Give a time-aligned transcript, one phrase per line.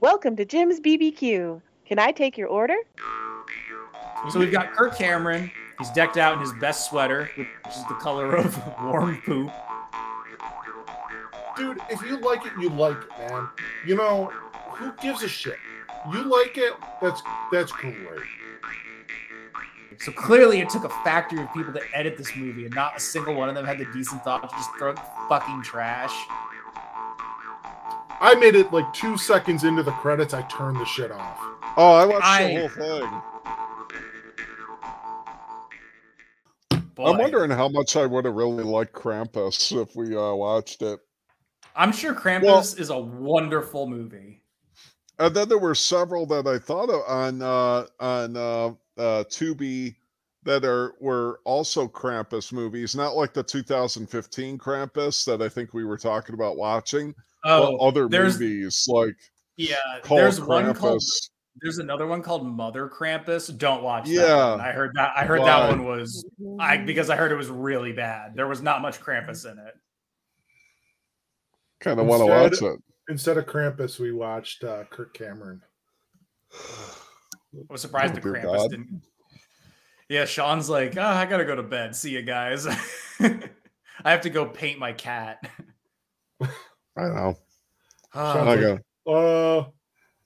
[0.00, 1.60] Welcome to Jim's BBQ.
[1.84, 2.76] Can I take your order?
[4.30, 5.50] So we've got Kirk Cameron.
[5.78, 9.52] He's decked out in his best sweater, which is the color of warm poop.
[11.54, 13.48] Dude, if you like it, you like it, man.
[13.86, 14.32] You know,
[14.70, 15.58] who gives a shit?
[16.10, 16.72] You like it,
[17.02, 17.22] that's
[17.52, 17.94] that's great.
[19.98, 23.00] So clearly, it took a factory of people to edit this movie, and not a
[23.00, 24.98] single one of them had the decent thought to just throw it
[25.28, 26.14] fucking trash.
[28.20, 30.34] I made it like two seconds into the credits.
[30.34, 31.38] I turned the shit off.
[31.76, 33.22] Oh, I watched I- the whole thing.
[36.94, 40.82] Boy, I'm wondering how much I would have really liked Krampus if we uh, watched
[40.82, 41.00] it.
[41.74, 44.42] I'm sure Krampus Well- is a wonderful movie.
[45.18, 48.66] And then there were several that I thought of on uh, on uh,
[48.98, 49.94] uh, Tubi
[50.44, 55.84] that are were also Krampus movies, not like the 2015 Krampus that I think we
[55.84, 57.14] were talking about watching,
[57.44, 59.16] Oh, but other there's movies like
[59.56, 59.76] yeah.
[60.02, 61.02] called There's one called.
[61.60, 63.56] There's another one called Mother Krampus.
[63.56, 64.12] Don't watch that.
[64.12, 64.50] Yeah.
[64.52, 64.60] one.
[64.60, 65.12] I heard that.
[65.16, 65.46] I heard Why?
[65.46, 66.24] that one was
[66.58, 68.34] I because I heard it was really bad.
[68.34, 69.74] There was not much Krampus in it.
[71.80, 72.80] Kind of want to watch it.
[73.08, 75.60] Instead of Krampus, we watched uh, Kirk Cameron.
[76.52, 76.58] I
[77.68, 78.70] was surprised Oh, the Krampus God.
[78.70, 79.02] didn't.
[80.08, 81.94] Yeah, Sean's like, oh, I gotta go to bed.
[81.94, 82.66] See you guys.
[83.20, 85.38] I have to go paint my cat.
[86.96, 87.36] I know.
[88.14, 88.60] Sounds I like-
[89.06, 89.70] got Uh,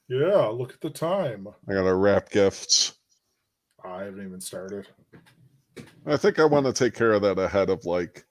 [0.08, 0.46] yeah.
[0.46, 1.46] Look at the time.
[1.68, 2.94] I got to wrap gifts.
[3.84, 4.88] I haven't even started.
[6.06, 8.24] I think I want to take care of that ahead of like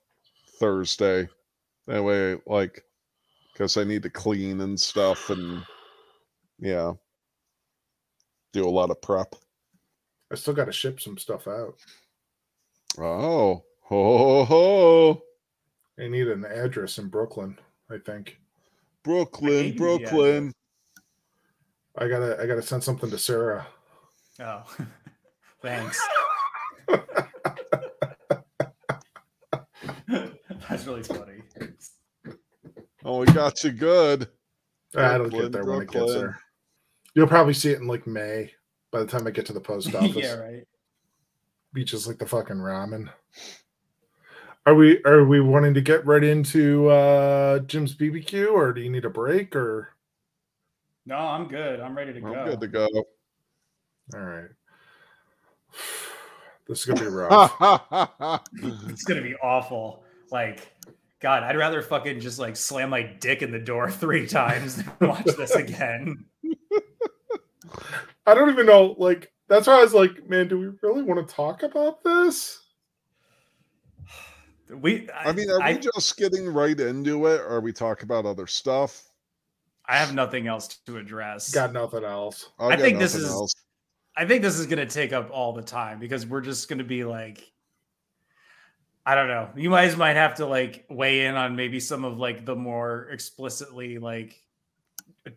[0.58, 1.28] Thursday.
[1.86, 2.82] That way, like,
[3.52, 5.62] because I need to clean and stuff, and
[6.58, 6.92] yeah,
[8.52, 9.34] do a lot of prep.
[10.32, 11.74] I still got to ship some stuff out.
[12.98, 15.22] Oh, ho, ho, ho.
[16.02, 17.58] I need an address in Brooklyn.
[17.90, 18.38] I think
[19.02, 20.52] Brooklyn, gave you the Brooklyn.
[21.96, 23.66] I gotta I gotta send something to Sarah.
[24.40, 24.62] oh,
[25.62, 26.00] thanks.
[30.68, 31.42] That's really funny.
[33.04, 34.28] Oh, we got you good.
[34.96, 36.40] Ah, That'll Brooklyn, get there when it gets there.
[37.14, 38.50] You'll probably see it in like May
[38.90, 40.16] by the time I get to the post office.
[40.16, 40.64] yeah, right.
[41.72, 43.08] Be just like the fucking ramen.
[44.66, 48.88] Are we are we wanting to get right into uh Jim's BBQ or do you
[48.90, 49.90] need a break or
[51.04, 51.80] No, I'm good.
[51.80, 52.44] I'm ready to I'm go.
[52.46, 52.88] good to go.
[54.14, 54.48] all right.
[56.66, 58.40] This is gonna be rough.
[58.88, 60.02] It's gonna be awful.
[60.30, 60.72] Like,
[61.20, 64.90] God, I'd rather fucking just like slam my dick in the door three times than
[65.02, 66.24] watch this again.
[68.26, 71.28] I don't even know, like that's why I was like, man, do we really want
[71.28, 72.62] to talk about this?
[74.70, 78.04] We, I mean, are I, we just getting right into it, or are we talking
[78.04, 79.02] about other stuff?
[79.86, 81.52] I have nothing else to address.
[81.52, 82.50] Got nothing else.
[82.58, 83.52] I've I think this is- else.
[84.16, 86.78] I think this is going to take up all the time because we're just going
[86.78, 87.50] to be like,
[89.04, 89.50] I don't know.
[89.56, 93.08] You guys might have to like weigh in on maybe some of like the more
[93.10, 94.40] explicitly like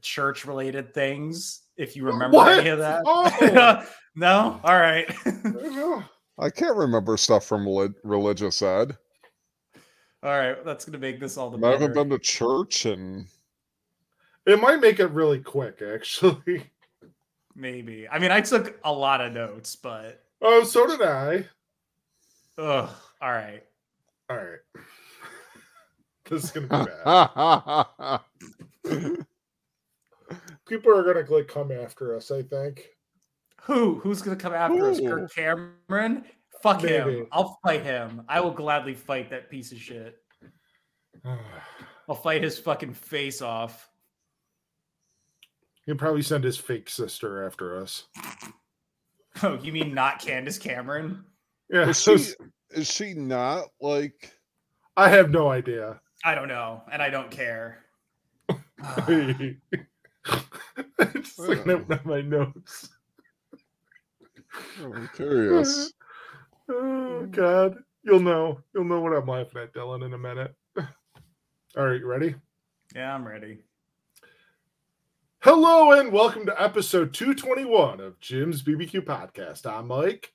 [0.01, 2.59] church related things if you remember What?
[2.59, 3.01] any of that.
[3.05, 3.83] Oh.
[4.15, 5.11] no, all right.
[6.39, 7.67] I can't remember stuff from
[8.03, 8.95] religious ed.
[10.27, 13.25] All right, that's going to make this all the I haven't been to church and
[14.45, 16.69] It might make it really quick, actually.
[17.55, 18.07] Maybe.
[18.09, 21.47] I mean, I took a lot of notes, but Oh, so did I.
[22.57, 22.89] ugh.
[23.21, 23.63] All right.
[24.29, 24.59] All right.
[26.29, 26.91] This is gonna be
[28.85, 29.17] bad.
[30.67, 32.97] People are gonna like come after us, I think.
[33.67, 33.95] Who?
[33.99, 34.97] Who's going to come after us?
[34.97, 35.07] Who?
[35.09, 36.23] Kirk Cameron?
[36.67, 37.19] Fuck Maybe.
[37.19, 37.27] him.
[37.31, 38.23] I'll fight him.
[38.27, 40.17] I will gladly fight that piece of shit.
[42.09, 43.89] I'll fight his fucking face off.
[45.85, 48.07] He'll probably send his fake sister after us.
[49.43, 51.23] Oh, you mean not Candace Cameron?
[51.69, 52.17] Yeah, is she
[52.71, 54.31] is she not like
[54.95, 56.01] I have no idea.
[56.25, 57.85] I don't know, and I don't care.
[58.49, 59.59] I'm
[61.13, 62.89] just looking at my notes.
[64.83, 65.93] I'm curious.
[66.69, 68.59] Oh God, you'll know.
[68.73, 70.53] You'll know what I'm laughing at, Dylan, in a minute.
[70.77, 72.35] All right, you ready?
[72.93, 73.59] yeah, I'm ready.
[75.39, 79.65] Hello and welcome to episode 221 of Jim's BBQ podcast.
[79.65, 80.33] I'm Mike.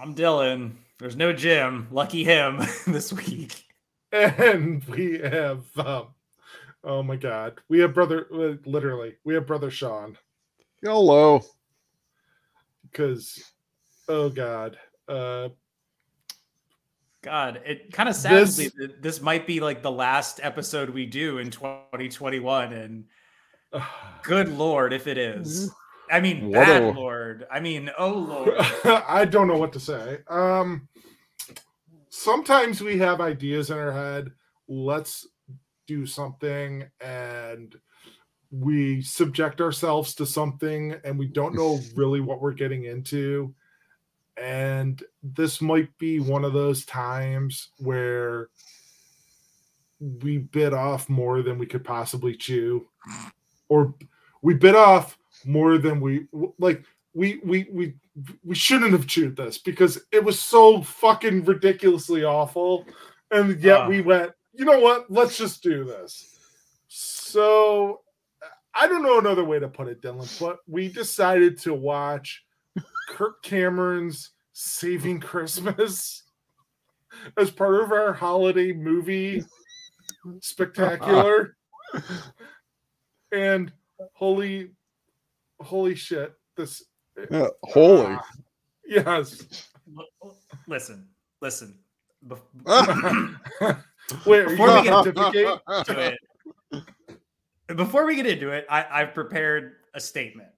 [0.00, 0.72] I'm Dylan.
[1.00, 1.88] There's no Jim.
[1.90, 3.64] Lucky him this week.
[4.12, 6.08] And we have um
[6.84, 7.60] oh my god.
[7.68, 10.16] We have brother uh, literally, we have brother Sean
[10.80, 11.42] Hello.
[12.84, 13.42] because
[14.08, 14.78] oh god.
[15.08, 15.48] Uh
[17.22, 20.90] God, it kind of saddens This- me that this might be like the last episode
[20.90, 23.04] we do in 2021, and
[24.22, 25.70] Good lord, if it is.
[26.10, 27.46] I mean, What bad a- lord.
[27.50, 28.54] I mean, oh lord.
[28.84, 30.18] I don't know what to say.
[30.28, 30.88] Um,
[32.10, 34.30] sometimes we have ideas in our head.
[34.68, 35.26] Let's
[35.88, 37.74] do something, and
[38.52, 43.52] we subject ourselves to something, and we don't know really what we're getting into.
[44.36, 48.48] And this might be one of those times where
[49.98, 52.86] we bit off more than we could possibly chew,
[53.68, 53.94] or
[54.42, 56.26] we bit off more than we
[56.58, 56.84] like.
[57.14, 57.94] We we we
[58.44, 62.84] we shouldn't have chewed this because it was so fucking ridiculously awful.
[63.30, 63.88] And yet Ah.
[63.88, 65.10] we went, you know what?
[65.10, 66.38] Let's just do this.
[66.88, 68.02] So
[68.74, 72.44] I don't know another way to put it, Dylan, but we decided to watch
[73.06, 76.22] Kirk Cameron's Saving Christmas
[77.36, 79.44] as part of our holiday movie
[80.40, 81.56] spectacular.
[83.32, 83.72] and
[84.14, 84.70] holy
[85.60, 86.84] holy shit, this
[87.30, 88.06] Yeah, holy.
[88.08, 88.26] Ah,
[88.86, 89.68] yes.
[90.66, 91.08] Listen,
[91.40, 91.78] listen.
[94.26, 95.58] Wait, Before we get pontificate?
[95.86, 96.16] to
[96.72, 96.86] it.
[97.76, 100.48] Before we get into it, I, I've prepared a statement.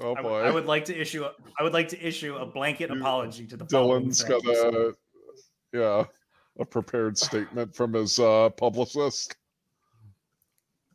[0.00, 0.40] Oh I, boy.
[0.40, 1.24] I would like to issue.
[1.24, 4.94] A, I would like to issue a blanket apology to the Dylan's got a
[5.72, 6.04] yeah,
[6.58, 9.36] a prepared statement from his uh publicist.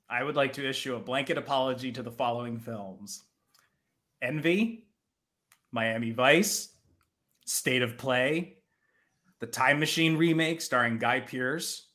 [0.09, 3.23] I would like to issue a blanket apology to the following films:
[4.21, 4.87] Envy,
[5.71, 6.69] Miami Vice,
[7.45, 8.57] State of Play,
[9.39, 11.87] the Time Machine remake starring Guy Pearce,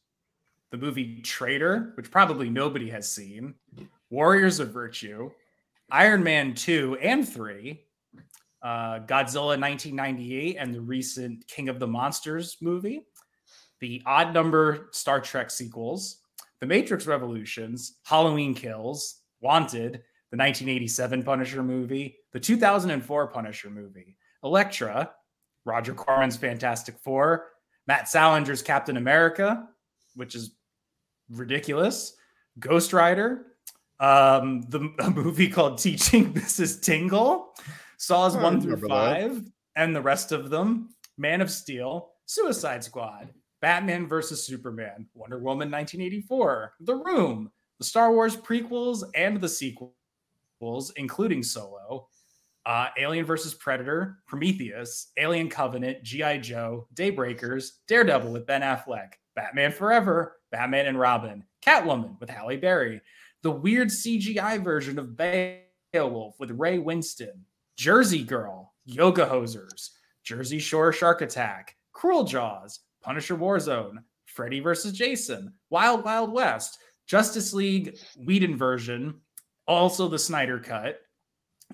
[0.70, 3.54] the movie Traitor, which probably nobody has seen,
[4.10, 5.30] Warriors of Virtue,
[5.90, 7.80] Iron Man 2 and 3,
[8.62, 13.06] uh, Godzilla 1998 and the recent King of the Monsters movie,
[13.80, 16.20] the odd number Star Trek sequels,
[16.60, 25.10] The Matrix Revolutions, Halloween Kills, Wanted, the 1987 Punisher movie, the 2004 Punisher movie, Elektra,
[25.64, 27.46] Roger Corman's Fantastic Four,
[27.86, 29.66] Matt Salinger's Captain America,
[30.16, 30.50] which is
[31.30, 32.14] ridiculous,
[32.58, 33.46] Ghost Rider,
[34.00, 36.82] um, the a movie called Teaching Mrs.
[36.82, 37.54] Tingle,
[37.96, 39.30] Saws I 1 through remember that.
[39.30, 39.44] 5,
[39.76, 43.30] and the rest of them, Man of Steel, Suicide Squad,
[43.60, 49.92] Batman versus Superman, Wonder Woman 1984, The Room, the Star Wars prequels and the sequels,
[50.96, 52.08] including Solo,
[52.66, 56.38] uh, Alien versus Predator, Prometheus, Alien Covenant, G.I.
[56.38, 63.00] Joe, Daybreakers, Daredevil with Ben Affleck, Batman Forever, Batman and Robin, Catwoman with Halle Berry,
[63.42, 67.42] the weird CGI version of Beowulf with Ray Winstone,
[67.76, 69.90] Jersey Girl, Yoga Hosers,
[70.24, 74.92] Jersey Shore Shark Attack, Cruel Jaws, Punisher Warzone, Freddy vs.
[74.92, 79.20] Jason, Wild Wild West, Justice League Whedon version,
[79.66, 81.00] also the Snyder Cut,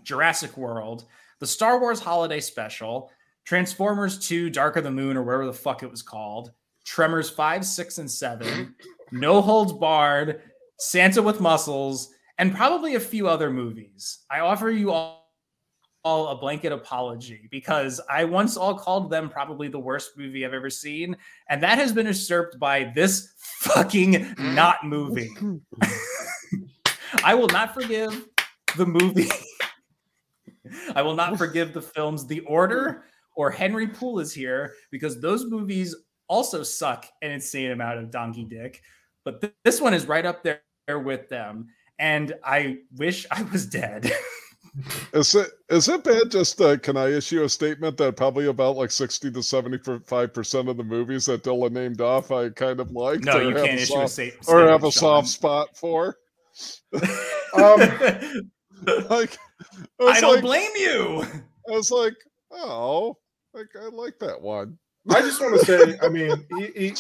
[0.02, 1.04] Jurassic World,
[1.40, 3.10] the Star Wars Holiday Special,
[3.44, 6.52] Transformers 2 Dark of the Moon, or whatever the fuck it was called,
[6.84, 8.74] Tremors 5, 6, and 7,
[9.12, 10.42] No Holds Barred,
[10.78, 14.20] Santa with Muscles, and probably a few other movies.
[14.30, 15.32] I offer you all,
[16.04, 20.52] all a blanket apology because I once all called them probably the worst movie I've
[20.52, 21.16] ever seen,
[21.48, 25.30] and that has been usurped by this fucking not movie.
[27.24, 28.28] I will not forgive
[28.76, 29.30] the movie.
[30.94, 33.04] I will not forgive the films The Order
[33.36, 35.94] or Henry Poole is here because those movies
[36.28, 38.80] also suck an insane amount of donkey dick.
[39.24, 41.68] But th- this one is right up there with them.
[41.98, 44.10] And I wish I was dead.
[45.12, 46.32] Is it is it bad?
[46.32, 50.34] Just uh, can I issue a statement that probably about like sixty to seventy five
[50.34, 53.20] percent of the movies that Dylan named off, I kind of like.
[53.20, 54.48] no, you can't issue a statement.
[54.48, 55.32] or have a soft Sean.
[55.32, 56.16] spot for.
[57.56, 57.80] Um,
[59.08, 59.38] Like,
[60.00, 61.24] I it's don't like, blame you.
[61.68, 62.16] I was like,
[62.50, 63.16] oh,
[63.54, 64.76] like I like that one.
[65.10, 66.94] I just want to say, I mean, he, he,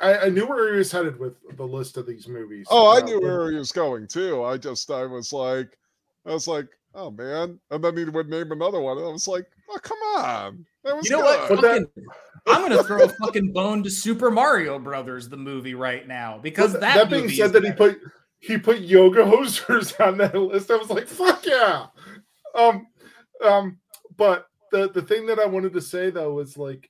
[0.00, 2.66] I, I knew where he was headed with the list of these movies.
[2.70, 4.44] Oh, I Uh, knew where he was going too.
[4.44, 5.76] I just, I was like,
[6.24, 8.98] I was like, oh man, and then he would name another one.
[8.98, 11.48] And I was like, oh come on, that was You know what?
[11.48, 11.60] good.
[11.60, 12.06] But that- Fucking-
[12.46, 16.72] I'm gonna throw a fucking bone to Super Mario Brothers, the movie, right now because
[16.74, 16.80] that.
[16.80, 17.98] that being said, that he put
[18.38, 20.70] he put yoga hosers on that list.
[20.70, 21.86] I was like, fuck yeah.
[22.54, 22.86] Um,
[23.44, 23.78] um,
[24.16, 26.88] but the the thing that I wanted to say though was like,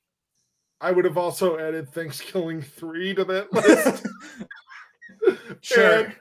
[0.81, 4.07] I would have also added Thanksgiving three to that list.
[5.61, 6.05] Sure.
[6.05, 6.15] And,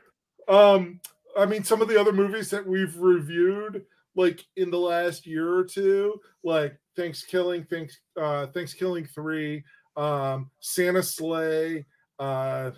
[0.48, 1.00] um,
[1.38, 3.86] I mean, some of the other movies that we've reviewed,
[4.16, 9.64] like in the last year or two, like Thanksgiving, Thanks, uh, Thanksgiving three,
[9.96, 11.86] um, Santa Sleigh,
[12.18, 12.72] uh,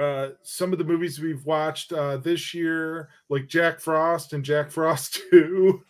[0.00, 4.70] uh, some of the movies we've watched uh, this year, like Jack Frost and Jack
[4.70, 5.82] Frost 2.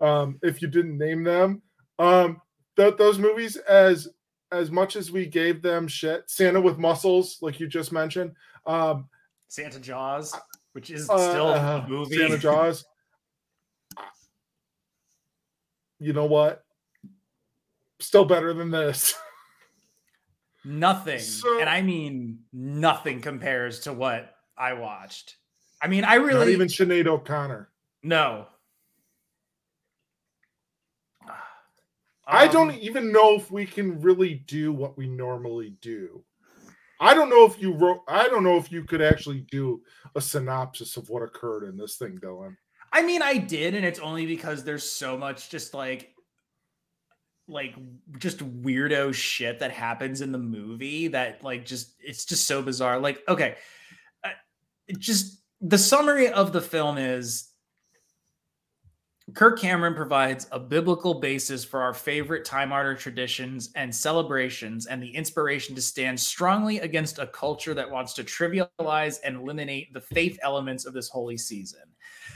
[0.00, 1.62] um, if you didn't name them,
[1.98, 2.40] um,
[2.76, 4.08] th- those movies, as
[4.52, 8.32] as much as we gave them shit, Santa with muscles, like you just mentioned,
[8.66, 9.08] um,
[9.48, 10.34] Santa Jaws,
[10.72, 12.16] which is uh, still uh, a movie.
[12.16, 12.84] Santa Jaws.
[15.98, 16.64] you know what?
[18.00, 19.14] Still better than this.
[20.64, 25.36] nothing, So- and I mean nothing compares to what I watched.
[25.82, 27.68] I mean, I Not really even Sinead O'Connor.
[28.02, 28.46] no.
[32.26, 36.24] I don't Um, even know if we can really do what we normally do.
[37.00, 38.00] I don't know if you wrote.
[38.08, 39.82] I don't know if you could actually do
[40.14, 42.56] a synopsis of what occurred in this thing, Dylan.
[42.92, 46.14] I mean, I did, and it's only because there's so much just like,
[47.48, 47.74] like
[48.18, 52.98] just weirdo shit that happens in the movie that like just it's just so bizarre.
[53.00, 53.56] Like, okay,
[54.22, 54.30] uh,
[54.96, 57.50] just the summary of the film is
[59.32, 65.02] Kirk Cameron provides a biblical basis for our favorite time honored traditions and celebrations and
[65.02, 70.00] the inspiration to stand strongly against a culture that wants to trivialize and eliminate the
[70.00, 71.80] faith elements of this holy season.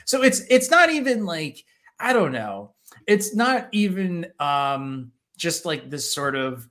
[0.07, 1.62] So it's it's not even like
[2.00, 2.75] I don't know.
[3.07, 6.66] It's not even um just like this sort of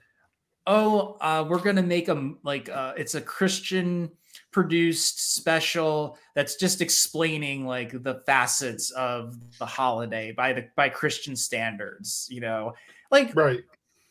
[0.65, 4.09] oh uh we're to make a like uh it's a Christian
[4.51, 11.35] produced special that's just explaining like the facets of the holiday by the by Christian
[11.35, 12.73] standards, you know.
[13.11, 13.61] Like Right.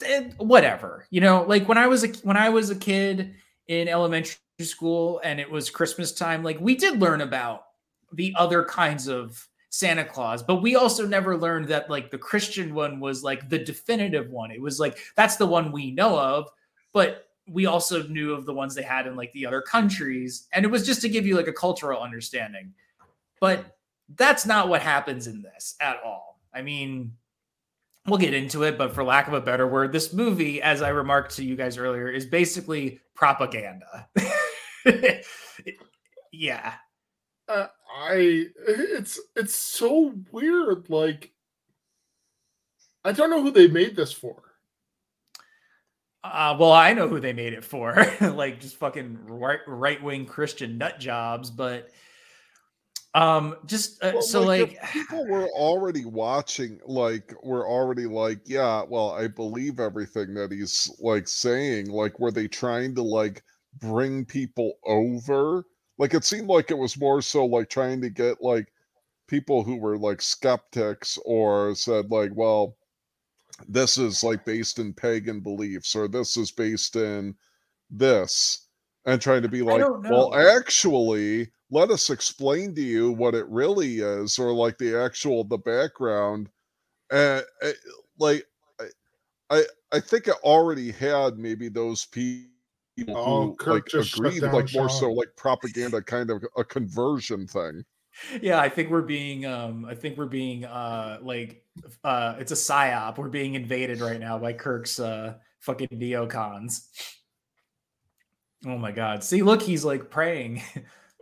[0.05, 3.35] eh, whatever you know like when i was a when i was a kid
[3.69, 7.65] in elementary school and it was christmas time like we did learn about
[8.13, 12.75] the other kinds of santa claus but we also never learned that like the christian
[12.75, 16.49] one was like the definitive one it was like that's the one we know of
[16.95, 20.65] but we also knew of the ones they had in like the other countries and
[20.65, 22.73] it was just to give you like a cultural understanding
[23.41, 23.77] but
[24.17, 27.13] that's not what happens in this at all i mean
[28.07, 30.89] we'll get into it, but for lack of a better word, this movie, as I
[30.91, 34.09] remarked to you guys earlier, is basically propaganda.
[36.33, 36.75] yeah.
[37.49, 37.67] Uh,
[38.01, 38.47] I.
[38.67, 40.89] It's it's so weird.
[40.91, 41.33] Like,
[43.05, 44.43] I don't know who they made this for.
[46.25, 50.27] Uh, well, I know who they made it for, like just fucking right right wing
[50.27, 51.91] Christian nut jobs, but
[53.17, 58.41] um, just uh, Well, so if like, people were already watching, like, we're already like,
[58.45, 61.89] yeah, well, I believe everything that he's like saying.
[61.91, 63.43] Like, were they trying to like
[63.81, 65.65] bring people over?
[65.99, 68.69] Like, it seemed like it was more so like trying to get like
[69.29, 72.77] people who were like skeptics or said like, well,
[73.69, 77.35] this is like based in pagan beliefs or this is based in
[77.91, 78.69] this
[79.07, 83.99] and trying to be like well actually let us explain to you what it really
[84.01, 86.49] is or like the actual the background
[87.11, 87.71] and uh,
[88.19, 88.45] like
[88.81, 88.85] I,
[89.51, 92.51] I i think it already had maybe those people
[93.09, 97.85] Oh, who like agreed like more so like propaganda kind of a conversion thing
[98.41, 101.65] yeah, I think we're being, um, I think we're being, uh, like,
[102.05, 103.19] uh, it's a psyop.
[103.19, 106.87] We're being invaded right now by Kirk's, uh, fucking neocons.
[108.65, 109.23] Oh my god!
[109.23, 110.63] See, look, he's like praying.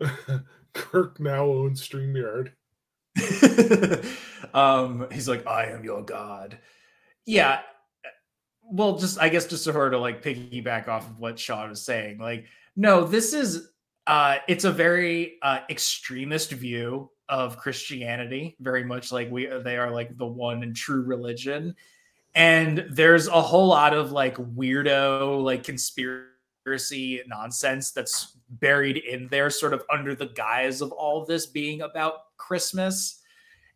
[0.72, 2.52] Kirk now owns StreamYard.
[4.54, 6.58] um, he's like, I am your god.
[7.26, 7.60] Yeah.
[8.62, 11.82] Well, just I guess just to her to like piggyback off of what Sean was
[11.82, 12.18] saying.
[12.18, 12.46] Like,
[12.76, 13.68] no, this is
[14.06, 19.90] uh it's a very uh extremist view of Christianity, very much like we they are
[19.90, 21.74] like the one and true religion.
[22.34, 29.50] And there's a whole lot of like weirdo, like conspiracy nonsense that's buried in there,
[29.50, 33.20] sort of under the guise of all this being about Christmas.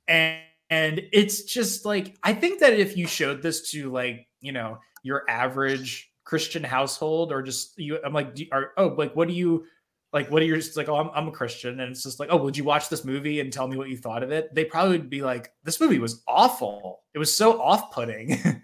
[0.09, 4.53] And and it's just like I think that if you showed this to like, you
[4.53, 9.35] know, your average Christian household or just you I'm like are oh like what do
[9.35, 9.65] you
[10.12, 12.29] like what are your it's like oh I'm, I'm a christian and it's just like
[12.33, 14.65] oh would you watch this movie and tell me what you thought of it they
[14.65, 18.38] probably would be like this movie was awful it was so off-putting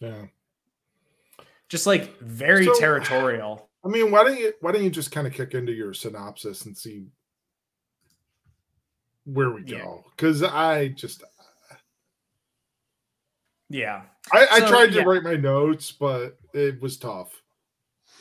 [0.00, 0.26] Yeah.
[1.68, 5.28] just like very So- territorial I mean, why don't you why don't you just kind
[5.28, 7.06] of kick into your synopsis and see
[9.24, 9.78] where we Yeah.
[9.84, 10.04] go?
[10.10, 11.74] Because I just uh,
[13.68, 15.02] yeah I, I So, tried to yeah.
[15.04, 17.30] write my notes, but it was tough.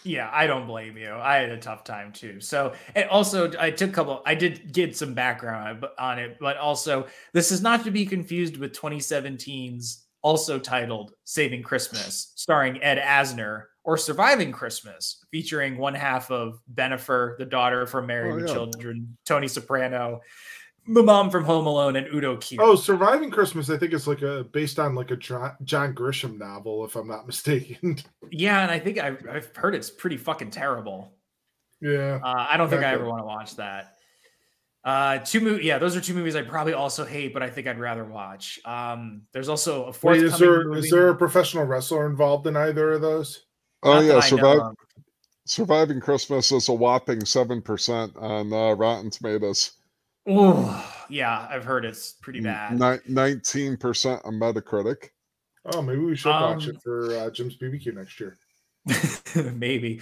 [0.05, 1.13] Yeah i don't blame you.
[1.13, 2.39] I had a tough time too.
[2.39, 6.57] So and also i took a couple i did get some background on it but
[6.57, 12.97] also this is not to be confused with 2017's also titled saving christmas starring ed
[12.97, 18.47] asner or Surviving Christmas, featuring one half of Bennifer, the daughter from Married Oh, with
[18.47, 18.53] yeah.
[18.53, 20.21] Children, Tony Soprano,
[20.87, 22.57] the mom from Home Alone, and Udo Kier.
[22.59, 26.37] Oh, Surviving Christmas, I think it's like a based on like a John, John Grisham
[26.37, 27.97] novel, if I'm not mistaken.
[28.31, 31.13] yeah, and I think I've, I've heard it's pretty fucking terrible.
[31.81, 32.19] yeah.
[32.23, 32.95] Uh, I don't think I Okay.
[33.01, 33.93] ever want to watch that.
[34.83, 37.65] Uh, two movies, yeah, those are two movies I probably also hate, but I think
[37.65, 38.59] I'd rather watch.
[38.65, 40.17] Um, there's also a fourth.
[40.17, 43.45] Wait, is there is there a professional wrestler involved in either of those?
[43.81, 44.61] Oh yeah, survive,
[45.45, 49.71] surviving Christmas is a whopping seven percent on uh, Rotten Tomatoes,
[50.27, 52.77] Oh, yeah, I've heard it's pretty bad.
[53.07, 55.09] nineteen percent on Metacritic.
[55.73, 58.37] Oh, maybe we should watch Um, it for uh, Jim's BBQ next year.
[59.53, 60.01] Maybe.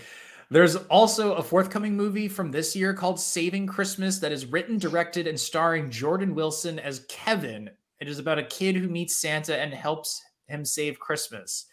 [0.50, 5.26] There's also a forthcoming movie from this year called Saving Christmas that is written, directed,
[5.26, 7.70] and starring Jordan Wilson as Kevin.
[8.02, 11.66] It is about a kid who meets Santa and helps him save Christmas.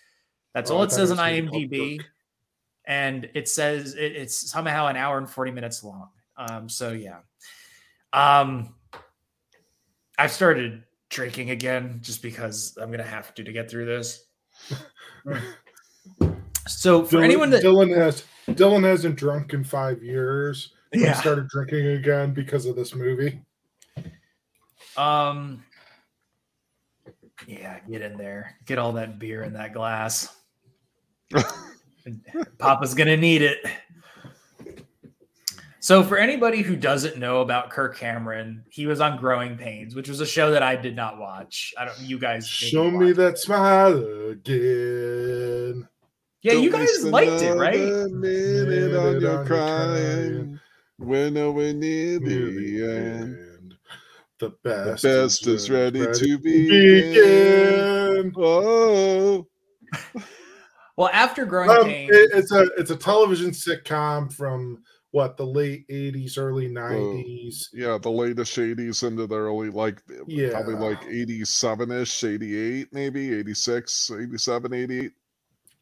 [0.54, 2.04] That's Oh, all it says it on was gonna be called IMDb.
[2.86, 6.10] And it says it- it's somehow an hour and 40 minutes long.
[6.36, 7.18] Um, so yeah.
[8.12, 8.74] Um
[10.18, 14.24] I've started drinking again just because I'm gonna have to to get through this.
[16.66, 20.72] So for Dylan, anyone that Dylan has Dylan hasn't drunk in five years.
[20.92, 23.40] He yeah, started drinking again because of this movie.
[24.96, 25.62] um,
[27.46, 30.36] yeah, get in there, get all that beer in that glass.
[32.58, 33.64] Papa's gonna need it.
[35.82, 40.10] So, for anybody who doesn't know about Kirk Cameron, he was on Growing Pains, which
[40.10, 41.72] was a show that I did not watch.
[41.78, 41.98] I don't.
[42.00, 43.96] You guys Show me watched that smile
[44.30, 45.88] again.
[46.42, 47.76] Yeah, you Don't guys liked it, right?
[47.80, 49.46] another Minute Minute on on your your crying.
[49.46, 50.60] crying.
[50.98, 53.38] We're nowhere near Near the end.
[53.38, 53.74] end.
[54.38, 58.32] The The best, best is ready to to begin.
[58.32, 58.32] begin.
[58.36, 59.46] Oh,
[60.96, 65.44] Well, after Growing Um, Pains, it- it's a it's a television sitcom from what the
[65.46, 67.66] late '80s, early '90s.
[67.72, 70.50] yeah, the latest 80s into the early, like, Yeah.
[70.50, 75.12] probably like 87 ish, 88, maybe 86, 87, 88.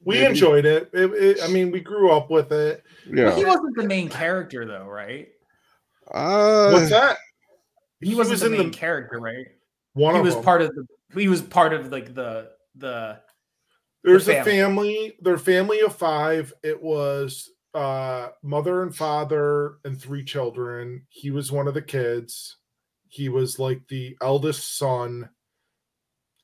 [0.04, 0.26] we maybe.
[0.26, 0.88] enjoyed it.
[0.94, 1.42] It, it.
[1.42, 2.82] I mean, we grew up with it.
[3.06, 3.34] Yeah.
[3.36, 5.28] he wasn't the main character, though, right?
[6.10, 7.18] Uh, What's that?
[8.00, 9.46] He wasn't was the in main the- character, right?
[9.94, 10.44] One he of was them.
[10.44, 10.86] part of the.
[11.20, 13.18] He was part of like the the.
[14.04, 15.16] There's the a family.
[15.20, 16.52] Their family of five.
[16.62, 21.06] It was uh mother and father and three children.
[21.10, 22.56] He was one of the kids.
[23.08, 25.28] He was like the eldest son.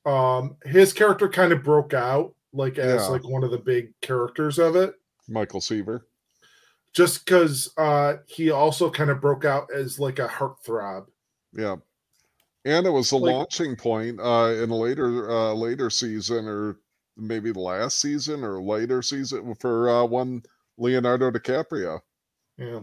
[0.05, 3.07] Um, his character kind of broke out like as Yeah.
[3.07, 4.95] like one of the big characters of it.
[5.27, 6.07] Michael Seaver.
[6.93, 11.07] just because uh he also kind of broke out as like a heartthrob.
[11.51, 11.75] Yeah.
[12.63, 16.79] And it was a Like- launching point uh, in a later uh, later season, or
[17.17, 20.41] maybe the last season or later season for uh, one
[20.77, 21.99] Leonardo DiCaprio.
[22.57, 22.81] Yeah.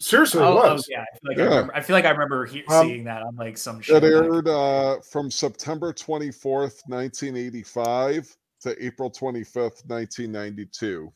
[0.00, 0.86] Seriously, Oh, it oh, was.
[0.88, 1.42] yeah, I feel like Yeah.
[1.44, 1.74] I remember.
[1.76, 3.96] I feel like I remember he- Um, seeing that on like some show.
[3.96, 11.12] It back- aired uh, from September 24th, 1985 to April 25th, 1992.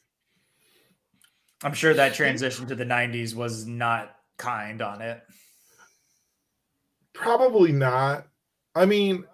[1.64, 5.22] I'm sure that transition to the '90s was not kind on it.
[7.12, 8.26] Probably not.
[8.74, 9.24] I mean,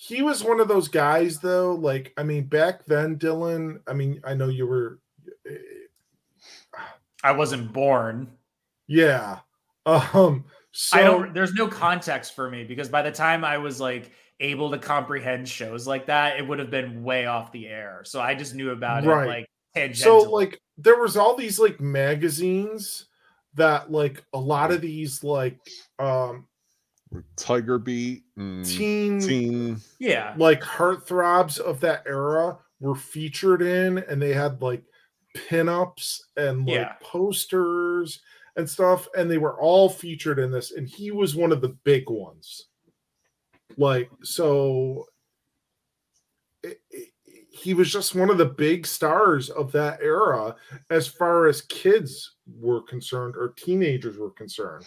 [0.00, 1.74] he was one of those guys, though.
[1.74, 3.80] Like, I mean, back then, Dylan.
[3.88, 5.00] I mean, I know you were.
[5.44, 5.56] eh,
[7.24, 8.30] I wasn't born.
[8.86, 9.40] Yeah.
[9.86, 10.44] Um.
[10.70, 11.34] So I don't.
[11.34, 15.48] There's no context for me because by the time I was like able to comprehend
[15.48, 18.02] shows like that, it would have been way off the air.
[18.04, 19.24] So I just knew about Right.
[19.24, 19.28] it
[19.74, 23.06] like so like there was all these like magazines
[23.54, 25.58] that like a lot of these like
[25.98, 26.46] um
[27.36, 29.80] Tiger Beat teen Teen.
[29.98, 34.82] yeah, like heartthrobs of that era were featured in and they had like
[35.36, 36.92] pinups and like Yeah.
[37.00, 38.20] posters
[38.56, 41.76] and stuff and they were all featured in this and he was one of the
[41.84, 42.66] big ones
[43.76, 45.06] like so
[46.62, 47.12] it- it-
[47.50, 50.54] he was just one of the big stars of that era
[50.90, 54.86] as far as kids were concerned or teenagers were concerned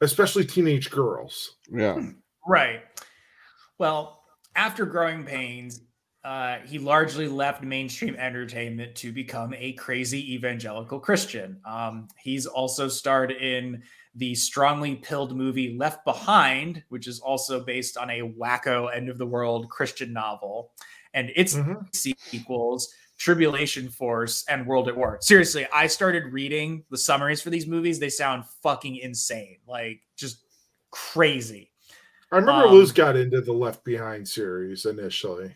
[0.00, 2.10] especially teenage girls Yeah.
[2.46, 2.82] right.
[3.78, 4.22] Well,
[4.54, 5.82] after Growing Pains,
[6.24, 11.60] uh, he largely left mainstream entertainment to become a crazy evangelical Christian.
[11.64, 13.82] Um, he's also starred in
[14.14, 19.18] the strongly pilled movie Left Behind, which is also based on a wacko end of
[19.18, 20.72] the world Christian novel,
[21.14, 21.94] and its Mhm.
[21.94, 25.18] sequels, Tribulation Force and World at War.
[25.20, 27.98] Seriously, I started reading the summaries for these movies.
[27.98, 30.38] They sound fucking insane, like just
[30.90, 31.70] crazy.
[32.32, 35.54] I remember Um, Luz got into the Left Behind series initially.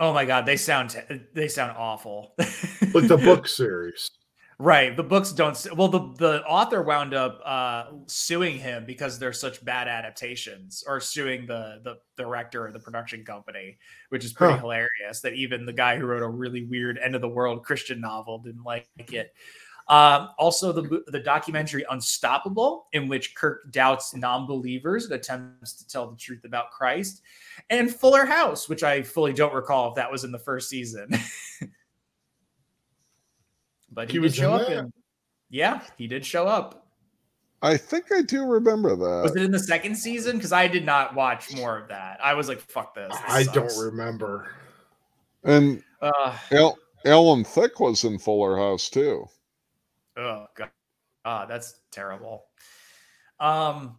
[0.00, 2.34] Oh my god, they sound t- they sound awful.
[2.38, 4.10] like the book series.
[4.58, 4.96] Right.
[4.96, 5.56] The books don't.
[5.76, 11.00] Well, the the author wound up uh, suing him because they're such bad adaptations, or
[11.00, 13.78] suing the the director or the production company,
[14.10, 14.60] which is pretty Huh.
[14.60, 15.20] hilarious.
[15.22, 18.38] That even the guy who wrote a really weird end of the world Christian novel
[18.38, 19.34] didn't like it.
[19.88, 26.10] Um, also, the the documentary Unstoppable, in which Kirk doubts non-believers and attempts to tell
[26.10, 27.22] the truth about Christ,
[27.70, 31.10] and Fuller House, which I fully don't recall if that was in the first season.
[33.94, 34.78] but he, He did was show in up that?
[34.78, 34.92] in.
[35.50, 36.86] Yeah, he did show up.
[37.62, 39.22] I think I do remember that.
[39.22, 40.36] Was it in the second season?
[40.36, 42.18] Because I did not watch more of that.
[42.22, 44.48] I was like, "Fuck this." this I don't remember.
[45.44, 49.24] And Uh, Al- Alan Thicke was in Fuller House too.
[50.18, 50.70] oh god,
[51.24, 52.44] ah, that's terrible.
[53.40, 53.96] Um,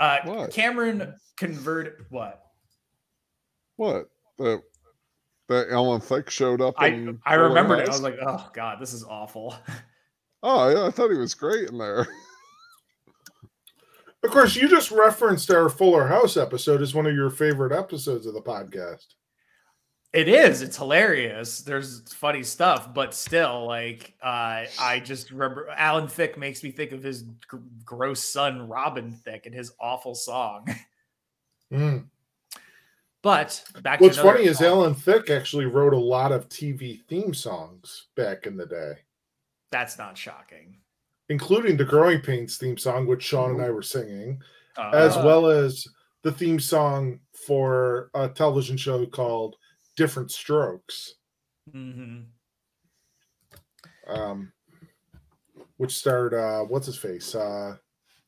[0.00, 0.52] uh, What?
[0.52, 2.42] Cameron convert what?
[3.76, 4.08] What?
[4.38, 4.62] That
[5.48, 6.74] that Alan Thicke showed up.
[6.78, 6.86] I
[7.24, 7.88] I Fuller remembered it.
[7.88, 9.54] I was like, "Oh god, this is awful."
[10.42, 12.06] oh, yeah, I thought he was great in there.
[14.22, 18.26] Of course, you just referenced our Fuller House episode as one of your favorite episodes
[18.26, 19.04] of the podcast.
[20.12, 20.62] It is.
[20.62, 21.60] It's hilarious.
[21.60, 26.92] There's funny stuff, but still, like, uh, I just remember Alan Thicke makes me think
[26.92, 30.66] of his gr- gross son Robin Thicke and his awful song.
[31.72, 32.06] Mm.
[33.26, 34.00] But back.
[34.00, 34.62] What's to another funny is.
[34.62, 38.92] Alan Thicke actually wrote a lot of TV theme songs back in the day,
[39.72, 40.76] That's not shocking.
[41.28, 44.40] including the Growing Pains theme song, which Sean and I were singing,
[44.78, 45.88] Uh, as well as
[46.22, 49.56] the theme song for a television show called
[49.96, 51.16] Diff'rent Strokes,
[51.74, 52.26] mhm.
[54.06, 54.52] um,
[55.78, 57.76] which starred uh, what's his face, uh,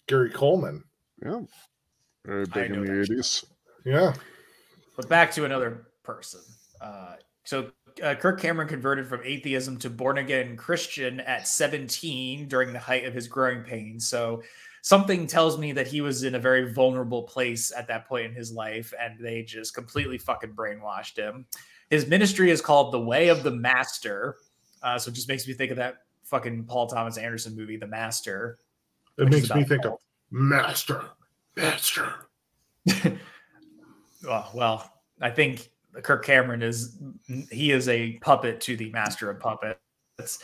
[0.09, 0.83] Gary Coleman.
[1.25, 1.43] yeah,
[2.25, 3.13] very big know in the that show.
[3.13, 3.45] eighties.
[3.85, 4.13] Yeah,
[4.99, 6.41] But back to another person.
[6.81, 7.71] Uh, so
[8.03, 13.05] uh, Kirk Cameron converted from atheism to born again Christian at 17 during the height
[13.05, 14.09] of his growing pains.
[14.09, 14.43] So
[14.83, 18.35] something tells me that he was in a very vulnerable place at that point in
[18.35, 21.47] his life, and they just completely fucking brainwashed him.
[21.91, 24.39] His ministry is called The Way of the Master.
[24.83, 27.87] Uh, so it just makes me think of that fucking Paul Thomas Anderson movie, The
[27.87, 28.59] Master.
[29.17, 29.99] it makes me think of
[30.33, 31.05] Master,
[31.57, 32.13] Master.
[34.27, 35.71] Oh, well, I think
[36.03, 36.99] Kirk Cameron is
[37.51, 40.39] he is a puppet to the master of puppets,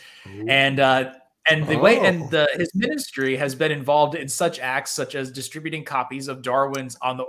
[0.49, 1.13] and uh,
[1.49, 2.05] and the way Oh.
[2.05, 6.43] and the, his ministry has been involved in such acts such as distributing copies of
[6.43, 7.25] Darwin's On the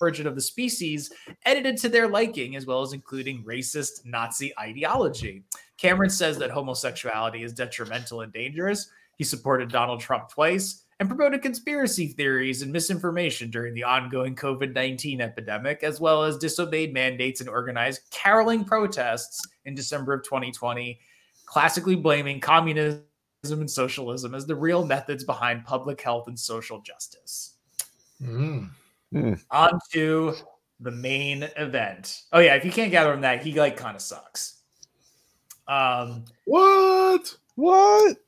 [0.00, 1.12] Origin of the Species,
[1.44, 5.44] edited to their liking, as well as including racist Nazi ideology.
[5.76, 8.90] Cameron says that homosexuality is detrimental and dangerous.
[9.16, 14.74] He supported Donald Trump twice and promoted conspiracy theories and misinformation during the ongoing COVID
[14.74, 21.00] 19 epidemic, as well as disobeyed mandates and organized caroling protests in December of 2020,
[21.46, 23.02] classically blaming communism
[23.42, 27.54] and socialism as the real methods behind public health and social justice.
[28.22, 28.68] Mm.
[29.50, 30.34] On to
[30.80, 32.24] the main event.
[32.32, 34.60] Oh, yeah, if you can't gather from that, he like kind of sucks.
[35.66, 37.34] Um, What?
[37.54, 38.18] What?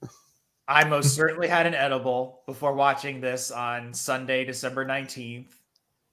[0.72, 5.52] I most certainly had an edible before watching this on Sunday, December 19th,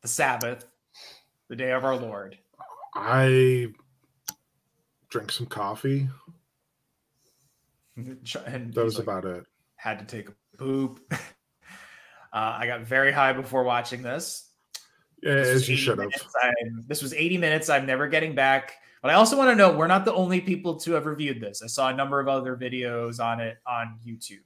[0.02, 0.66] the Sabbath,
[1.48, 2.38] the day of our Lord.
[2.94, 3.68] I
[5.10, 6.08] drank some coffee.
[8.46, 9.44] And That was like, about it.
[9.76, 11.02] had to take a poop.
[12.32, 14.52] Uh, I got very high before watching this.
[15.24, 16.12] Yeah, This as you 80 should have.
[16.88, 17.70] this was 80 minutes.
[17.70, 18.76] I'm never getting back.
[19.02, 21.64] But I also want to note we're not the only people to have reviewed this.
[21.64, 24.44] I saw a number of other videos on it on YouTube.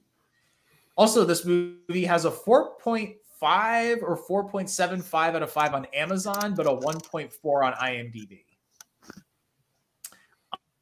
[0.96, 6.70] Also, this movie has a 4.5 or 4.75 out of 5 on Amazon, but a
[6.70, 8.44] 1.4 on IMDb.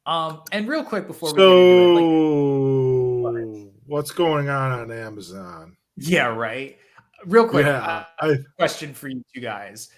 [0.05, 4.91] Um, and real quick before we get into it, like, So, what's going on on
[4.91, 5.77] Amazon?
[5.95, 6.77] yeah, right.
[7.25, 9.89] Real quick, yeah, uh, I, question for you two guys.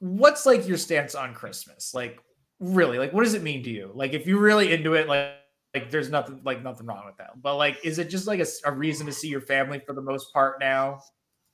[0.00, 1.94] What's like your stance on Christmas?
[1.94, 2.18] Like
[2.58, 3.92] really, like what does it mean to you?
[3.94, 5.34] Like if you're really into it, like
[5.74, 7.40] like there's nothing like nothing wrong with that.
[7.42, 10.32] But like is it just like a reason to see your family for the most
[10.32, 11.00] part now?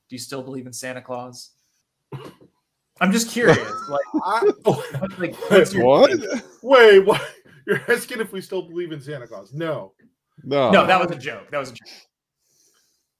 [0.09, 1.51] Do you still believe in Santa Claus?
[3.01, 3.57] I'm just curious.
[3.89, 6.09] Like, I what's, like what's your What?
[6.11, 6.41] take?
[6.63, 7.21] wait, what?
[7.67, 9.53] You're asking if we still believe in Santa Claus?
[9.53, 9.93] No,
[10.43, 10.71] No.
[10.71, 11.49] No, that was a joke.
[11.51, 11.87] That was a joke.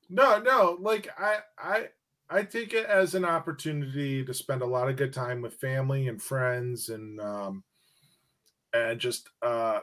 [0.10, 0.78] no, no.
[0.80, 1.88] Like I, I,
[2.30, 6.08] I take it as an opportunity to spend a lot of good time with family
[6.08, 7.64] and friends, and um,
[8.74, 9.80] and just uh,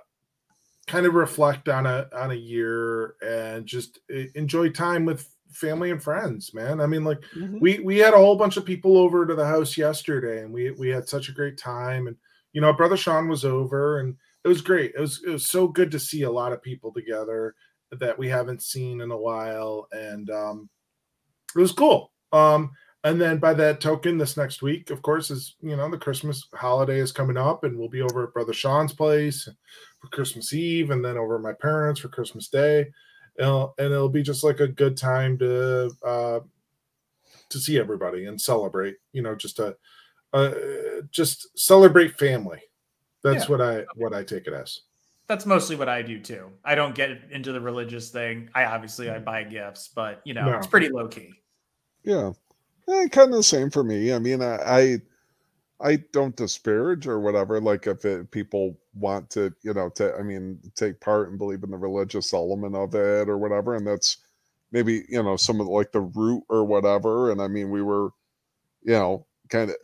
[0.87, 4.01] kind of reflect on a on a year and just
[4.35, 6.53] enjoy time with family and friends.
[6.55, 7.21] Man, I mean, like.
[7.37, 7.61] Mhm.
[7.61, 10.71] we we had a whole bunch of people over to the house yesterday and we
[10.73, 12.17] we had such a great time and
[12.53, 14.15] you know, brother Sean was over, and
[14.45, 14.93] it was great.
[14.95, 17.55] It was it was so good to see a lot of people together
[17.93, 20.69] that we haven't seen in a while, and um,
[21.57, 22.13] it was cool.
[22.33, 22.71] Um,
[23.05, 26.47] and then by that token, this next week, of course, is you know the Christmas
[26.55, 29.49] holiday is coming up, and we'll be over at Brother Sean's place
[30.03, 33.93] for Christmas Eve, and then over at my parents for Christmas Day, and it'll, and
[33.93, 36.41] it'll be just like a good time to uh,
[37.49, 38.97] to see everybody and celebrate.
[39.13, 39.77] You know, just a
[40.33, 40.53] uh,
[41.11, 42.61] just celebrate family.
[43.23, 43.51] That's Yeah.
[43.51, 44.81] what I what I take it as.
[45.29, 46.51] That's mostly what I do too.
[46.65, 48.51] I don't get into the religious thing.
[48.55, 50.59] I obviously I buy gifts, but you know, No.
[50.59, 51.33] it's pretty low key.
[52.03, 52.33] Yeah,
[52.89, 54.13] eh, kind of the same for me.
[54.13, 55.01] I mean, I, I
[55.81, 57.61] I don't disparage or whatever.
[57.61, 61.63] Like if it, people want to, you know, to I mean, take part and believe
[61.65, 64.19] in the religious element of it or whatever, and that's
[64.73, 67.31] maybe you know some of like the root or whatever.
[67.31, 68.11] And I mean, we were,
[68.83, 69.77] you know, kind of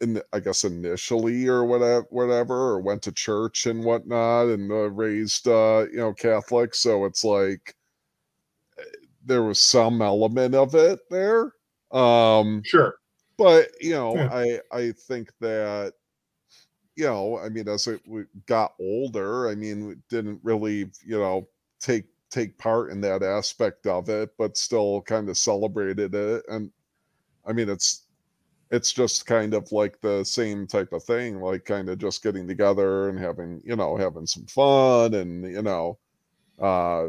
[0.00, 4.90] in I guess initially or whatever, whatever, or went to church and whatnot, and uh,
[4.90, 6.74] raised uh, you know Catholic.
[6.74, 7.76] So it's like
[8.78, 8.82] eh,
[9.24, 11.52] there was some element of it there.
[11.90, 12.98] Um, Sure.
[13.38, 14.30] but you know Yeah.
[14.30, 15.94] i i think that
[16.98, 18.02] you know i mean as it
[18.46, 24.08] got older i mean didn't really you know take take part in that aspect of
[24.08, 26.70] it but still kind of celebrated it and
[27.46, 28.02] i mean it's
[28.72, 32.48] it's just kind of like the same type of thing like kind of just getting
[32.48, 35.96] together and having you know having some fun and you know
[36.60, 37.06] uh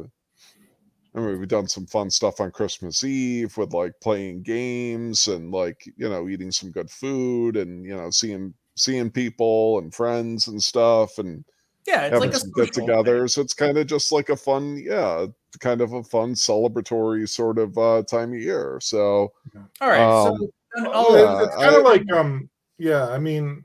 [1.15, 5.52] I mean, we've done some fun stuff on Christmas Eve with like playing games and
[5.52, 10.47] like you know eating some good food and you know seeing seeing people and friends
[10.47, 11.43] and stuff and
[11.87, 13.03] Yeah, it's having like a some get together.
[13.03, 13.05] thing.
[13.05, 13.37] togethers.
[13.37, 15.25] It's kind of just like a fun, yeah,
[15.59, 18.79] kind of a fun celebratory sort of uh time of year.
[18.81, 19.33] So
[19.81, 23.63] All right, Um, so then yeah, it's kind of like um yeah i mean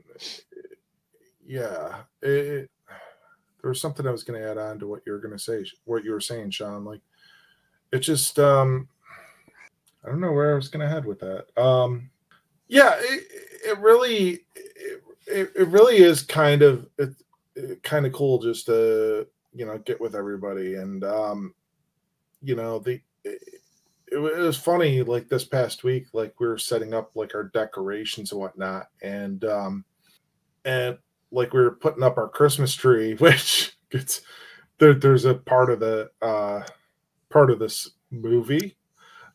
[1.45, 2.71] yeah it, it-
[3.61, 5.39] there was something i was going to add on to what you were going to
[5.39, 7.01] say what you were saying sean like
[7.91, 8.87] it just um
[10.03, 12.09] i don't know where i was going to head with that um
[12.67, 13.23] yeah it,
[13.65, 14.45] it really
[15.27, 17.09] it, it, really is kind of it,
[17.55, 21.53] it kind of cool just to you know get with everybody and um
[22.41, 23.41] you know the it,
[24.07, 27.45] it it was funny like this past week like we were setting up like our
[27.45, 29.83] decorations and whatnot and um
[30.63, 30.97] and
[31.31, 34.21] like we were putting up our christmas tree which it's
[34.77, 36.61] there, there's a part of the uh
[37.29, 38.77] part of this movie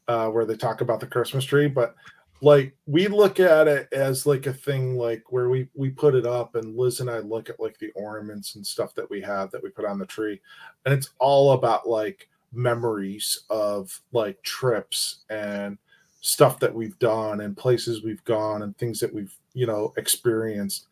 [0.09, 1.95] uh where they talk about the christmas tree but
[2.43, 6.27] like we look at it as like a thing like where we we put it
[6.27, 9.51] up and liz and i look at like the ornaments and stuff that we have
[9.51, 10.41] that we put on the tree.
[10.85, 15.79] And it's all about like memories of like trips and
[16.23, 20.87] stuff that we've done and places we've gone and things that we've you know experienced.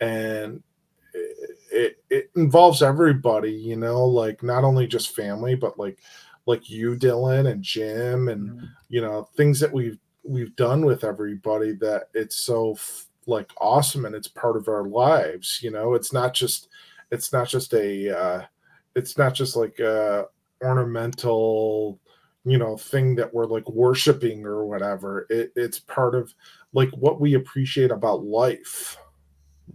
[0.00, 0.62] And
[1.12, 5.98] it, it, it involves everybody you know like not only just family but like
[6.46, 8.64] like you dylan and jim and mm-hmm.
[8.88, 12.76] you know things that we've we've done with everybody that it's so
[13.26, 15.94] like awesome and it's part of our lives you know?
[15.94, 16.68] It's not just
[17.10, 18.42] it's not just a uh
[18.94, 20.26] it's not just like a
[20.62, 21.98] ornamental
[22.44, 25.26] you know thing that we're like worshiping or whatever.
[25.30, 26.34] It, it's part of
[26.72, 28.96] like what we appreciate about life.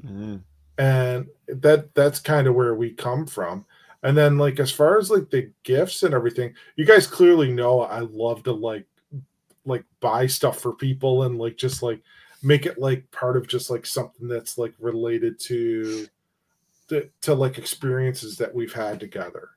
[0.06, 0.42] Mm,
[0.78, 3.66] and that that's kind of where we come from.
[4.04, 7.82] And then like as far as like the gifts and everything you guys clearly know
[7.82, 8.86] i love to like
[9.70, 12.02] like buy stuff for people and like just like
[12.44, 16.08] make it like part of just like something that's like related to
[16.90, 19.50] to, to like experiences that we've had together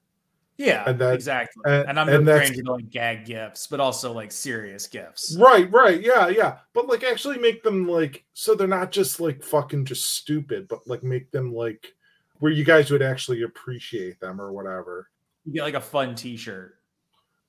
[0.58, 1.62] yeah, and that- exactly.
[1.64, 5.34] and- And, I'm and to like gag gifts, but also like serious gifts.
[5.40, 9.42] right right yeah yeah but like actually make them like so they're not just like
[9.42, 11.94] fucking just stupid but like make them like
[12.40, 15.08] where you guys would actually appreciate them or whatever
[15.46, 16.76] You get like a fun T-shirt.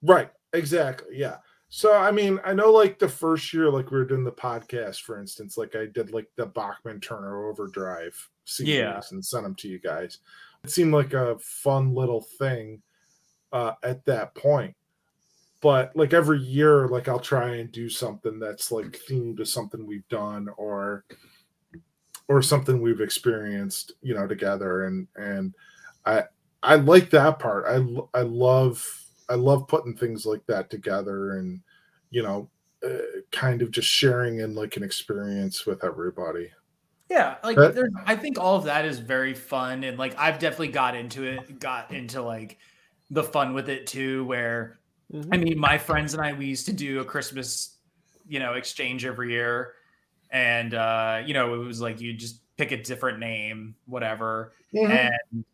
[0.02, 0.30] Right.
[0.54, 1.18] Exactly.
[1.18, 1.38] Yeah.
[1.76, 5.02] So I mean, I know like the first year, like we were doing the podcast,
[5.02, 9.02] for instance, like I did like the Bachman Turner Overdrive CDs Yeah.
[9.10, 10.20] and sent them to you guys.
[10.64, 12.84] It seemed like a fun little thing
[13.52, 14.76] uh, at that point.
[15.62, 19.84] But like every year, like I'll try and do something that's like themed to something
[19.88, 21.06] we've done or
[22.28, 24.84] or something we've experienced, you know, together.
[24.86, 25.56] And and
[26.06, 26.26] I
[26.62, 27.66] I like that part.
[27.68, 27.84] I
[28.16, 28.88] I love
[29.30, 31.62] I love putting things like that together and
[32.10, 32.50] you know
[32.86, 32.98] uh,
[33.32, 36.52] kind of just sharing in like an experience with everybody.
[37.10, 40.40] Yeah, like That- there's I think all of that is very fun and like I've
[40.40, 42.58] definitely got into it, got into like
[43.12, 44.80] the fun with it too where
[45.32, 47.78] I mean my friends and I we used to do a Christmas,
[48.28, 49.74] you know, exchange every year
[50.32, 54.54] and uh you know it was like you just pick a different name, whatever.
[54.74, 54.90] Mhm.
[54.90, 55.46] And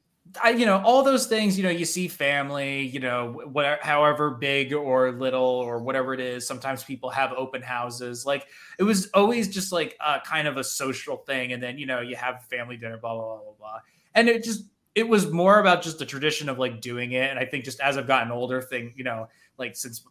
[0.43, 4.31] I, you know, all those things, you know, you see family, you know, whatever, however
[4.31, 6.45] big or little or whatever it is.
[6.45, 8.25] Sometimes people have open houses.
[8.25, 8.45] Like
[8.77, 11.53] it was always just like a kind of a social thing.
[11.53, 13.79] And then, you know, you have family dinner, blah, blah, blah, blah, blah.
[14.13, 17.29] And it just, it was more about just the tradition of like doing it.
[17.29, 20.03] And I think just as I've gotten older, thing, you know, like since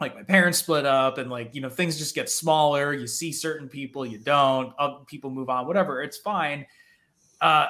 [0.00, 2.92] like my parents split up and like, you know, things just get smaller.
[2.92, 4.72] You see certain people, you don't,
[5.06, 6.02] people move on, whatever.
[6.02, 6.66] It's fine.
[7.40, 7.68] Uh,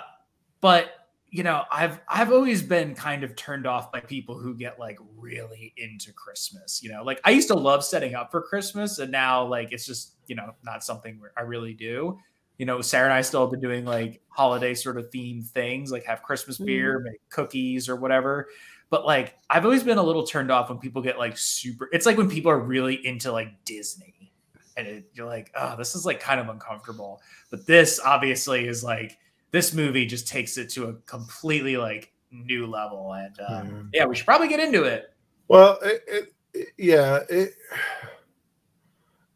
[0.60, 0.90] but
[1.30, 4.98] you know, I've I've always been kind of turned off by people who get like
[5.16, 6.82] really into Christmas.
[6.82, 9.84] You know, like I used to love setting up for Christmas, and now like it's
[9.84, 12.18] just you know not something I really do.
[12.56, 15.92] You know, Sarah and I still have been doing like holiday sort of themed things,
[15.92, 17.04] like have Christmas beer, mm-hmm.
[17.04, 18.48] make cookies or whatever.
[18.90, 21.90] But like I've always been a little turned off when people get like super.
[21.92, 24.32] It's like when people are really into like Disney,
[24.78, 27.20] and it, you're like, oh, this is like kind of uncomfortable.
[27.50, 29.18] But this obviously is like
[29.50, 34.14] this movie just takes it to a completely like new level and um, yeah we
[34.14, 35.14] should probably get into it
[35.48, 37.52] Well, it, it, it- yeah, it,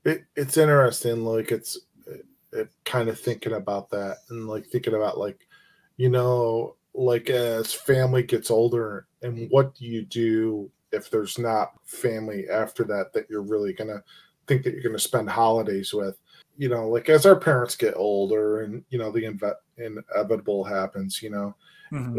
[0.04, 1.24] it it's interesting.
[1.24, 5.46] Like it's it, it kind of thinking about that and like thinking about like,
[5.96, 11.72] you know, like as family gets older, and what do you do if there's not
[11.84, 14.02] family after that that you're really gonna
[14.46, 16.18] think that you're gonna spend holidays with?
[16.58, 21.22] You know, like as our parents get older, and you know the inve- inevitable happens.
[21.22, 21.54] You know,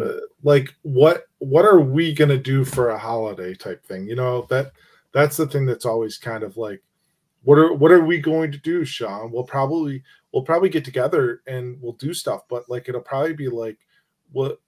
[0.01, 4.07] uh, like what what are we gonna do for a holiday type thing?
[4.07, 4.71] You know that
[5.13, 6.81] that's the thing that's always kind of like
[7.43, 9.31] what are what are we going to do sean?
[9.31, 13.47] We'll probably we'll probably get together and we'll do stuff but like it'll probably be
[13.47, 13.77] like
[14.31, 14.59] what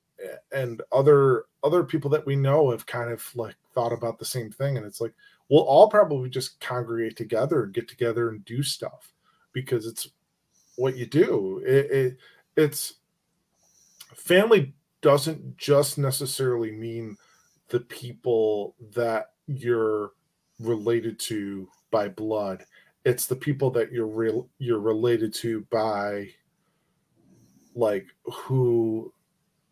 [0.52, 4.52] and other other people that we know have kind of like thought about the same
[4.52, 5.14] thing and it's like
[5.50, 9.12] we'll all probably just congregate together and get together and do stuff
[9.54, 10.10] because it's
[10.76, 11.62] what you do.
[11.66, 12.18] It, it
[12.58, 12.96] it's
[14.16, 17.18] family doesn't just necessarily mean
[17.70, 20.12] the people that you're
[20.60, 22.66] related to by blood
[23.04, 26.28] it's the people that you're real you're related to by
[27.76, 29.14] like who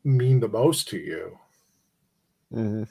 [0.03, 1.37] mean the most to you
[2.53, 2.87] Mhm.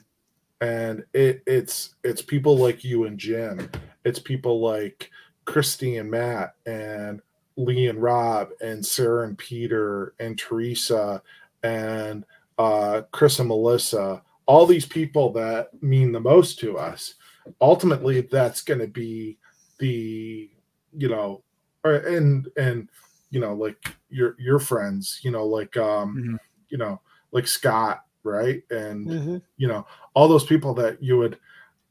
[0.61, 3.69] and it it's it's people like you and Jim.
[4.03, 5.09] It's people like
[5.45, 7.21] Christy and Matt and
[7.55, 11.21] Lee and Rob and Sarah and Peter and Teresa
[11.63, 12.25] and
[12.57, 14.21] uh, Chris and Melissa.
[14.45, 17.15] All these people that mean the most to us.
[17.61, 19.37] Ultimately, that's going to be
[19.79, 20.49] the
[20.95, 21.43] you know,
[21.83, 22.89] or, and and
[23.31, 25.19] you know like your your friends.
[25.23, 26.37] You know like um Mhm.
[26.69, 29.41] you know like Scott right and Mhm.
[29.57, 31.37] you know all those people that you would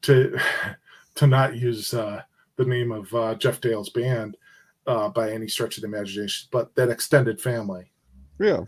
[0.03, 0.37] to
[1.15, 2.21] to not use uh
[2.55, 4.35] the name of uh jeff dale's band
[4.87, 7.91] uh by any stretch of the imagination but that extended family.
[8.39, 8.61] Yeah.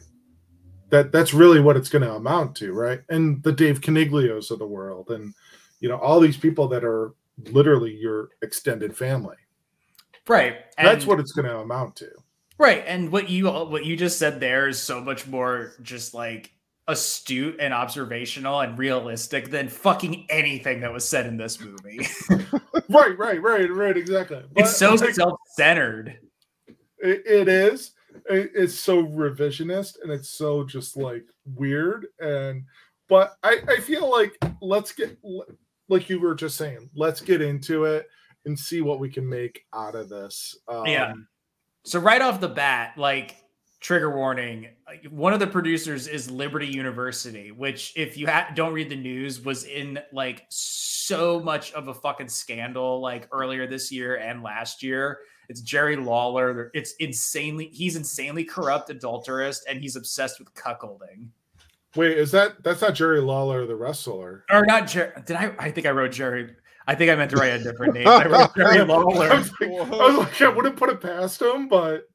[0.89, 3.01] that that's really what it's going to amount to right?
[3.09, 5.33] And the dave caniglios of the world and
[5.79, 7.13] you know all these people that are
[7.51, 9.37] literally your extended family.
[10.27, 12.09] Right that's what it's going to amount to.
[12.57, 16.54] Right and what you what you just said there is so much more just like
[16.87, 21.99] astute and observational and realistic than fucking anything that was said in this movie
[22.89, 26.19] right right right right exactly But, it's so like, self-centered
[26.99, 27.91] It, it is.
[28.29, 32.07] It- it's so revisionist and it's so just like weird.
[32.19, 32.63] And
[33.09, 35.17] but I, I feel like let's get
[35.89, 38.07] like you were just saying, let's get into it
[38.45, 40.57] and see what we can make out of this.
[40.67, 41.13] Um, Yeah.
[41.83, 43.35] So right off the bat, like
[43.85, 44.67] trigger warning,
[45.11, 49.41] one of the producers is Liberty University, which if you ha- don't read the news
[49.41, 54.81] was in like so much of a fucking scandal like earlier this year and last
[54.81, 55.19] year.
[55.49, 56.71] It's Jerry Lawler.
[56.73, 61.27] It's insanely he's insanely corrupt, adulterous, and he's obsessed with cuckolding.
[61.95, 64.45] Wait, is that that's not Jerry Lawler, the wrestler?
[64.49, 65.11] Or not Jerry.
[65.27, 65.53] Did I?
[65.59, 66.55] I think I wrote Jerry.
[66.87, 68.07] I think I meant to write a different name.
[68.07, 69.29] I wrote Jerry I Lawler.
[69.37, 72.09] was, like, I was like, I wouldn't put it past him, but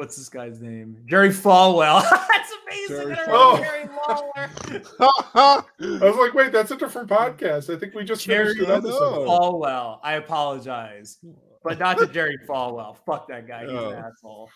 [0.00, 0.96] What's this guy's name?
[1.04, 2.02] Jerry Falwell.
[2.10, 3.14] That's amazing.
[3.14, 4.66] Jerry I Falwell.
[4.66, 4.82] Jerry
[6.00, 7.74] I was like, wait, that's a different podcast.
[7.74, 9.26] I think we just Jerry finished an episode.
[9.28, 9.98] Falwell.
[10.02, 11.18] I apologize,
[11.62, 12.96] but not to Jerry Falwell.
[13.04, 13.64] Fuck that guy.
[13.66, 13.90] He's Oh.
[13.90, 14.48] an asshole.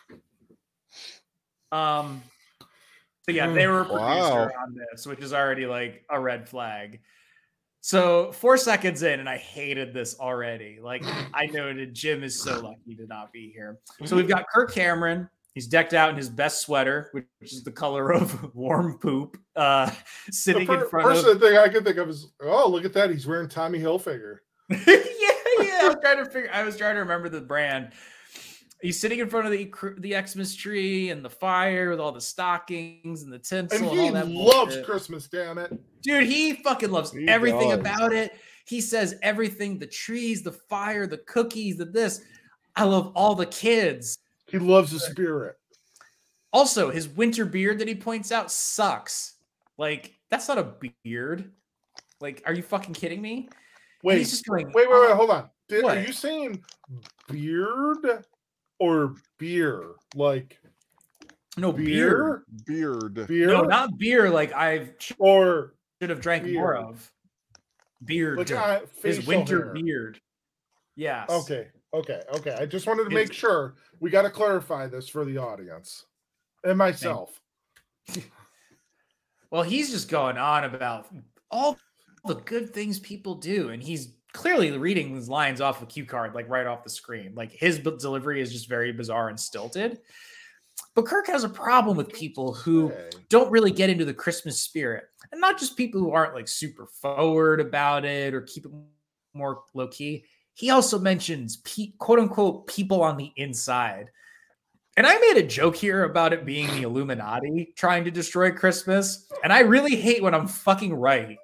[1.73, 2.23] Um.
[3.29, 4.51] So yeah, they were a producer Wow.
[4.63, 7.01] on this, which is already like a red flag.
[7.83, 10.79] So four seconds in, and I hated this already.
[10.83, 11.03] Like
[11.35, 13.79] I noted, Jim is so lucky to not be here.
[14.07, 15.29] So we've got Kirk Cameron.
[15.55, 19.87] He's decked out in his best sweater, which is the color of warm poop, uh,
[20.27, 21.39] The sitting fir- in front first of.
[21.39, 23.11] The thing I can think of is, oh, look at that.
[23.11, 24.39] He's wearing Tommy Hilfiger.
[24.71, 25.79] yeah, yeah.
[25.83, 26.51] I was trying to figure.
[26.53, 27.93] I was trying to remember the brand.
[28.83, 32.21] he's sitting in front of the the Xmas tree and the fire with all the
[32.21, 34.85] stockings and the tinsel And and, he all that loves bullshit.
[34.87, 35.73] Christmas, damn it.
[36.03, 37.79] Dude, he fucking loves He everything does.
[37.79, 38.33] about it.
[38.67, 42.23] He says everything the trees, the fire, the cookies, the this.
[42.75, 44.19] I love all the kids.
[44.55, 45.57] He loves the spirit.
[46.53, 49.35] Also, his winter beard that he points out sucks.
[49.79, 51.51] Like, that's not a beard.
[52.21, 53.49] Like, are you fucking kidding me?
[53.49, 53.55] And
[54.05, 55.51] Wait, he's just going, wait, wait, wait, hold on.
[55.69, 56.63] Did, are you saying
[57.29, 58.25] beard
[58.79, 59.95] or beer?
[60.15, 60.61] Like
[61.57, 61.85] no beer.
[61.85, 62.45] beer?
[62.65, 63.27] Beard.
[63.27, 63.49] Beer?
[63.49, 64.31] No, not beer.
[64.31, 67.11] Like I should or should have drank more of.
[68.05, 68.39] Beard.
[68.39, 69.75] like uh, his winter hair.
[69.75, 70.21] beard.
[70.95, 71.29] Yes.
[71.29, 72.53] Okay, okay, okay.
[72.59, 76.05] I just wanted to It's- make sure we got to clarify this for the audience
[76.65, 77.41] and myself.
[79.51, 81.07] Well, he's just going on about
[81.51, 81.79] all
[82.27, 86.35] the good things people do, and he's clearly reading these lines off a cue card,
[86.35, 87.35] like right off the screen.
[87.37, 90.01] Like his delivery is just very bizarre and stilted.
[90.97, 92.93] But Kirk has a problem with people who
[93.29, 96.87] don't really get into the Christmas spirit, and not just people who aren't like super
[96.87, 98.73] forward about it or keep it
[99.35, 100.25] more low key.
[100.55, 104.11] He also mentions pe- quote unquote people on the inside.
[104.97, 109.29] And I made a joke here about it being the Illuminati trying to destroy Christmas.
[109.43, 111.37] And I really hate when I'm fucking right.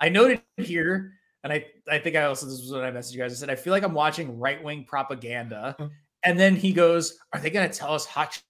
[0.00, 1.12] I noted here,
[1.44, 3.32] and I, I think I also, this was what I messaged you guys.
[3.32, 5.76] I said, I feel like I'm watching right wing propaganda.
[5.78, 5.92] Mm-hmm.
[6.24, 8.42] And then he goes, Are they going to tell us hot ch-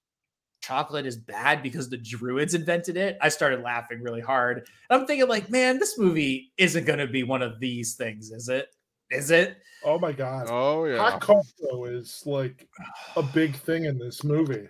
[0.61, 3.17] chocolate is bad because the Druids invented it?
[3.21, 4.67] I started laughing really hard.
[4.89, 8.31] And I'm thinking, like, man, this movie isn't going to be one of these things,
[8.31, 8.67] is it?
[9.11, 9.57] Is it?
[9.83, 10.47] Oh my god.
[10.49, 10.97] Oh yeah.
[10.97, 12.67] Hot cocoa is like
[13.15, 14.67] a big thing in this movie.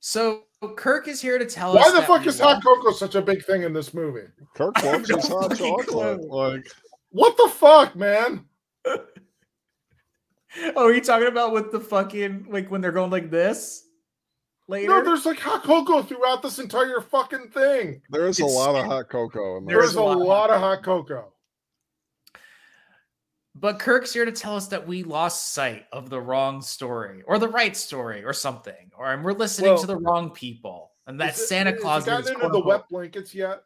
[0.00, 0.44] So
[0.76, 1.84] Kirk is here to tell us.
[1.92, 4.28] Why the fuck is one- hot cocoa such a big thing in this movie?
[4.54, 6.24] Kirk I loves his hot fucking chocolate.
[6.24, 6.66] Like
[7.10, 8.44] What the fuck, man?
[10.74, 13.86] Oh, are you talking about with the fucking like when they're going like this
[14.66, 14.88] later?
[14.88, 18.00] No, there's like hot cocoa throughout this entire fucking thing.
[18.10, 20.50] there is a lot of hot cocoa in There There's a a lot of lot
[20.50, 21.32] of hot cocoa.
[23.60, 27.38] But Kirk's here to tell us that we lost sight of the wrong story or
[27.38, 31.20] the right story or something, or and we're listening Well, to the wrong people, and
[31.20, 32.04] that Is Santa it Claus.
[32.04, 33.62] gotten is into the wet blankets yet?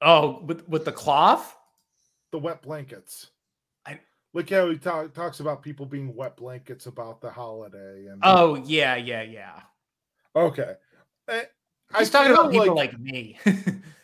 [0.00, 1.56] Oh, with with the cloth.
[2.30, 3.28] The wet blankets.
[3.86, 4.00] I-
[4.34, 8.54] Look how he ta- talks about people being wet blankets about the holiday and Oh
[8.56, 9.60] yeah, yeah, yeah.
[10.36, 10.74] okay.
[11.28, 11.42] Eh,
[11.94, 13.38] I He's talking about people like me.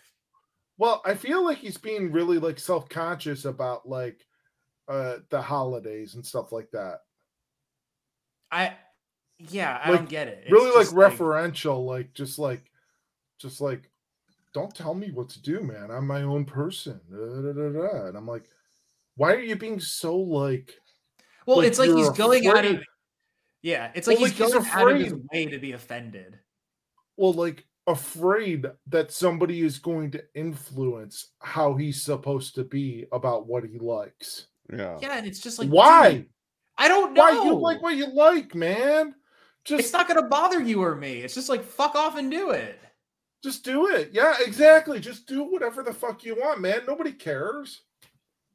[0.84, 4.26] Well, I feel like he's being really like self-conscious about like
[4.86, 6.98] uh the holidays and stuff like that.
[8.52, 8.74] I
[9.38, 10.42] yeah, I Like, don't get it.
[10.42, 12.70] It's really like referential, like just like
[13.38, 13.90] just like
[14.52, 15.90] don't tell me what to do, man.
[15.90, 17.00] I'm my own person.
[17.10, 18.06] Da, da, da.
[18.08, 18.44] And I'm like,
[19.16, 20.74] why are you being so like
[21.46, 22.82] Well, like it's like he's you're going out of
[23.62, 26.40] yeah, it's like Well, he's like, he's going out of his way to be offended.
[27.16, 33.46] well like afraid that somebody is going to influence how he's supposed to be about
[33.46, 34.46] what he likes.
[34.72, 34.98] Yeah.
[35.00, 36.12] Yeah, and it's just like why?
[36.12, 36.26] dude,
[36.78, 37.20] I don't know.
[37.20, 39.14] Why you like what you like, man?
[39.64, 41.18] Just it's not gonna bother you or me.
[41.20, 42.78] It's just like fuck off and do it.
[43.42, 44.10] Just do it.
[44.12, 44.98] Yeah, exactly.
[45.00, 46.82] Just do whatever the fuck you want, man.
[46.86, 47.82] Nobody cares.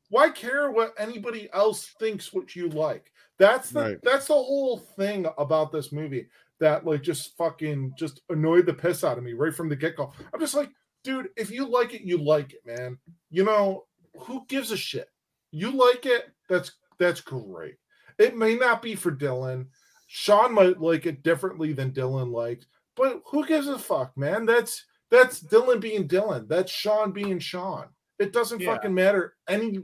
[0.09, 3.11] Why care what anybody else thinks what you like?
[3.37, 3.99] That's the Right.
[4.01, 6.27] that's the whole thing about this movie
[6.59, 10.11] that like just fucking just annoyed the piss out of me right from the get-go.
[10.33, 10.69] I'm just like,
[11.03, 12.97] dude, if you like it, you like it, man.
[13.29, 13.85] You know,
[14.17, 15.09] who gives a shit?
[15.51, 17.75] You like it, that's that's great.
[18.17, 19.67] It may not be for Dylan.
[20.07, 24.45] Sean might like it differently than Dylan likes, but who gives a fuck, man?
[24.45, 26.47] That's that's Dylan being Dylan.
[26.47, 27.87] That's Sean being Sean.
[28.19, 28.73] It doesn't Yeah.
[28.75, 29.79] fucking matter any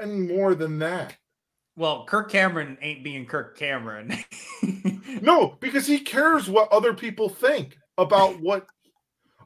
[0.00, 1.16] any more than that.
[1.76, 4.12] Well, Kirk Cameron ain't being Kirk Cameron.
[5.22, 8.66] No, because he cares what other people think about what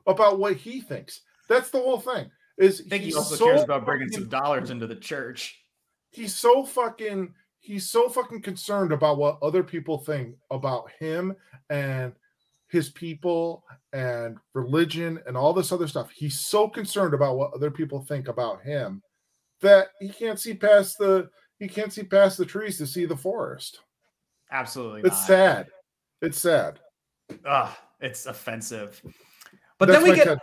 [0.06, 1.20] about what he thinks.
[1.48, 2.30] That's the whole thing.
[2.56, 5.62] Is I think he also so cares about bringing fucking- some dollars into the church.
[6.10, 11.36] he's so fucking he's so fucking concerned about what other people think about him
[11.68, 12.12] and
[12.68, 13.62] his people
[13.92, 16.10] and religion and all this other stuff.
[16.10, 19.02] He's so concerned about what other people think about him
[19.60, 21.28] that he can't see past the
[21.58, 23.80] he can't see past the trees to see the forest.
[24.50, 25.26] Absolutely It's not.
[25.26, 25.66] sad.
[26.22, 26.80] It's sad.
[27.44, 29.02] Ugh, it's offensive.
[29.78, 30.38] But That's then we get,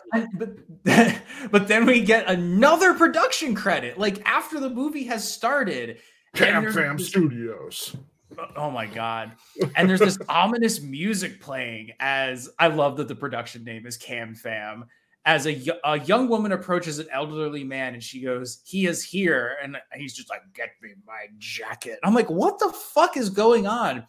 [0.84, 6.00] but, but then we get another production credit, like after the movie has started.
[6.34, 7.96] Cam Fam Studios.
[8.38, 9.34] Uh, oh my god!
[9.76, 11.92] And there's this ominous music playing.
[12.00, 14.86] As I love that the production name is Cam Fam,
[15.26, 19.58] as a, a young woman approaches an elderly man and she goes, He is here.
[19.64, 22.00] And he's just like, Get me my jacket.
[22.04, 24.06] I'm like, What the fuck is going on?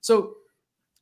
[0.00, 0.34] So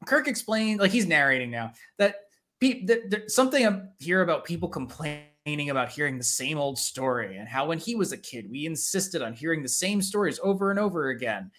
[0.07, 2.17] Kirk explained, like, he's narrating now that,
[2.61, 7.39] pe- that, that something I hear about people complaining about hearing the same old story
[7.39, 10.71] and how when he was a kid, we insisted on hearing the same stories over
[10.71, 11.51] and over again.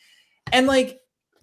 [0.51, 0.99] And like,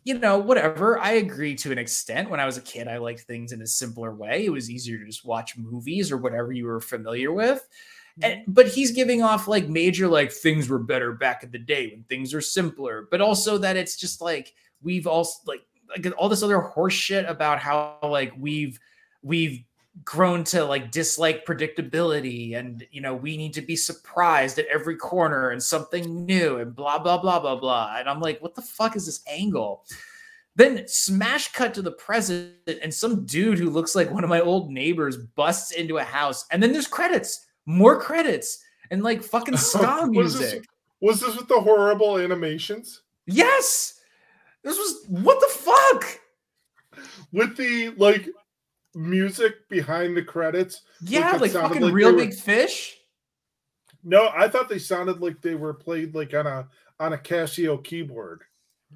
[0.07, 1.01] you know, whatever.
[1.01, 2.31] I agree to an extent.
[2.31, 4.47] When I was a kid, I liked things in a simpler way.
[4.47, 7.69] It was easier to just watch movies or whatever you were familiar with.
[8.23, 8.53] And, mm-hmm.
[8.53, 12.05] but he's giving off like major like things were better back in the day when
[12.05, 16.45] things are simpler, but also that it's just like we've all like like all this
[16.45, 18.79] other horseshit about how like we've
[19.23, 19.65] we've
[20.05, 24.97] grown to like dislike predictability and you know we need to be surprised at every
[24.97, 27.97] corner and something new and blah blah blah blah blah.
[27.99, 29.85] And i'm like what the fuck is this angle?
[30.55, 34.41] Then smash cut to the present and some dude who looks like one of my
[34.41, 36.47] old neighbors busts into a house.
[36.51, 40.69] And then there's credits more credits and like fucking ska Was this- music.
[41.01, 43.03] Was this with the horrible animations?
[43.27, 44.01] yes!
[44.63, 46.21] This was what the fuck?
[47.33, 48.29] With the like
[48.97, 50.83] music behind the credits?
[51.03, 52.99] yeah it like sounded fucking like real they were- big fish
[54.03, 56.69] No, I thought they sounded like they were played like on a
[56.99, 58.43] on a Casio keyboard.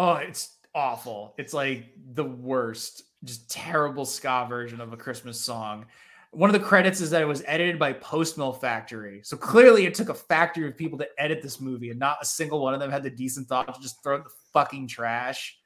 [0.00, 1.34] Oh, it's awful.
[1.38, 5.86] It's like the worst, just terrible ska version of a Christmas song.
[6.30, 9.20] One of the credits is that it was edited by Post Mill Factory.
[9.24, 12.24] So clearly it took a factory of people to edit this movie, and not a
[12.24, 14.86] single one of them had the decent thought to just throw it in the fucking
[14.86, 15.58] trash.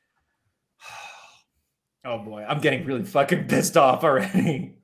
[2.05, 4.77] Oh boy, I'm getting really fucking pissed off already.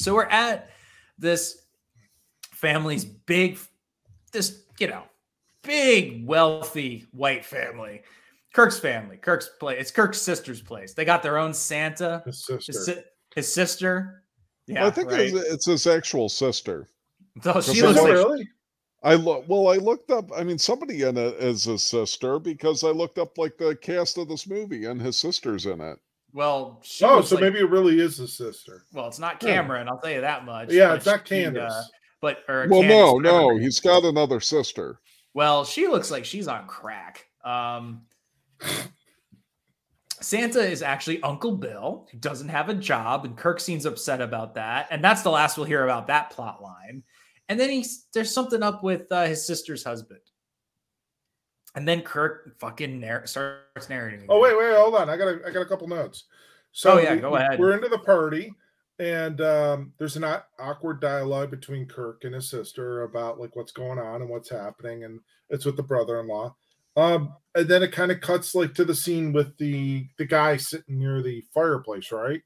[0.00, 0.70] So we're at
[1.18, 1.56] this
[2.50, 3.58] family's big,
[4.32, 5.04] this, you know,
[5.62, 8.02] big, wealthy white family.
[8.54, 9.16] Kirk's family.
[9.18, 9.76] Kirk's place.
[9.80, 10.94] It's Kirk's sister's place.
[10.94, 12.24] They got their own Santa.
[12.26, 12.92] His His, sister.
[12.94, 13.00] si-
[13.36, 14.24] his sister.
[14.66, 15.20] Yeah, I think right.
[15.32, 16.88] it's, it's his actual sister.
[17.42, 18.48] So she looks Oh, like really?
[19.04, 19.68] I look well.
[19.68, 20.30] I looked up.
[20.36, 24.18] I mean, somebody in it is his sister because I looked up like the cast
[24.18, 25.98] of this movie and his sister's in it.
[26.34, 26.80] Well.
[26.84, 28.84] She Oh, so like- maybe it really is his sister.
[28.92, 29.54] Well, it's not Yeah.
[29.54, 29.88] Cameron.
[29.88, 30.70] I'll tell you that much.
[30.70, 31.90] Yeah, but it's not she, uh, Candace.
[32.20, 35.00] but or Well, Candace, no, whatever no, her name he's got another sister.
[35.32, 37.24] Well, she looks like she's on crack.
[37.44, 38.02] Um,
[40.20, 44.54] Santa is actually Uncle Bill, who doesn't have a job, and Kirk seems upset about
[44.54, 44.86] that.
[44.90, 47.02] And that's the last we'll hear about that plot line.
[47.48, 50.20] And then he's there's something up with uh, his sister's husband.
[51.74, 54.26] And then Kirk fucking narr- starts narrating.
[54.28, 55.08] Oh wait, wait, hold on.
[55.10, 56.24] I got a, I got a couple notes.
[56.72, 57.58] So Oh, yeah, we- go we- ahead.
[57.58, 58.52] We're into the party,
[58.98, 60.24] and um, there's an
[60.58, 65.04] awkward dialogue between Kirk and his sister about like what's going on and what's happening,
[65.04, 65.20] and
[65.50, 66.54] it's with the brother-in-law.
[66.96, 70.56] Um, and then it kind of cuts like to the scene with the the guy
[70.56, 72.40] sitting near the fireplace, right?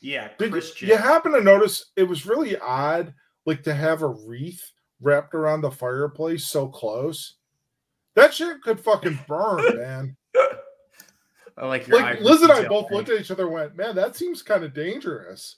[0.00, 0.88] Yeah, Did Christian.
[0.88, 3.14] you happen to notice it was really odd,
[3.46, 4.60] like to have a wreath
[5.00, 7.35] wrapped around the fireplace so close?
[8.16, 10.16] That shit could fucking burn, man.
[11.58, 13.94] I like your like Liz and I both looked at each other and went, man,
[13.94, 15.56] that seems kind of dangerous.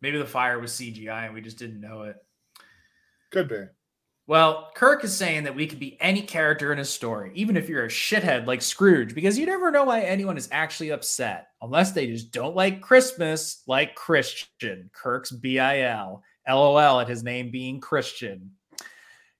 [0.00, 2.16] Maybe the fire was CGI and we just didn't know it.
[3.30, 3.64] Could be.
[4.26, 7.66] Well, Kirk is saying that we could be any character in a story, even if
[7.66, 11.92] you're a shithead like Scrooge, because you never know why anyone is actually upset, unless
[11.92, 14.90] they just don't like Christmas, like Christian.
[14.92, 16.22] Kirk's BIL.
[16.46, 18.50] LOL at his name being Christian.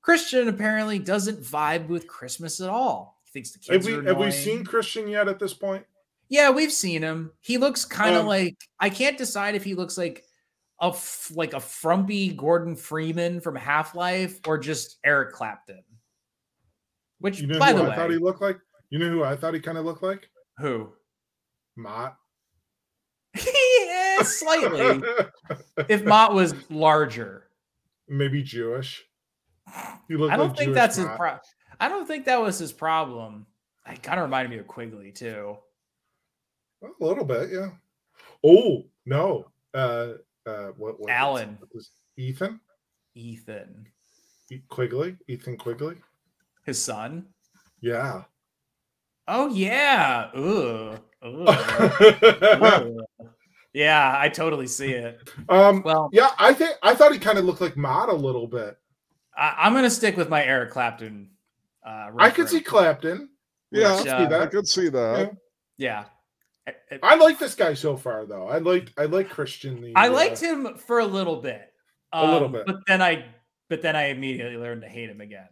[0.08, 3.20] Christian apparently doesn't vibe with Christmas at all.
[3.24, 5.84] He thinks the Have kids we are have we seen Christian yet at this point?
[6.30, 7.32] Yeah, we've seen him.
[7.42, 10.24] He looks kind of Um, like I can't decide if he looks like
[10.80, 15.82] a f- like a frumpy Gordon Freeman from Half Life or just Eric Clapton.
[17.18, 18.58] Which, You know by who the I way, thought he looked like?
[18.88, 20.30] You know who I thought he kind of looked like?
[20.56, 20.90] who?
[21.76, 22.16] Mott.
[23.36, 25.02] yeah, slightly.
[25.90, 27.44] if Mott was larger,
[28.08, 29.04] Maybe Jewish.
[30.08, 31.40] He looked I don't like think Jewish that's his problem.
[31.80, 33.46] I don't think that was his problem.
[33.90, 35.56] It kind of reminded me of Quigley too.
[36.82, 37.70] A little bit, yeah.
[38.44, 40.12] Oh no, uh,
[40.46, 41.00] uh, what?
[41.00, 41.56] what Alan.
[41.60, 42.60] what was- Ethan
[43.14, 43.86] Ethan,
[44.50, 45.96] E- Quigley, Ethan Quigley.
[46.66, 47.26] his son.
[47.80, 48.22] Yeah.
[49.26, 50.30] Oh yeah.
[50.34, 51.00] Ugh.
[51.22, 51.48] Ugh.
[52.62, 52.96] Ugh.
[53.72, 55.20] yeah, I totally see it.
[55.48, 55.82] um.
[55.84, 58.76] Well, Yeah, I think I thought he kind of looked like Mott a little bit.
[59.38, 61.30] I, I'm gonna stick with my Eric Clapton.
[61.86, 62.60] Uh, I could see.
[62.60, 63.30] Clapton.
[63.70, 64.40] Yeah, Which, see uh, that.
[64.40, 65.36] I could see that.
[65.76, 66.04] Yeah,
[66.66, 68.48] I, I- I like this guy so far, though.
[68.48, 69.80] I like I like Christian.
[69.80, 71.72] The, I uh, liked him for a little bit.
[72.12, 72.66] A little um, bit.
[72.66, 73.26] but then I,
[73.68, 75.48] but then I immediately learned to hate him again.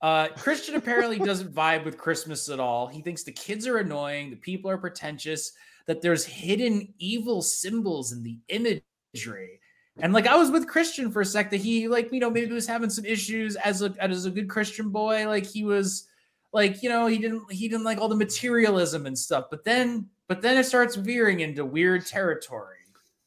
[0.00, 2.86] Uh, Christian apparently doesn't vibe with Christmas at all.
[2.86, 5.52] He thinks the kids are annoying, the people are pretentious,
[5.86, 9.59] that there's hidden evil symbols in the imagery.
[10.02, 12.52] And like I was with Christian for a sec that he like you know maybe
[12.52, 16.08] was having some issues as a as a good Christian boy like he was
[16.52, 20.08] like you know he didn't he didn't like all the materialism and stuff but then
[20.28, 22.76] but then it starts veering into weird territory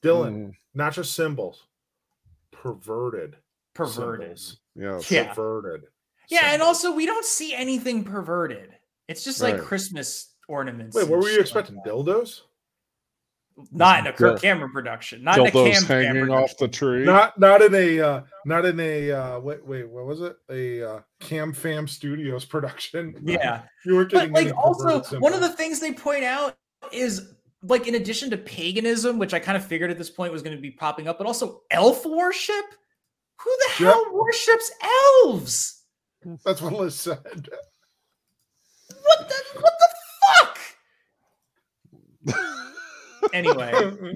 [0.02, 1.64] Dylan, Mm, not just symbols,
[2.52, 3.38] perverted.
[3.74, 5.10] perverted symbols.
[5.12, 5.34] Yeah.
[5.34, 5.84] Perverted.
[6.30, 8.72] yeah and also we don't see anything perverted
[9.08, 9.64] it's just like Right.
[9.64, 11.76] Christmas ornaments Wait, what were you expecting?
[11.78, 11.86] that.
[11.86, 12.42] Dildos?
[13.72, 14.54] Not in a Kirk Yeah.
[14.54, 17.06] Cameron production not in a Dildos Cam Cam hanging off the tree.
[17.06, 20.36] Not not in a uh not in a uh wait wait what was it?
[20.50, 23.16] A uh Cam Fam Studios production.
[23.24, 26.58] yeah You weren't but getting like also one of the things they point out
[26.92, 30.42] is like in addition to paganism which i kind of figured at this point was
[30.42, 32.66] going to be popping up but also elf worship
[33.40, 33.94] who the Yep.
[33.94, 34.70] hell worships
[35.24, 35.84] elves
[36.44, 37.20] That's what Liz said.
[37.24, 37.48] what
[39.30, 39.88] the what the
[42.26, 42.26] fuck
[43.34, 43.74] anyway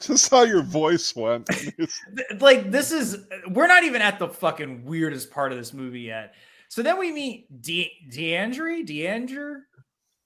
[0.00, 1.48] Just how your voice went.
[2.40, 6.34] Like this is we're not even at the fucking weirdest part of this movie yet
[6.68, 9.60] so then we meet De- deandre deandre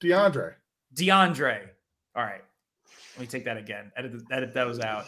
[0.03, 0.53] DeAndre.
[0.95, 1.61] DeAndre.
[2.15, 2.41] All right.
[3.15, 3.91] Let me take that again.
[3.95, 5.05] Edit, th- edit those out.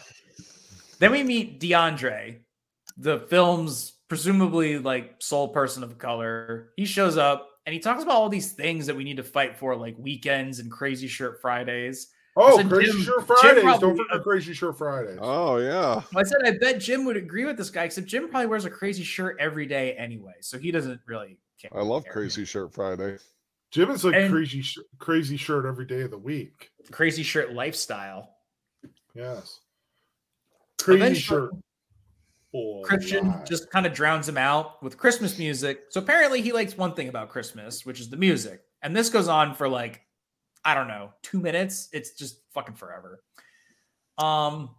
[0.98, 2.38] Then we meet DeAndre,
[2.96, 6.70] the film's presumably like sole person of color.
[6.76, 9.56] He shows up and he talks about all these things that we need to fight
[9.58, 12.08] for, like weekends and crazy shirt Fridays.
[12.38, 13.62] Oh, said Crazy Jim- Shirt Fridays.
[13.62, 15.18] probably- Don't forget Crazy Shirt Fridays.
[15.22, 16.02] oh yeah.
[16.14, 18.70] I said I bet Jim would agree with this guy, except Jim probably wears a
[18.70, 21.70] crazy shirt every day anyway, so he doesn't really care.
[21.74, 23.16] I love Crazy Shirt Friday.
[23.70, 26.70] Jim is like And- crazy sh- crazy shirt every day of the week.
[26.90, 28.36] Crazy shirt lifestyle.
[29.14, 29.60] Yes.
[30.78, 31.50] Crazy Eventually- shirt.
[32.54, 33.44] Oh, Christian my.
[33.44, 35.80] just kind of drowns him out with Christmas music.
[35.90, 38.62] So apparently he likes one thing about Christmas, which is the music.
[38.82, 40.05] And this goes on for like,
[40.66, 41.88] I don't know, two minutes.
[41.92, 43.22] It's just fucking forever.
[44.18, 44.74] Um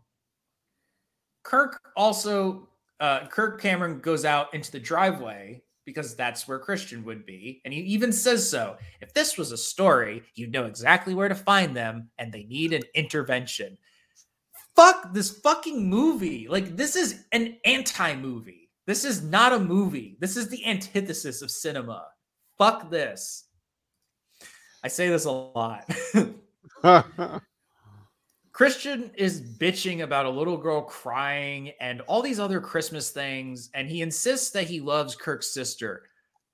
[1.43, 2.67] Kirk also
[2.99, 7.61] uh Kirk Cameron goes out into the driveway because that's where Christian would be.
[7.63, 8.77] And he even says so.
[9.01, 12.73] If this was a story, you'd know exactly where to find them, and they need
[12.73, 13.77] an intervention
[14.77, 16.47] fuck this fucking movie.
[16.47, 18.69] Like this is an anti-movie.
[18.85, 20.15] This is not a movie.
[20.21, 22.05] This is the antithesis of cinema.
[22.57, 23.46] Fuck this.
[24.83, 25.89] I say this a lot.
[28.51, 33.87] Christian is bitching about a little girl crying and all these other Christmas things and
[33.87, 36.03] he insists that he loves Kirk's sister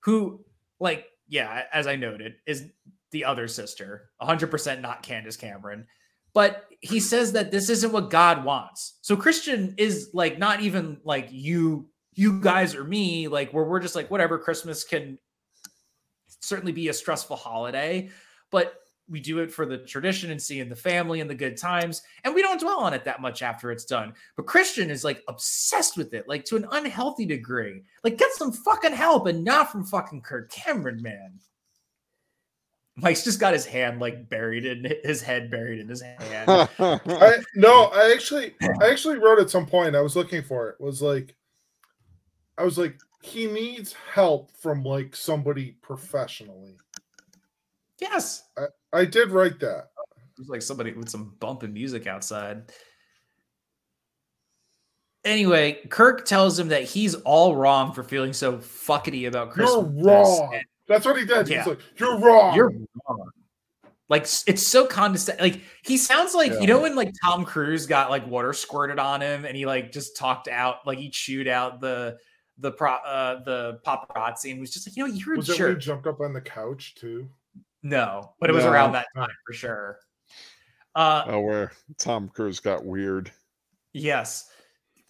[0.00, 0.44] who
[0.80, 2.66] like yeah, as I noted, is
[3.10, 5.86] the other sister, 100% not Candace Cameron
[6.34, 8.98] but he says that this isn't what God wants.
[9.00, 13.80] So Christian is like not even like you you guys or me like where we're
[13.80, 15.18] just like whatever Christmas can
[16.44, 18.10] certainly be a stressful holiday,
[18.50, 22.02] but we do it for the tradition and seeing the family and the good times
[22.24, 24.14] and we don't dwell on it that much after it's done.
[24.36, 27.82] But Christian is like obsessed with it like to an unhealthy degree.
[28.02, 31.38] Like get some fucking help and not from fucking Kirk Cameron, man.
[32.96, 36.68] Mike's just got his hand like buried in his head buried in his hand.
[36.78, 39.96] I no, I actually I actually wrote at some point.
[39.96, 40.80] I was looking for it.
[40.80, 41.34] Was like
[42.56, 46.76] I was like he needs help from like somebody professionally.
[48.00, 48.42] yes.
[48.58, 49.86] I I did write that.
[50.36, 52.70] There's like somebody with some bumping music outside.
[55.24, 59.90] Anyway, Kirk tells him that he's all wrong for feeling so fuckety about Christmas.
[59.96, 60.50] You're wrong.
[60.54, 61.48] and That's what he did.
[61.48, 61.58] Yeah.
[61.60, 62.70] He's like, "You're wrong." You're
[63.08, 63.30] wrong.
[64.10, 65.42] Like it's so condescending.
[65.52, 66.60] Like he sounds like Yeah.
[66.60, 69.92] you know when like Tom Cruise got like water squirted on him and he like
[69.92, 72.18] just talked out like he chewed out the
[72.58, 75.58] the pro uh the paparazzi and was just like you know you're a was it
[75.58, 75.82] when he jerk.
[75.82, 77.28] jumped up on the couch too?
[77.82, 79.98] No, but it was around that time for sure.
[80.94, 83.30] Uh oh, where Tom Cruise got weird.
[83.92, 84.48] Yes.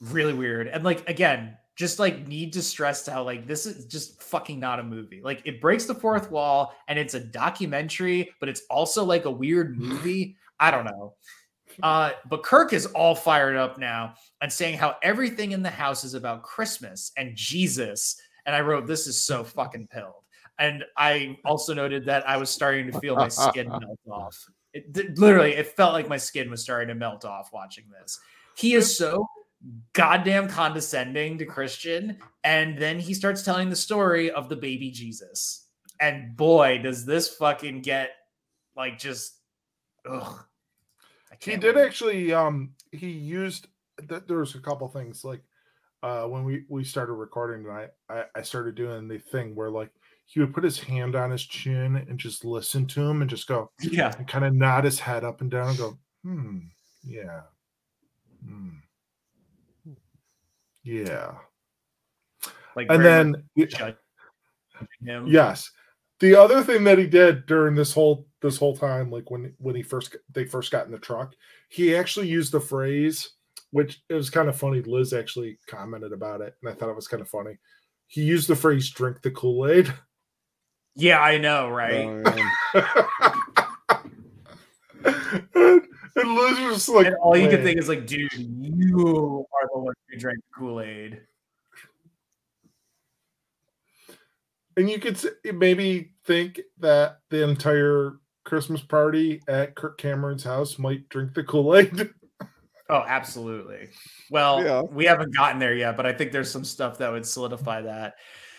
[0.00, 0.66] Really weird.
[0.68, 4.80] And like again, just like need to stress how like this is just fucking not
[4.80, 5.20] a movie.
[5.22, 9.30] Like it breaks the fourth wall and it's a documentary, but it's also like a
[9.30, 10.36] weird movie.
[10.60, 11.14] I don't know.
[11.82, 16.04] Uh, but Kirk is all fired up now and saying how everything in the house
[16.04, 18.16] is about Christmas and Jesus.
[18.46, 20.24] And I wrote, This is so fucking pilled.
[20.58, 24.46] And I also noted that I was starting to feel my skin melt off.
[24.72, 28.18] It literally, it felt like my skin was starting to melt off watching this.
[28.56, 29.26] He is so
[29.92, 32.18] goddamn condescending to Christian.
[32.42, 35.66] And then he starts telling the story of the baby Jesus.
[36.00, 38.10] And boy, does this fucking get
[38.76, 39.38] like just,
[40.08, 40.44] ugh.
[41.42, 41.86] I He did wait.
[41.86, 42.32] actually.
[42.32, 43.68] Um, he used.
[44.08, 45.42] Th- there was a couple things like
[46.02, 47.90] uh when we we started recording tonight.
[48.08, 49.90] I I started doing the thing where like
[50.26, 53.46] he would put his hand on his chin and just listen to him and just
[53.46, 54.12] go Yeah.
[54.18, 56.58] and kind of nod his head up and down and go, hmm,
[57.04, 57.42] yeah,
[58.44, 58.70] hmm.
[60.82, 61.34] Yeah.
[62.76, 63.96] Like And then judging
[65.02, 65.26] him.
[65.26, 65.70] Yes.
[66.24, 69.76] The other thing that he did during this whole this whole time, like when when
[69.76, 71.34] he first they first got in the truck,
[71.68, 73.32] he actually used the phrase,
[73.72, 74.80] which it was kind of funny.
[74.80, 77.58] Liz actually commented about it, and I thought it was kind of funny.
[78.06, 79.92] He used the phrase "drink the Kool Aid,"
[80.96, 82.06] Yeah, I know, right?
[82.06, 82.24] Um,
[85.04, 85.82] and,
[86.16, 89.68] and Liz was just like, and all you can think is like, dude, you are
[89.74, 91.20] the one who drank Kool Aid.
[94.76, 95.18] And you could
[95.54, 98.14] maybe think that the entire
[98.44, 102.10] Christmas party at Kirk Cameron's house might drink the Kool Aid.
[102.90, 103.88] Oh, absolutely.
[104.30, 104.82] Well, Yeah.
[104.82, 108.16] we haven't gotten there yet, but I think there's some stuff that would solidify that.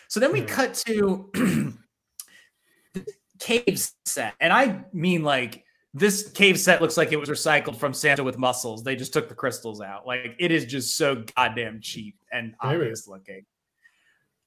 [0.08, 0.48] So then we Hmm.
[0.48, 3.06] cut to the
[3.40, 4.34] cave set.
[4.40, 5.64] And I mean, like,
[5.94, 8.84] this cave set looks like it was recycled from Santa with muscles.
[8.84, 10.08] They just took the crystals out.
[10.08, 12.78] Like, it is just so goddamn cheap and Maybe.
[12.78, 13.46] obvious looking.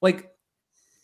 [0.01, 0.29] Like,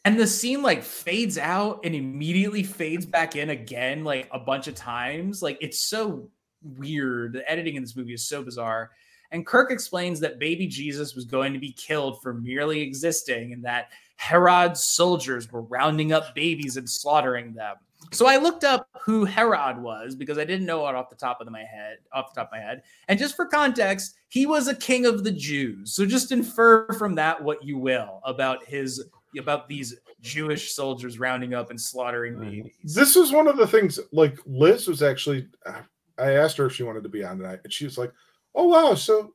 [0.06, 4.68] and the scene like fades out and immediately fades back in again, like a bunch
[4.68, 5.42] of times.
[5.42, 6.30] Like, it's so
[6.78, 7.34] weird.
[7.34, 8.92] The editing in this movie is so bizarre.
[9.32, 13.66] And Kirk explains that baby Jesus was going to be killed for merely existing and
[13.66, 17.76] that Herod's soldiers were rounding up babies and slaughtering them.
[18.12, 21.42] So I looked up who Herod was because I didn't know it off the top
[21.42, 22.84] of my head, off the top of my head.
[23.08, 25.94] And just for context, he was a king of the Jews.
[25.94, 29.04] So just infer from that what you will about his
[29.38, 32.42] about these Jewish soldiers rounding up and slaughtering Mhm.
[32.64, 32.94] babies.
[32.96, 35.82] this was one of the things like liz was actually uh,
[36.18, 38.12] i asked her if she wanted to be on tonight and she was like
[38.56, 39.34] oh wow so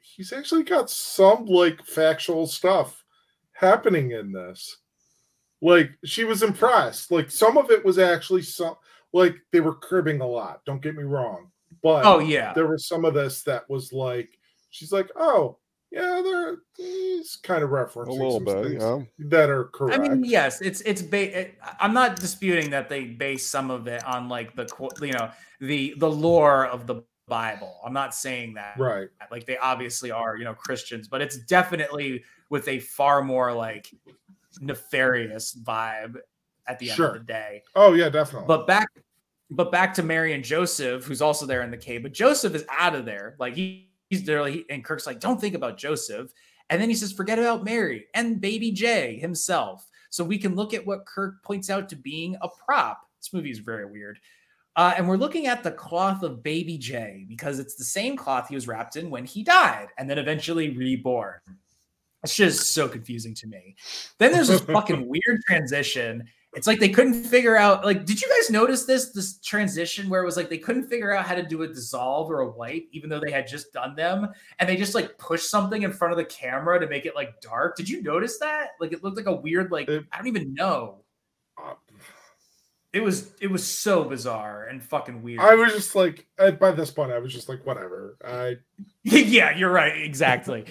[0.00, 3.04] he's actually got some like factual stuff
[3.52, 4.78] happening in this
[5.60, 8.74] like she was impressed like some of it was actually some
[9.12, 11.50] like they were cribbing a lot don't get me wrong
[11.82, 12.52] but Oh yeah.
[12.54, 14.30] there was some of this that was like
[14.70, 15.56] she's like oh
[15.90, 18.98] yeah there he's kind of referencing a little bit, yeah.
[19.18, 21.02] that are correct I mean, yes, it's it's.
[21.02, 24.90] Ba- it, I'm not disputing that they base some of it on like the qu-
[25.06, 25.30] you know
[25.60, 27.78] the the lore of the Bible.
[27.84, 28.78] I'm not saying that.
[28.78, 33.52] right Like they obviously are you know Christians, but it's definitely with a far more
[33.52, 33.90] like
[34.60, 36.16] nefarious vibe
[36.66, 37.08] at the end Sure.
[37.08, 37.62] of the day.
[37.76, 38.88] oh yeah definitely But back,
[39.50, 42.02] but back to Mary and Joseph, who's also there in the cave.
[42.02, 43.36] But Joseph is out of there.
[43.38, 46.32] Like he, he's there, like, and Kirk's like, "Don't think about Joseph."
[46.70, 50.74] And then he says, "Forget about Mary and Baby J himself." So we can look
[50.74, 53.00] at what Kirk points out to being a prop.
[53.20, 54.18] This movie is very weird.
[54.76, 58.48] Uh, and we're looking at the cloth of Baby J because it's the same cloth
[58.48, 61.40] he was wrapped in when he died and then eventually reborn.
[62.22, 63.76] It's just so confusing to me.
[64.18, 66.24] Then there's this fucking weird transition.
[66.54, 67.84] It's like they couldn't figure out.
[67.84, 71.12] Like, did you guys notice this this transition where it was like they couldn't figure
[71.14, 73.94] out how to do a dissolve or a wipe, even though they had just done
[73.94, 74.28] them,
[74.58, 77.38] and they just like pushed something in front of the camera to make it like
[77.42, 77.76] dark.
[77.76, 78.70] Did you notice that?
[78.80, 81.04] Like, it looked like a weird like It- I don't even know.
[81.62, 81.74] Uh,
[82.94, 85.40] It was it was so bizarre and fucking weird.
[85.40, 86.26] I was just like,
[86.58, 88.16] by this point, I was just like, whatever.
[88.24, 88.56] I
[89.02, 89.96] yeah, you're right.
[90.02, 90.64] Exactly.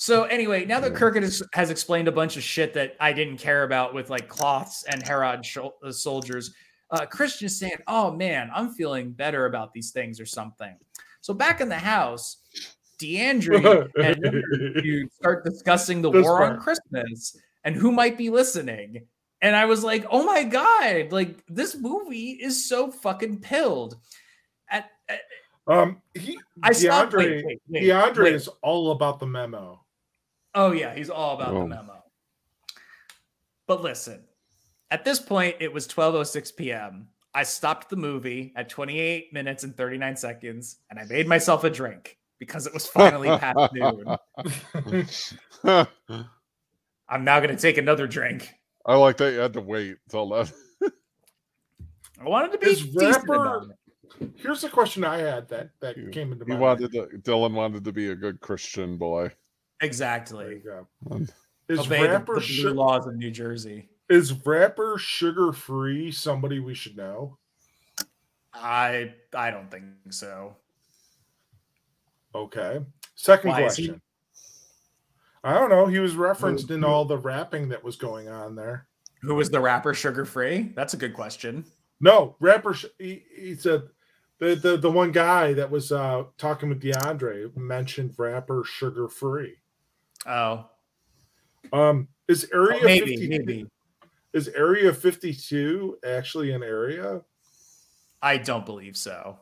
[0.00, 3.36] So anyway, now that Kirk has, has explained a bunch of shit that I didn't
[3.36, 6.54] care about with like cloths and Herod shol- uh, soldiers,
[6.90, 10.74] uh, Christian's saying, "Oh man, I'm feeling better about these things or something."
[11.20, 12.38] So back in the house,
[12.98, 16.58] DeAndre and you start discussing the This war on.
[16.58, 19.06] Christmas and who might be listening.
[19.42, 21.12] And I was like, "Oh my god!
[21.12, 23.96] Like this movie is so fucking pilled."
[24.70, 25.20] At, at
[25.66, 27.12] um he I stopped.
[27.12, 29.84] DeAndre Wait, wait, wait, DeAndre is all about the memo.
[30.54, 32.02] Oh yeah, he's all about the memo.
[33.66, 34.24] But listen,
[34.90, 37.08] at this point, it was 12:06 p.m.
[37.34, 41.70] I stopped the movie at 28 minutes and 39 seconds, and I made myself a
[41.70, 44.04] drink because it was finally past noon.
[47.08, 48.52] I'm now going to take another drink.
[48.86, 50.52] I like that you had to wait till that.
[52.20, 54.30] I wanted to be Is decent rapper- about it.
[54.36, 57.52] Here's a question I had that that You- came into He my wanted to, Dylan
[57.52, 59.30] wanted to be a good Christian boy.
[59.80, 60.46] There Exactly.
[60.50, 60.86] you go.
[61.10, 61.28] Um,
[61.68, 63.88] Is Obey the, the rapper blue su- laws of New Jersey.
[64.08, 67.38] is rapper sugar free somebody we should know?
[68.52, 70.56] I I don't think so.
[72.34, 72.80] Okay.
[73.14, 74.00] Second Why question.
[75.42, 75.86] I don't know.
[75.86, 78.86] He was referenced in all the rapping that was going on there.
[79.22, 80.72] Who was the rapper Sugar Free?
[80.74, 81.64] That's a good question.
[82.00, 82.74] No, rapper.
[82.98, 83.82] He, he said
[84.38, 89.56] the, the the one guy that was uh talking with DeAndre mentioned rapper sugar free.
[90.26, 90.66] Oh,
[91.72, 93.66] Um, is area well, maybe 52 maybe.
[94.32, 97.22] is area fifty two actually an area?
[98.22, 99.38] I don't believe so.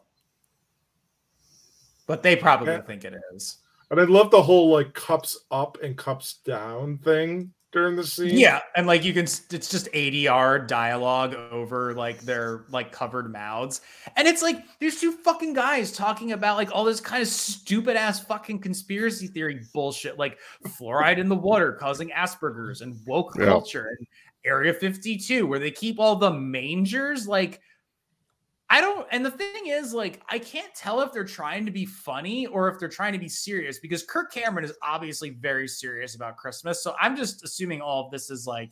[2.06, 3.58] But they probably think it is.
[3.90, 8.38] And I love the whole like cups up and cups down thing during the scene.
[8.38, 13.80] Yeah, and like you can, it's just ADR dialogue over like their like covered mouths,
[14.16, 17.96] and it's like there's two fucking guys talking about like all this kind of stupid
[17.96, 23.46] ass fucking conspiracy theory bullshit, like fluoride in the water causing Asperger's and woke Yeah.
[23.46, 24.06] culture and
[24.44, 27.26] Area 52, where they keep all the mangers.
[27.28, 27.60] Like,
[28.70, 31.86] I don't, and the thing is, like, I can't tell if they're trying to be
[31.86, 36.14] funny or if they're trying to be serious because Kirk Cameron is obviously very serious
[36.14, 36.82] about Christmas.
[36.82, 38.70] So I'm just assuming all of this is like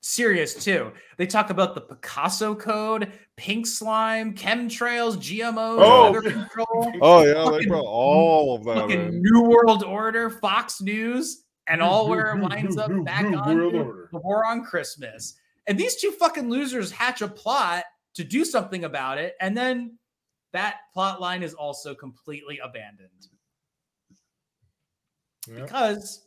[0.00, 0.92] serious too.
[1.16, 6.12] They talk about the Picasso code, pink slime, chemtrails, GMOs, Oh.
[6.12, 9.22] weather control, Oh yeah, they brought all of that fucking in.
[9.22, 13.36] New World Order, Fox News, and all where it winds new- up new- back new
[13.38, 14.08] on World to Order.
[14.12, 15.34] the war on Christmas.
[15.68, 17.84] And these two fucking losers hatch a plot
[18.14, 19.98] to do something about it, and then
[20.52, 23.08] that plot line is also completely abandoned
[25.48, 25.62] Yeah.
[25.62, 26.26] because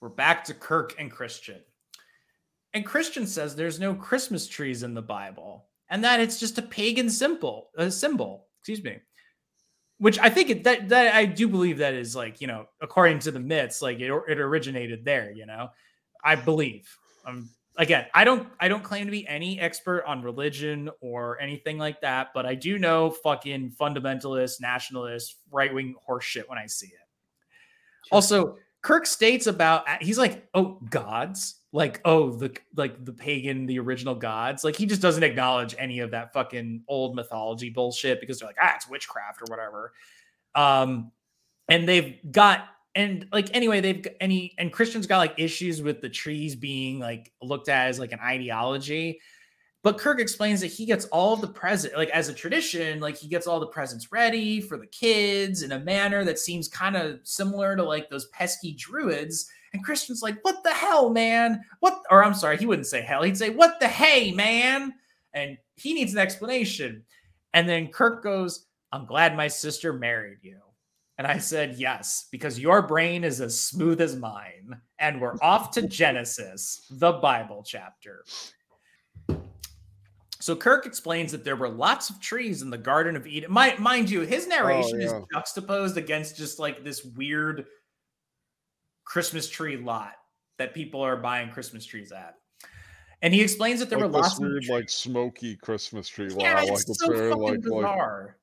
[0.00, 1.60] we're back to Kirk and Christian.
[2.74, 6.62] And Christian says there's no Christmas trees in the Bible and that it's just a
[6.62, 8.98] pagan symbol, a symbol, excuse me.
[9.98, 13.20] Which I think it, that that I do believe that is like, you know, according
[13.20, 15.70] to the myths, like it, it originated there, you know.
[16.22, 16.94] I believe.
[17.24, 17.48] Um
[17.78, 22.00] again, I don't I don't claim to be any expert on religion or anything like
[22.00, 28.12] that, but I do know fucking fundamentalist, nationalist, right-wing horseshit when I see it.
[28.12, 33.78] Also, Kirk states about he's like, oh, gods, like oh, the like the pagan, the
[33.78, 34.64] original gods.
[34.64, 38.56] Like he just doesn't acknowledge any of that fucking old mythology bullshit because they're like,
[38.62, 39.92] ah, it's witchcraft or whatever.
[40.54, 41.12] Um,
[41.68, 46.08] and they've got and like anyway, they've any and christian's got like issues with the
[46.08, 49.20] trees being like looked at as like an ideology.
[49.82, 53.28] But Kirk explains that he gets all the present, like as a tradition, like he
[53.28, 57.20] gets all the presents ready for the kids in a manner that seems kind of
[57.22, 59.48] similar to like those pesky druids.
[59.72, 61.62] And Christian's like, "What the hell, man?
[61.80, 63.22] What?" Or I'm sorry, he wouldn't say hell.
[63.22, 64.94] He'd say, "What the hey, man?"
[65.34, 67.04] And he needs an explanation.
[67.52, 70.65] And then Kirk goes, "I'm glad my sister married you."
[71.18, 75.70] And I said, "Yes, because your brain is as smooth as mine." And we're off
[75.72, 78.24] to Genesis, the Bible chapter.
[80.46, 83.52] So Kirk explains that there were lots of trees in the Garden of Eden.
[83.52, 85.22] Mi- mind you, his oh, narration is yeah.
[85.32, 87.66] juxtaposed against just like this weird
[89.04, 90.12] Christmas tree lot
[90.58, 92.34] that people are buying Christmas trees at.
[93.22, 94.70] And he explains that there like were lots weird, of trees.
[94.70, 96.28] like smoky Christmas tree.
[96.38, 98.36] yeah, wow, it's like it's so very fucking like like bizarre.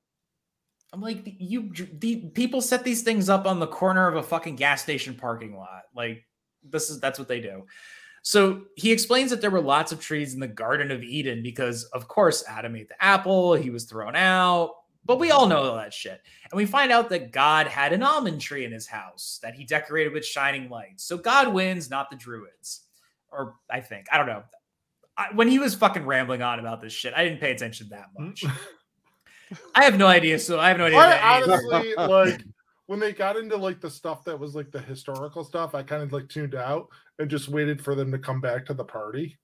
[0.93, 4.55] I'm like, you, the people set these things up on the corner of a fucking
[4.55, 5.83] gas station parking lot.
[5.95, 6.23] Like,
[6.63, 7.65] this is that's what they do.
[8.21, 11.83] So he explains that there were lots of trees in the Garden of Eden because,
[11.85, 14.75] of course, Adam ate the apple, he was thrown out.
[15.03, 16.21] But we all know all that shit.
[16.49, 19.65] And we find out that God had an almond tree in his house that he
[19.65, 21.03] decorated with shining lights.
[21.03, 22.81] So God wins, not the druids.
[23.29, 24.05] Or I think.
[24.11, 24.43] I don't know.
[25.17, 28.07] I, when he was fucking rambling on about this shit, I didn't pay attention that
[28.17, 28.27] mm.
[28.27, 28.45] much.
[29.75, 30.39] I have no idea.
[30.39, 30.99] So I have no idea.
[30.99, 32.43] I honestly like
[32.87, 36.03] when they got into like the stuff that was like the historical stuff, I kind
[36.03, 36.87] of like tuned out
[37.19, 39.37] and just waited for them to come back to the party.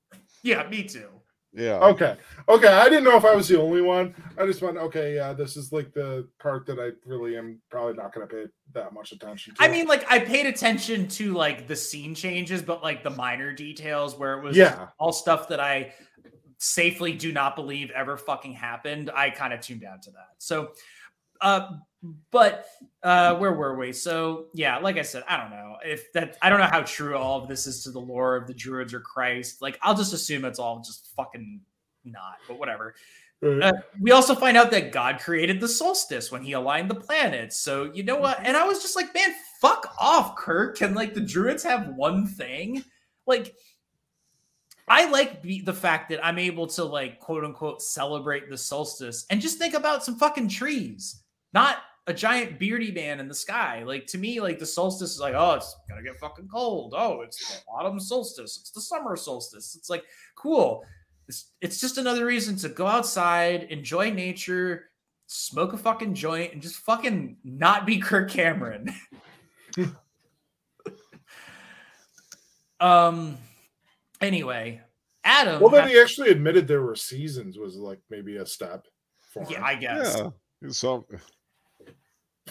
[0.43, 1.07] yeah, me too.
[1.53, 1.79] yeah.
[1.79, 2.15] Okay.
[2.47, 2.67] Okay.
[2.67, 4.13] I didn't know if I was the only one.
[4.37, 7.93] I just went, okay, yeah, this is like the part that I really am probably
[7.93, 8.43] not going to pay
[8.73, 9.63] that much attention to.
[9.63, 13.51] I mean, like I paid attention to like the scene changes, but like the minor
[13.53, 14.87] details where it was Yeah.
[14.99, 15.93] all stuff that I
[16.59, 19.09] safely do not believe ever fucking happened.
[19.13, 20.35] I kind of tuned out to that.
[20.37, 20.73] So,
[21.41, 21.71] uh,
[22.31, 22.67] but
[23.01, 23.91] uh, where were we?
[23.93, 26.37] So yeah, like I said, I don't know if that.
[26.41, 28.93] I don't know how true all of this is to the lore of the Druids
[28.93, 29.61] or Christ.
[29.61, 31.61] Like, I'll just assume it's all just fucking
[32.05, 32.37] not.
[32.47, 32.93] But whatever.
[33.41, 37.55] Uh, we also find out that God created the solstice when he aligned the planets.
[37.55, 38.37] So, you know what?
[38.43, 40.77] And I was just like, man, fuck off, Kirk.
[40.77, 42.83] Can like the druids have one thing?
[43.25, 43.55] Like,
[44.89, 49.25] I like be- the fact that I'm able to like quote unquote celebrate the solstice
[49.29, 51.23] and just think about some fucking trees,
[51.53, 51.77] not
[52.07, 53.83] a giant beardy man in the sky.
[53.83, 56.95] Like to me, like the solstice is like, oh, it's gonna get fucking cold.
[56.97, 58.57] Oh, it's the autumn solstice.
[58.59, 59.75] It's the summer solstice.
[59.75, 60.03] It's like
[60.35, 60.83] cool.
[61.27, 64.89] It's, it's just another reason to go outside, enjoy nature,
[65.27, 68.91] smoke a fucking joint, and just fucking not be Kirk Cameron.
[72.79, 73.37] um.
[74.21, 74.81] Anyway,
[75.23, 75.61] Adam.
[75.61, 78.85] well, then had- he actually admitted there were seasons was like maybe a step
[79.33, 79.51] for him.
[79.51, 80.29] yeah, I guess Yeah.
[80.61, 81.05] He's Some,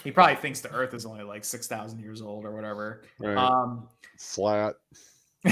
[0.03, 3.03] he probably thinks the Earth is only like six thousand years old or whatever.
[3.19, 3.37] right.
[3.37, 3.87] Um.
[4.17, 4.75] Flat.
[5.47, 5.51] oh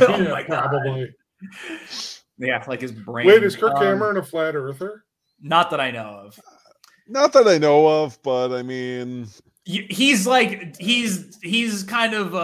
[0.00, 0.68] Yeah, my god.
[0.70, 1.14] probably.
[2.38, 3.26] Yeah, like his brain.
[3.26, 5.04] Wait, is Kirk Um, Cameron a flat earther?
[5.40, 6.38] Not that I know of.
[7.06, 9.28] Not that I know of, but I mean, Y-
[9.68, 12.38] he's like he's he's kind of uh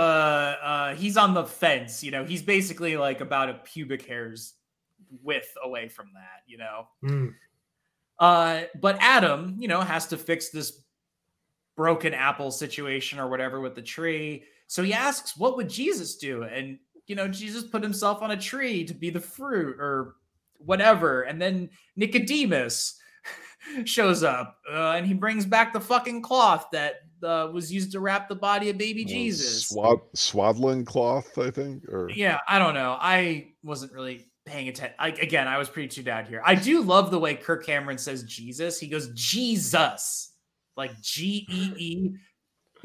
[0.62, 2.22] uh he's on the fence you know?
[2.24, 4.52] He's basically like about a pubic hair's
[5.22, 6.86] width away from that you know?
[7.00, 7.28] Hmm.
[8.18, 10.82] uh but adam you know has to fix this
[11.76, 14.44] broken apple situation or whatever with the tree.
[14.66, 16.42] So he asks what would jesus do?
[16.42, 20.16] And you know jesus put himself on a tree to be the fruit or
[20.58, 21.22] whatever.
[21.22, 22.98] And then nicodemus
[23.84, 28.00] shows up uh, and he brings back the fucking cloth that uh, was used to
[28.00, 31.84] wrap the body of baby Uh, jesus Swad, swaddling cloth, I think.
[31.88, 32.96] Or yeah, I don't know.
[33.00, 34.94] I wasn't really paying attention.
[34.98, 36.42] I, again, I was pretty tuned out here.
[36.44, 38.78] I do love the way Kirk Cameron says Jesus.
[38.78, 40.32] He goes Jesus,
[40.76, 42.10] like G E E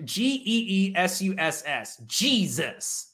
[0.05, 2.01] G E E S U S S.
[2.07, 3.13] Jesus.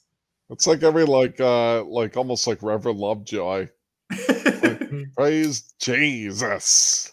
[0.50, 3.68] it's like every like uh like almost like Reverend Lovejoy.
[5.16, 7.10] Praise Jesus.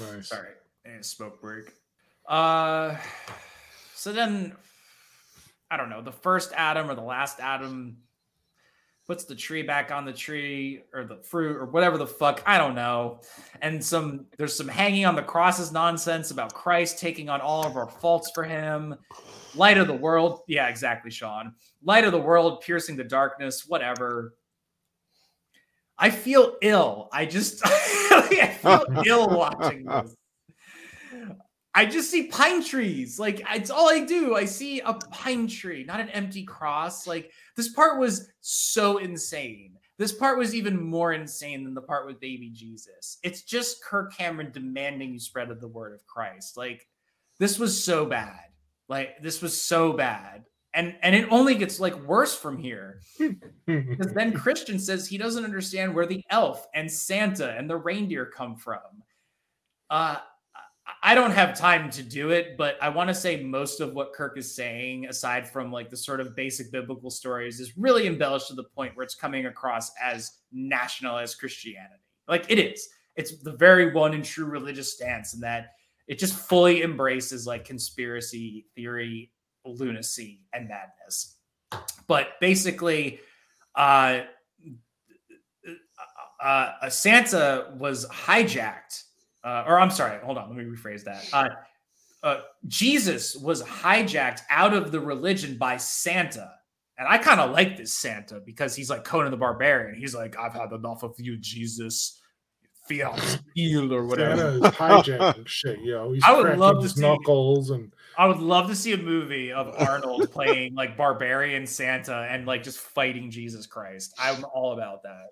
[0.00, 0.28] Nice.
[0.28, 0.50] Sorry,
[0.84, 1.72] and smoke break.
[2.26, 2.96] Uh,
[3.94, 4.54] so then,
[5.70, 6.02] I don't know.
[6.02, 7.98] The first Adam or the last Adam
[9.06, 12.42] puts the tree back on the tree or the fruit or whatever the fuck.
[12.46, 13.20] I don't know.
[13.60, 17.76] And some there's some hanging on the crosses nonsense about Christ taking on all of
[17.76, 18.94] our faults for him.
[19.54, 20.40] Light of the world.
[20.46, 21.54] Yeah, exactly, Sean.
[21.82, 24.34] Light of the world, piercing the darkness, whatever.
[26.02, 27.08] I feel ill.
[27.12, 30.16] I just I feel ill watching this.
[31.72, 33.20] I just see pine trees.
[33.20, 34.34] Like it's all I do.
[34.34, 37.06] I see a pine tree, not an empty cross.
[37.06, 39.76] Like this part was so insane.
[39.96, 43.18] This part was even more insane than the part with baby Jesus.
[43.22, 46.56] It's just Kirk Cameron demanding you spread of the word of Christ.
[46.56, 46.88] Like
[47.38, 48.46] this was so bad.
[48.88, 50.46] Like this was so bad.
[50.74, 53.00] And and it only gets like worse from here.
[53.66, 58.26] Because then Christian says he doesn't understand where the elf and Santa and the reindeer
[58.26, 58.80] come from.
[59.88, 60.16] Uh,
[61.02, 64.12] I- don't have time to do it, but I want to say most of what
[64.12, 68.48] Kirk is saying, aside from like the sort of basic biblical stories, is really embellished
[68.48, 72.02] to the point where it's coming across as nationalist Christianity.
[72.28, 72.88] Like it is.
[73.16, 75.72] It's the very one and true religious stance, and that
[76.08, 79.30] it just fully embraces like conspiracy theory,
[79.64, 81.36] lunacy, and madness.
[82.06, 83.20] But basically,
[83.74, 84.20] uh,
[86.42, 89.04] uh, uh, Santa was hijacked,
[89.44, 91.28] uh, or I'm sorry, hold on, let me rephrase that.
[91.32, 91.48] Uh,
[92.22, 96.52] uh, Jesus was hijacked out of the religion by Santa.
[96.98, 99.98] And I kind of like this Santa because he's like Conan the Barbarian.
[99.98, 102.20] He's like, I've had enough of you, Jesus.
[102.88, 104.36] Fiat steel or whatever.
[104.36, 106.12] Santa is hijacking shit, yo.
[106.12, 108.96] He's I would love to his see- knuckles and I would love to see a
[108.96, 114.14] movie of Arnold playing like barbarian Santa and like just fighting Jesus Christ.
[114.18, 115.30] I'm all about that.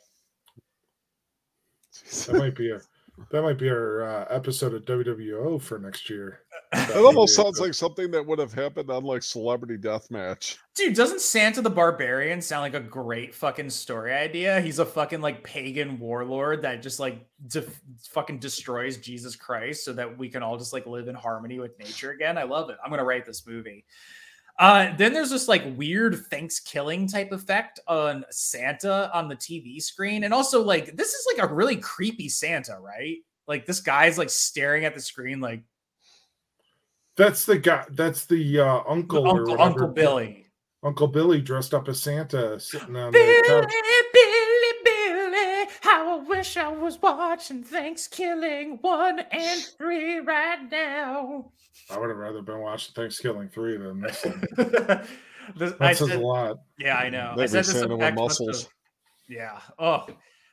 [2.27, 2.81] that might be a
[3.31, 6.41] that might be our uh, episode of WWO for next year.
[6.73, 10.57] It almost sounds like something that would have happened on like Celebrity Deathmatch.
[10.77, 14.61] Dude, doesn't Santa the Barbarian sound like a great fucking story idea?
[14.61, 19.93] He's a fucking like pagan warlord that just like def- fucking destroys Jesus Christ so
[19.95, 22.39] that we can all just like live in harmony with nature again.
[22.39, 22.77] I love it.
[22.85, 23.85] I'm gonna write this movie.
[24.61, 30.25] Uh, then there's this like weird Thanksgiving type effect on Santa on the TV screen,
[30.25, 33.17] and also like this is like a really creepy Santa, right?
[33.49, 35.63] Like this guy's like staring at the screen like
[37.17, 37.87] That's the guy.
[37.93, 39.27] That's the uh, uncle.
[39.27, 39.63] or Uncle.
[39.63, 40.47] Uncle Billy.
[40.83, 43.73] Uncle Billy dressed up as Santa, sitting on Billy, the couch.
[44.13, 51.53] Billy, Billy, how I wish I was watching Thanksgiving one and three right now.
[51.91, 54.21] I would have rather been watching Thanksgiving three than this.
[54.23, 54.43] Thing.
[55.57, 56.59] This- I That says a lot.
[56.79, 57.33] yeah, I know.
[57.33, 58.63] I Maybe said this effect muscles.
[58.63, 58.73] have-
[59.29, 59.61] yeah.
[59.79, 60.07] Oh,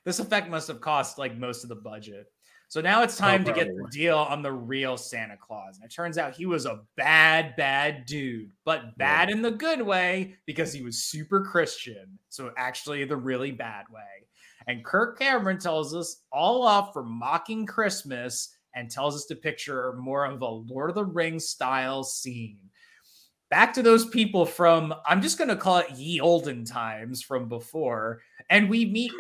[0.04, 2.26] this effect must have cost like most of the budget.
[2.68, 5.78] So now it's oh, time to get the deal on the real Santa Claus.
[5.78, 9.82] And it turns out he was a bad, bad dude, but bad in the good
[9.82, 12.20] way because he was super Christian.
[12.28, 14.27] So actually, the really bad way.
[14.68, 19.94] And Kirk Cameron tells us all off for mocking Christmas and tells us to picture
[19.94, 22.60] more of a Lord of the Rings style scene.
[23.50, 27.48] Back to those people from, I'm just going to call it ye olden times from
[27.48, 28.22] before.
[28.50, 29.14] And we meet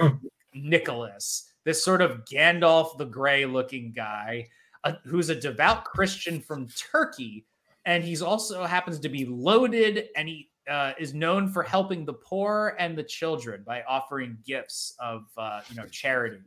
[0.54, 4.48] Nicholas, this sort of Gandalf the Grey looking guy
[4.84, 7.45] uh, who's a devout Christian from Turkey.
[7.86, 12.13] And he's also happens to be loaded and he uh, is known for helping the
[12.13, 16.41] poor and the children by offering gifts of uh, you know charity.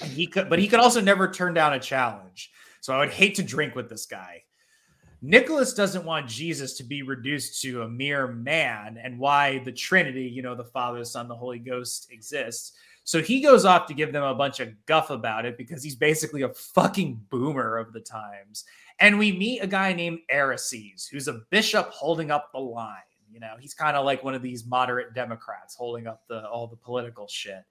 [0.00, 2.52] And he could, but he could also never turn down a challenge.
[2.80, 4.42] So I would hate to drink with this guy.
[5.22, 10.22] Nicholas doesn't want Jesus to be reduced to a mere man and why the Trinity,
[10.22, 12.72] you know, the Father, the Son, the Holy Ghost exists.
[13.04, 15.96] So he goes off to give them a bunch of guff about it because he's
[15.96, 18.64] basically a fucking boomer of the times.
[18.98, 22.96] And we meet a guy named Arises, who's a bishop holding up the line.
[23.32, 26.66] You know, he's kind of like one of these moderate Democrats holding up the all
[26.66, 27.64] the political shit,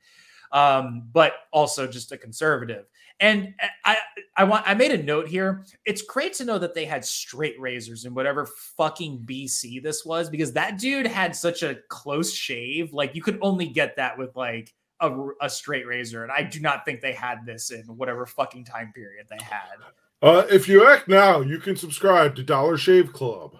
[0.52, 2.86] um, but also just a conservative.
[3.20, 3.54] And
[3.84, 3.98] I,
[4.38, 5.66] I want, I made a note here.
[5.86, 10.30] It's great to know that they had straight razors in whatever fucking BC this was,
[10.30, 12.94] because that dude had such a close shave.
[12.94, 16.60] Like you could only get that with like a, a straight razor, and I do
[16.60, 19.76] not think they had this in whatever fucking time period they had.
[20.22, 23.58] Uh, if you act now, you can subscribe to Dollar Shave Club.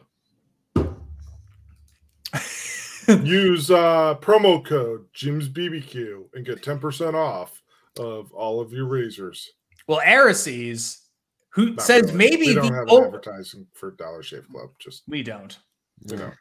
[3.24, 7.62] Use uh, promo code Jim's BBQ and get 10% off
[7.98, 9.50] of all of your razors.
[9.88, 11.10] Well, Arises,
[11.50, 12.18] who Not says really.
[12.18, 14.70] maybe we don't the have advertising for Dollar Shave Club.
[14.80, 15.58] Just we don't.
[16.06, 16.32] you know,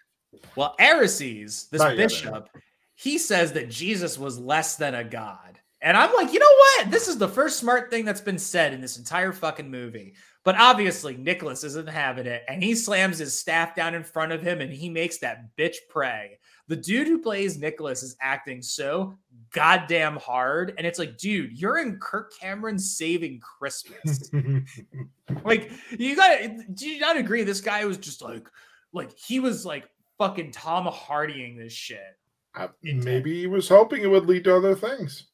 [0.56, 2.48] Well, Arises, this Not yet, bishop,
[2.94, 5.57] he says that Jesus was less than a god.
[5.80, 6.90] And I'm like, you know what?
[6.90, 10.14] This is the first smart thing that's been said in this entire fucking movie.
[10.42, 12.42] But obviously, Nicholas isn't having it.
[12.48, 15.76] And he slams his staff down in front of him and he makes that bitch
[15.88, 16.38] pray.
[16.66, 19.14] The dude who plays Nicholas is acting so
[19.52, 20.74] goddamn hard.
[20.78, 24.30] And it's like, dude, you're in Kirk Cameron's Saving Christmas.
[25.44, 27.44] like, you gotta, do you not agree?
[27.44, 28.48] This guy was just like,
[28.92, 32.18] like, he was like fucking Tom Hardying this shit.
[32.54, 35.27] Uh, maybe he was hoping it would lead to other things.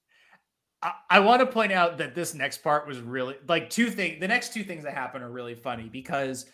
[0.84, 4.20] I, I want to point out that this next part was really like two things.
[4.20, 6.46] The next two things that happen are really funny because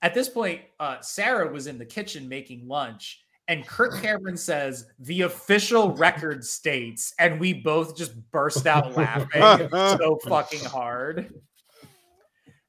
[0.00, 4.86] at this point, uh, Sarah was in the kitchen making lunch, and Kirk Cameron says
[5.00, 11.34] the official record states, and we both just burst out laughing so fucking hard.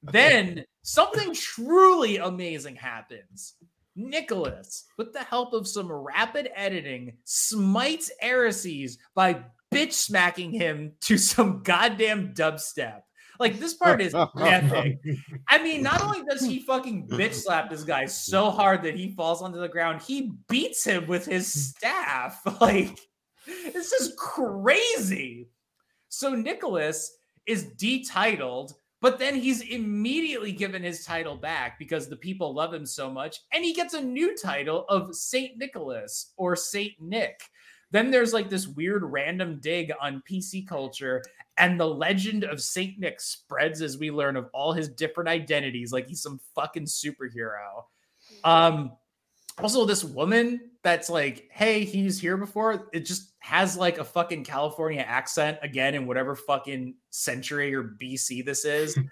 [0.02, 3.54] Then something truly amazing happens.
[3.96, 9.44] Nicholas, with the help of some rapid editing, smites Arises by
[9.74, 13.02] bitch smacking him to some goddamn dubstep.
[13.40, 15.00] Like this part is epic.
[15.48, 19.14] I mean, not only does he fucking bitch slap this guy so hard that he
[19.16, 22.42] falls onto the ground, he beats him with his staff.
[22.62, 22.98] Like,
[23.74, 25.50] this is crazy.
[26.08, 32.54] So Nicholas is detitled, but then he's immediately given his title back because the people
[32.54, 36.94] love him so much, and he gets a new title of Saint Nicholas or Saint
[37.02, 37.42] Nick.
[37.94, 41.22] Then there's like this weird random dig on PC culture,
[41.60, 45.94] and the legend of Saint Nick spreads as we learn of all his different identities,
[45.94, 47.84] like he's some fucking superhero.
[48.44, 48.94] Um,
[49.62, 54.44] also, this woman that's like, hey, he's here before, it just has like a fucking
[54.44, 58.98] California accent again in whatever fucking century or BC this is.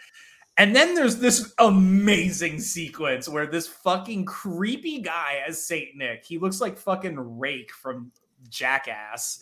[0.57, 6.37] And then there's this amazing sequence where this fucking creepy guy as Saint Nick, he
[6.37, 8.11] looks like fucking Rake from
[8.51, 9.41] Jackass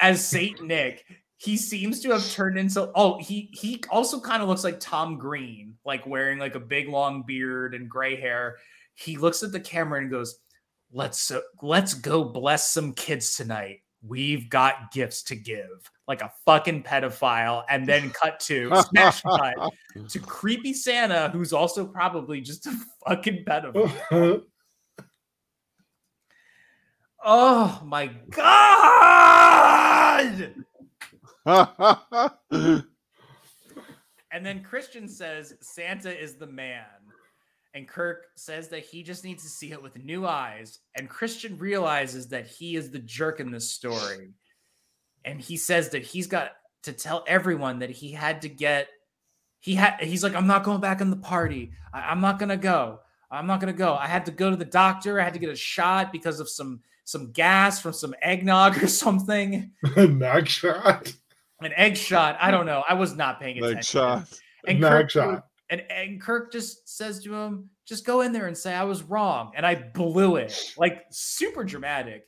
[0.00, 1.04] as Saint Nick.
[1.36, 5.18] He seems to have turned into oh he he also kind of looks like Tom
[5.18, 8.56] Green, like wearing like a big long beard and gray hair.
[8.94, 10.38] He looks at the camera and goes,
[10.90, 13.80] "Let's uh, let's go bless some kids tonight.
[14.06, 19.54] We've got gifts to give." Like a fucking pedophile, and then cut to smash cut
[20.08, 22.74] to creepy Santa, who's also probably just a
[23.06, 24.44] fucking pedophile.
[27.24, 28.54] Oh my god!
[34.34, 36.84] And then Christian says Santa is the man.
[37.72, 40.80] And Kirk says that he just needs to see it with new eyes.
[40.96, 44.32] And Christian realizes that he is the jerk in this story.
[45.24, 48.88] And he says that he's got to tell everyone that he had to get
[49.60, 51.72] he had he's like, I'm not going back in the party.
[51.92, 53.00] I, I'm not gonna go.
[53.30, 53.94] I'm not gonna go.
[53.94, 55.20] I had to go to the doctor.
[55.20, 58.86] I had to get a shot because of some some gas from some eggnog or
[58.88, 59.70] something.
[59.96, 61.12] Nag shot.
[61.62, 62.36] An egg shot.
[62.40, 62.82] I don't know.
[62.88, 63.76] I was not paying attention.
[63.76, 64.40] Like shot.
[64.66, 65.46] And Nag Kirk, shot.
[65.70, 69.02] and, and Kirk just says to him, just go in there and say I was
[69.02, 69.52] wrong.
[69.54, 70.72] And I blew it.
[70.76, 72.26] Like super dramatic.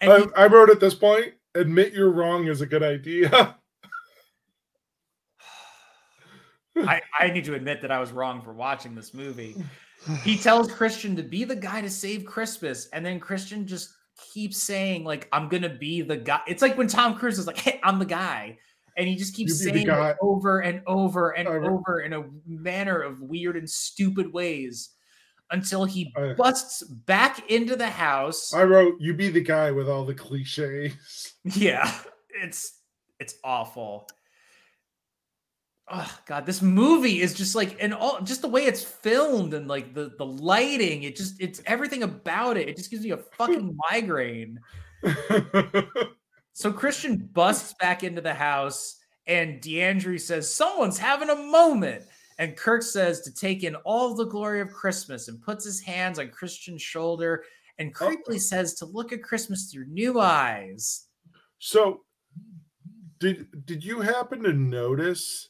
[0.00, 3.56] And I, he- I wrote at this point, admit you're wrong is a good idea.
[6.76, 9.56] I, I need to admit that I was wrong for watching this movie.
[10.24, 13.94] He tells Christian to be the guy to save Christmas, and then Christian just
[14.32, 16.40] keeps saying, like, I'm gonna be the guy.
[16.46, 18.58] It's like when Tom Cruise is like, hey, I'm the guy.
[18.96, 22.00] And he just keeps You be the saying it over and over and I over
[22.00, 24.90] in a manner of weird and stupid ways
[25.50, 28.52] until he I- busts back into the house.
[28.52, 30.94] I wrote, you be the guy with all the cliches.
[31.44, 31.92] Yeah,
[32.42, 32.80] it's
[33.18, 34.06] it's awful.
[35.92, 39.68] Oh god, this movie is just like and all just the way it's filmed and
[39.68, 42.68] like the the lighting, it just it's everything about it.
[42.68, 44.58] It just gives me a fucking migraine.
[46.54, 52.04] So Christian busts back into the house, and DeAndre says, Someone's having a moment.
[52.38, 56.18] And Kirk says to take in all the glory of Christmas and puts his hands
[56.18, 57.44] on Christian's shoulder
[57.78, 58.10] and oh.
[58.10, 61.06] creepily says to look at Christmas through new eyes.
[61.58, 62.00] so,
[63.18, 65.48] did did you happen to notice,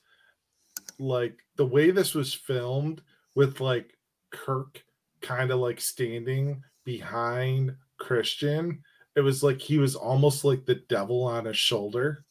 [0.98, 3.02] like the way this was filmed,
[3.34, 3.96] with like
[4.30, 4.82] Kirk
[5.20, 8.82] kind of like standing behind Christian?
[9.14, 12.24] It was like he was almost like the devil on his shoulder.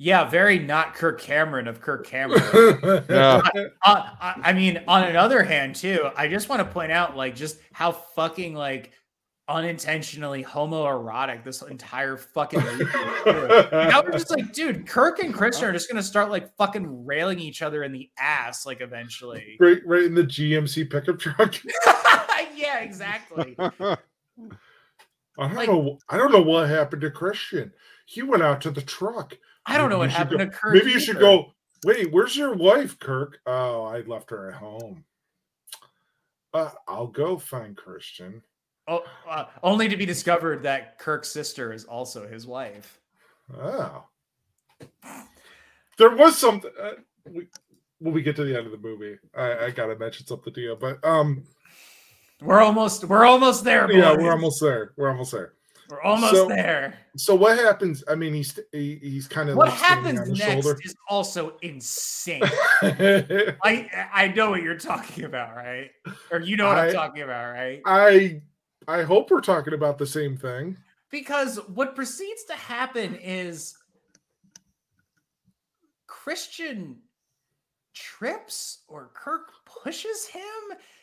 [0.00, 2.40] Yeah, very not Kirk Cameron of Kirk Cameron.
[3.10, 3.42] Yeah.
[3.84, 7.34] uh, I I mean, on another hand, too, I just want to point out, like,
[7.34, 8.92] just how fucking like
[9.48, 12.92] unintentionally homoerotic this entire fucking movie is.
[12.92, 13.30] too.
[13.30, 17.06] Like, I was just like, dude, Kirk and Christian are just gonna start like fucking
[17.06, 19.56] railing each other in the ass, like eventually.
[19.60, 21.54] right, right in the GMC pickup truck.
[22.54, 23.56] yeah, exactly.
[23.58, 23.96] I
[25.38, 25.98] don't Like- know.
[26.08, 27.72] I don't know what happened to Christian.
[28.06, 29.36] He went out to the truck.
[29.66, 30.74] I don't know Maybe what happened go- to Kirk.
[30.74, 31.52] Maybe you should go.
[31.84, 33.38] Wait, where's your wife, Kirk?
[33.46, 35.04] Oh, I left her at home.
[36.52, 38.42] Uh, I'll go find Christian.
[38.90, 42.98] Oh, uh, only to be discovered that Kirk's sister is also his wife.
[43.54, 44.04] Oh,
[45.98, 46.70] there was something.
[46.80, 46.92] Uh,
[47.30, 47.46] we,
[47.98, 50.60] when we get to the end of the movie, I, I gotta mention something to
[50.60, 50.76] you.
[50.80, 51.44] But um,
[52.40, 53.90] We're almost, we're almost there.
[53.92, 54.22] yeah, boys.
[54.22, 54.92] we're almost there.
[54.96, 55.52] We're almost there.
[55.90, 56.98] we're almost so- there.
[57.16, 58.04] So what happens?
[58.08, 60.78] I mean, he's he, he's kind of What like happens next shoulder.
[60.84, 62.42] is also insane.
[62.82, 65.90] I I know what you're talking about, right?
[66.30, 67.80] Or you know what I- am talking about, right?
[67.84, 68.40] I
[68.88, 70.76] I hope we're talking about the same thing.
[71.10, 73.76] Because what proceeds to happen is
[76.06, 76.96] Christian
[77.94, 80.42] trips or Kirk pushes him.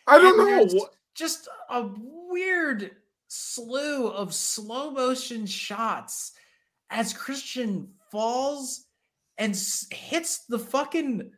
[0.07, 0.88] I don't know.
[1.14, 2.91] Just a weird
[3.28, 6.34] slew of slow motion shots
[6.90, 8.86] as Christian falls
[9.38, 11.32] and s- hits the fucking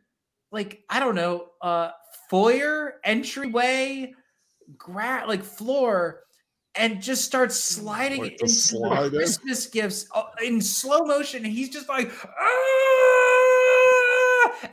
[0.50, 1.90] like I don't know uh
[2.28, 4.12] foyer entryway
[4.76, 6.20] gra- like floor
[6.78, 9.12] and just starts sliding Like it the into slide in?
[9.12, 12.28] the Christmas gifts uh, in slow motion and he's just like "Ah!"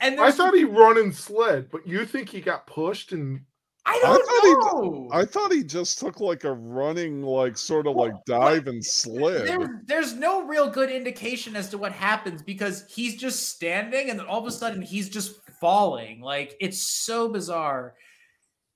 [0.01, 3.41] and I thought he run and sled, but you think he got pushed and
[3.87, 7.57] I I don't thought he know I thought he just took like a running, like
[7.57, 9.47] sort of Well, like dive and slid.
[9.47, 14.19] There, there's no real good indication as to what happens because he's just standing and
[14.19, 16.21] then all of a sudden he's just falling.
[16.21, 17.95] Like it's so bizarre.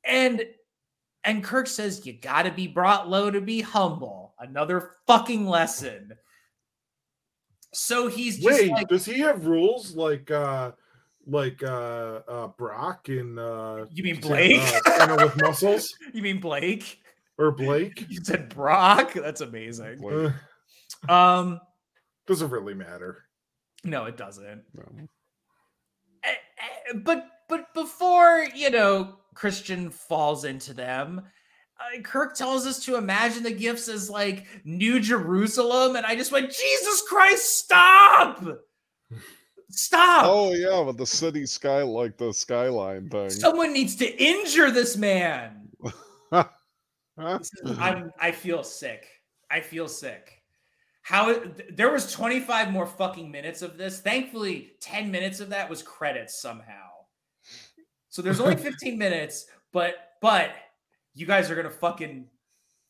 [0.04, 0.44] And
[1.24, 4.34] and Kirk says you got to be brought low to be humble.
[4.40, 6.14] Another fucking lesson.
[7.74, 10.72] So he's just wait, like does he have rules like uh
[11.28, 14.60] like uh uh Brock in uh you mean Sa- Blake?
[14.62, 17.00] uh, Santa with muscles you mean Blake?
[17.38, 18.06] or Blake?
[18.10, 19.14] You said Brock?
[19.14, 20.02] That's amazing.
[20.02, 20.34] Like,
[21.08, 21.62] Uh, Um
[22.28, 23.26] doesn't really matter.
[23.84, 24.64] no, it doesn't.
[24.74, 24.84] no.
[26.24, 31.22] Eh, eh, but but before you know christian falls into them.
[31.80, 36.32] Uh, kirk tells us to imagine the gifts as like new jerusalem and i just
[36.32, 38.44] went jesus christ stop!
[39.72, 40.26] Stop!
[40.26, 43.30] Oh yeah, with the city sky, like the skyline thing.
[43.30, 45.70] someone needs to injure this man.
[46.32, 46.46] Huh?
[47.18, 49.06] This is- I'm, i feel sick.
[49.52, 50.42] I feel sick.
[51.02, 54.00] How there was 25 more fucking minutes of this.
[54.00, 56.89] Thankfully 10 minutes of that was credits somehow
[58.10, 60.52] so there's only 15 minutes but but
[61.14, 62.26] you guys are gonna fucking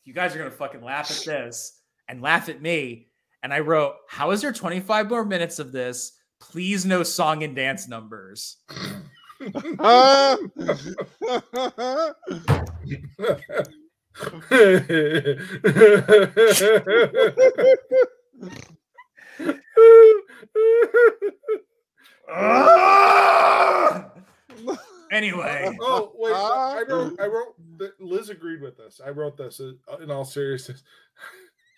[0.04, 3.08] you guys are gonna fucking laugh at this and laugh at me
[3.42, 7.54] and i wrote how is there 25 more minutes of this please no song and
[7.54, 8.56] dance numbers!
[25.10, 29.00] anyway oh wait, I I wrote I wrote that Liz agreed with this.
[29.04, 30.82] I wrote this uh, in all seriousness.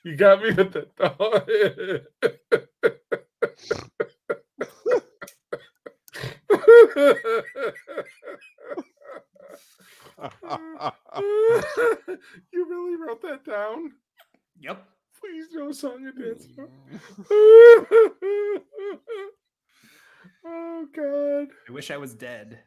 [0.04, 0.88] You got me with the
[12.52, 13.92] you really wrote that down?
[14.60, 14.84] yep
[15.20, 16.48] Please no song and dance.
[20.44, 21.48] oh God.
[21.68, 22.58] i wish i was dead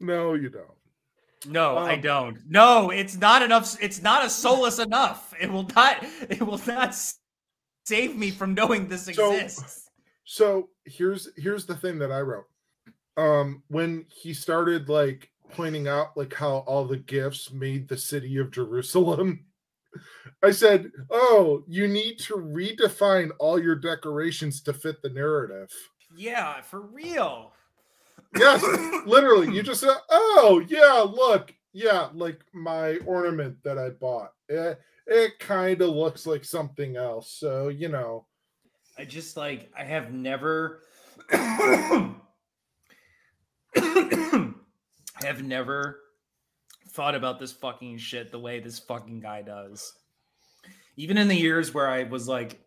[0.00, 0.66] No, you don't.
[1.46, 2.38] No, I Um, don't.
[2.48, 3.76] No, it's not enough.
[3.80, 5.32] It's not a solace enough.
[5.40, 6.04] It will not.
[6.30, 6.94] It will not
[7.84, 9.90] save me from knowing this So- exists.
[10.24, 12.46] So here's here's the thing that I wrote.
[13.16, 18.36] um when he started like pointing out like how all the gifts made the city
[18.38, 19.44] of Jerusalem.
[20.42, 25.72] I said, "Oh, you need to redefine all your decorations to fit the narrative."
[26.14, 27.52] Yeah, for real.
[28.36, 28.62] Yes,
[29.06, 29.54] literally.
[29.54, 31.54] You just said, "Oh, yeah, look.
[31.72, 34.32] Yeah, like my ornament that I bought.
[34.48, 38.26] It, it kind of looks like something else." So, you know,
[38.98, 40.82] I just like I have never
[41.30, 42.16] have
[45.42, 46.00] never
[46.88, 49.94] thought about this fucking shit the way this fucking guy does.
[50.96, 52.60] Even in the years where I was like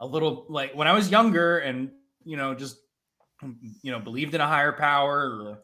[0.00, 1.90] a little like when I was younger and
[2.24, 2.78] you know just
[3.82, 5.58] you know believed in a higher power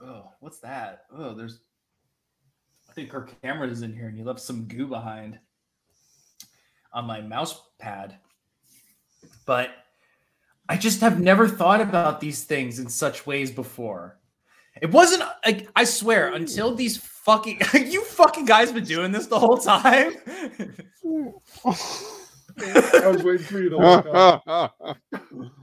[0.00, 1.60] or oh what's that oh there's
[2.88, 5.38] I think her camera is in here and you left some goo behind
[6.92, 8.16] on my mouse pad
[9.44, 9.70] but
[10.68, 14.18] I just have never thought about these things in such ways before.
[14.82, 19.38] It wasn't like I swear until these fucking you fucking guys been doing this the
[19.38, 20.12] whole time.
[22.58, 24.76] I was waiting for you to look up.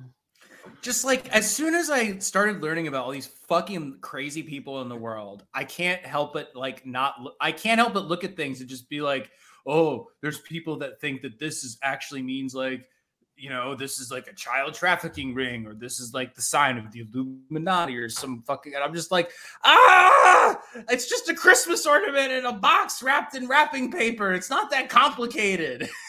[0.84, 4.89] just like as soon as I started learning about all these fucking crazy people in
[4.89, 8.35] the world, I can't help but like not look, I can't help but look at
[8.35, 9.31] things and just be like,
[9.65, 12.88] "Oh, there's people that think that this is actually means like
[13.35, 16.77] you know, this is like a child trafficking ring, or this is like the sign
[16.77, 18.76] of the Illuminati, or some fucking.
[18.76, 19.31] And I'm just like,
[19.64, 24.34] ah, it's just a Christmas ornament in a box wrapped in wrapping paper.
[24.34, 25.89] It's not that complicated.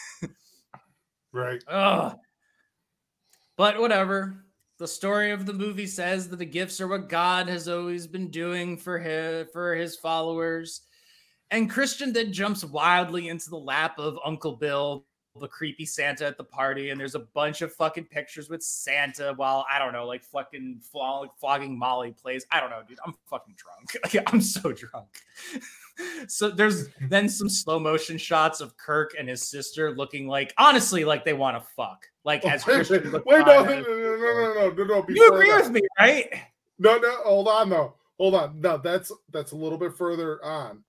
[1.35, 1.61] Right.
[1.67, 2.17] Ugh.
[3.57, 4.44] But whatever.
[4.77, 8.29] The story of the movie says that the gifts are what God has always been
[8.29, 10.81] doing for his, for his followers.
[11.49, 15.05] And Christian then jumps wildly into the lap of Uncle Bill,
[15.39, 19.33] the creepy Santa at the party, and there's a bunch of fucking pictures with Santa
[19.35, 22.45] while I don't know, like fucking flog- flogging Molly plays.
[22.51, 22.99] I don't know, dude.
[23.05, 24.27] I'm fucking drunk.
[24.27, 25.07] I'm so drunk.
[26.27, 31.05] so there's then some slow motion shots of Kirk and his sister looking like honestly
[31.05, 32.05] like they want to fuck.
[32.23, 35.05] Like as wait, Christian wait, looks no, no, no, no, no, no, no.
[35.07, 36.27] You agree with me, right?
[36.79, 37.95] No, no, hold on though.
[38.17, 38.61] Hold on.
[38.61, 40.83] No, that's that's a little bit further on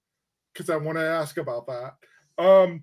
[0.53, 1.95] because I want to ask about that.
[2.43, 2.83] Um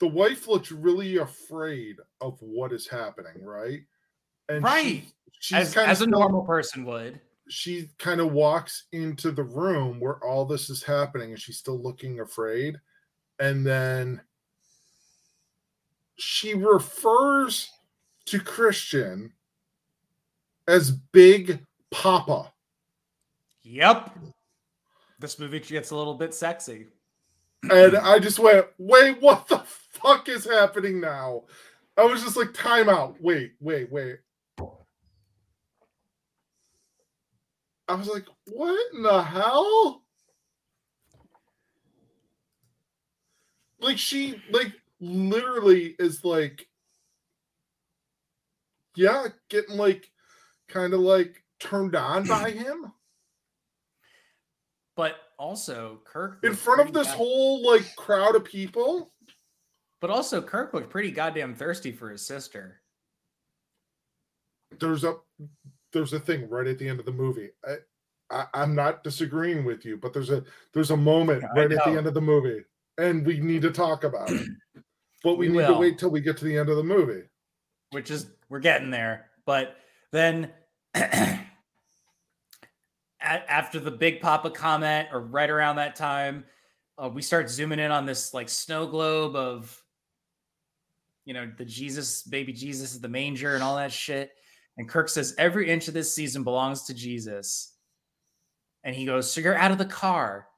[0.00, 3.82] the wife looks really afraid of what is happening, right?
[4.48, 5.04] And Right.
[5.38, 7.20] She, she's As, kind as a of normal person would.
[7.48, 11.80] She kind of walks into the room where all this is happening and she's still
[11.80, 12.76] looking afraid.
[13.38, 14.20] And then
[16.16, 17.70] she refers
[18.26, 19.32] to Christian
[20.68, 21.60] as Big
[21.90, 22.52] Papa.
[23.64, 24.18] Yep.
[25.18, 26.86] This movie gets a little bit sexy.
[27.70, 31.44] And I just went, wait, what the fuck is happening now?
[31.96, 33.16] I was just like, time out.
[33.20, 34.18] Wait, wait, wait.
[37.88, 40.02] I was like, what in the hell?
[43.80, 46.68] Like she like literally is like
[48.94, 50.10] yeah, getting like
[50.68, 52.92] kind of like turned on by him
[54.96, 59.12] But also Kirk in front of this whole like crowd of people.
[60.00, 62.80] But also Kirk looked pretty goddamn thirsty for his sister.
[64.80, 65.16] there's a
[65.92, 67.50] there's a thing right at the end of the movie.
[67.66, 67.76] I,
[68.30, 70.42] I I'm not disagreeing with you, but there's a
[70.72, 72.62] there's a moment right at the end of the movie,
[72.98, 74.48] and we need to talk about it.
[75.24, 77.22] But we, We need to wait till we get to the end of the movie.
[77.92, 79.26] which is we're getting there.
[79.46, 79.76] But
[80.10, 80.50] then
[83.20, 86.44] after the Big Papa comment, or right around that time,
[87.00, 89.80] uh, we start zooming in on this like snow globe of,
[91.24, 94.32] you know, the Jesus, baby Jesus the manger and all that shit.
[94.78, 97.74] And Kirk says every inch of this season belongs to Jesus.
[98.84, 100.48] And he goes, So you're out of the car.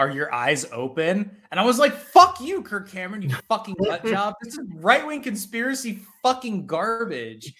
[0.00, 1.30] Are your eyes open?
[1.50, 4.32] And I was like, fuck you, Kirk Cameron, you fucking nut job.
[4.42, 7.52] This is right wing conspiracy fucking garbage.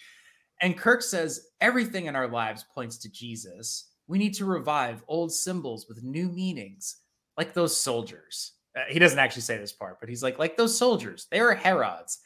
[0.63, 3.91] And Kirk says, everything in our lives points to Jesus.
[4.07, 6.97] We need to revive old symbols with new meanings,
[7.37, 8.53] like those soldiers.
[8.75, 11.27] Uh, he doesn't actually say this part, but he's like, like those soldiers.
[11.31, 12.21] They were Herods.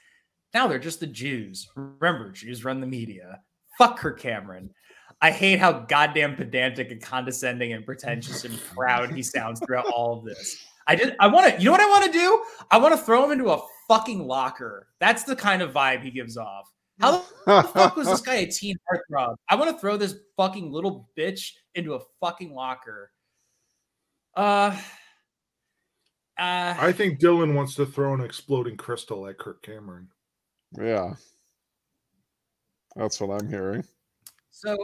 [0.55, 1.69] Now they're just the Jews.
[1.74, 3.40] Remember, Jews run the media.
[3.78, 4.70] Fuck her, Cameron.
[5.20, 10.18] I hate how goddamn pedantic and condescending and pretentious and proud he sounds throughout all
[10.18, 10.66] of this.
[10.86, 11.16] I did.
[11.18, 11.59] I want to.
[11.59, 12.44] You know what I want to do?
[12.70, 14.88] I want to throw him into a fucking locker.
[15.01, 16.70] That's the kind of vibe he gives off.
[17.01, 19.36] How the fuck was this guy a teen heartthrob?
[19.48, 23.10] I want to throw this fucking little bitch into a fucking locker.
[24.36, 24.76] Uh,
[26.38, 30.09] uh I think Dylan wants to throw an exploding crystal at Kirk Cameron.
[30.78, 31.14] yeah.
[32.96, 33.84] That's what I'm hearing.
[34.50, 34.76] So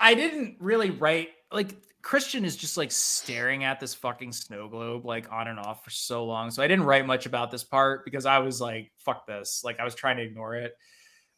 [0.00, 4.68] I, I didn't really write like Christian is just like staring at this fucking snow
[4.68, 6.50] globe like on and off for so long.
[6.50, 9.62] So I didn't write much about this part because I was like, fuck this.
[9.64, 10.74] Like I was trying to ignore it.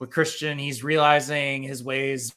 [0.01, 2.35] With Christian, he's realizing his ways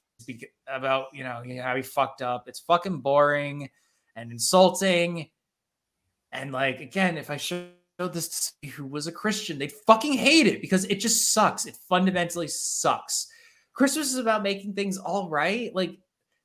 [0.67, 2.47] about, you know, how he fucked up.
[2.47, 3.69] It's fucking boring
[4.15, 5.29] and insulting.
[6.31, 10.45] And like, again, if I showed this to who was a Christian, they'd fucking hate
[10.45, 11.65] it because it just sucks.
[11.65, 13.27] It fundamentally sucks.
[13.79, 15.73] Christmas is about making things all right.
[15.73, 15.97] Like,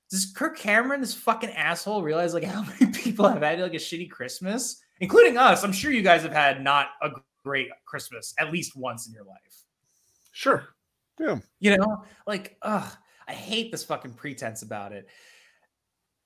[0.09, 3.79] does Kirk Cameron, this fucking asshole, realize like how many people have had like a
[3.79, 5.65] shitty Christmas, including us?
[5.65, 7.11] I'm sure you guys have had not a
[7.45, 9.65] great Christmas at least once in your life.
[10.31, 10.69] Sure.
[11.19, 11.41] Yeah.
[11.59, 12.89] You know, like, ugh,
[13.27, 15.09] I hate this fucking pretense about it.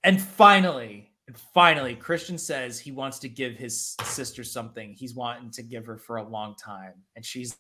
[0.05, 5.53] And finally, and finally, Christian says he wants to give his sister something he's wanting
[5.53, 7.03] to give her for a long time.
[7.17, 7.57] And she's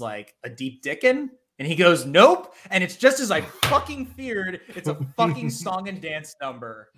[0.00, 1.28] like, a deep dickin'?
[1.58, 2.54] And he goes, Nope.
[2.70, 4.60] And it's just as I fucking feared.
[4.68, 6.90] It's a fucking song and dance number.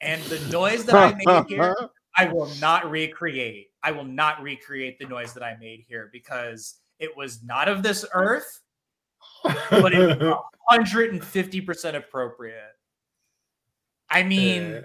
[0.00, 1.76] And the noise that I made here,
[2.16, 3.68] I will not recreate.
[3.82, 7.82] I will not recreate the noise that I made here because it was not of
[7.82, 8.60] this earth,
[9.42, 10.22] but it's
[10.70, 12.56] 150% appropriate.
[14.10, 14.84] I mean,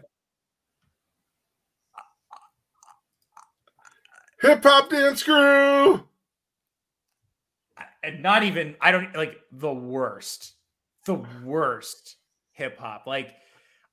[4.42, 6.04] Hip hop dance crew.
[8.08, 10.54] And not even I don't like the worst,
[11.06, 12.16] the worst
[12.54, 13.06] hip hop.
[13.06, 13.36] Like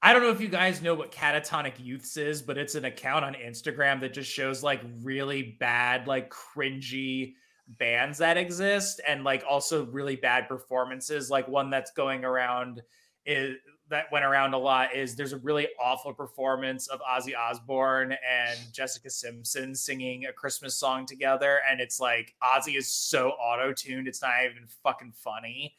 [0.03, 3.25] I don't know if you guys know what Catatonic Youths is, but it's an account
[3.25, 7.35] on Instagram that just shows like really bad, like cringy
[7.79, 11.31] bands that exist and like also really bad performances.
[11.31, 12.83] Like one that's going around
[13.25, 13.57] is
[13.91, 18.59] that went around a lot is there's a really awful performance of Ozzy Osbourne and
[18.73, 21.61] Jessica Simpson singing a Christmas song together.
[21.71, 25.77] And it's like Ozzy is so auto tuned, it's not even fucking funny.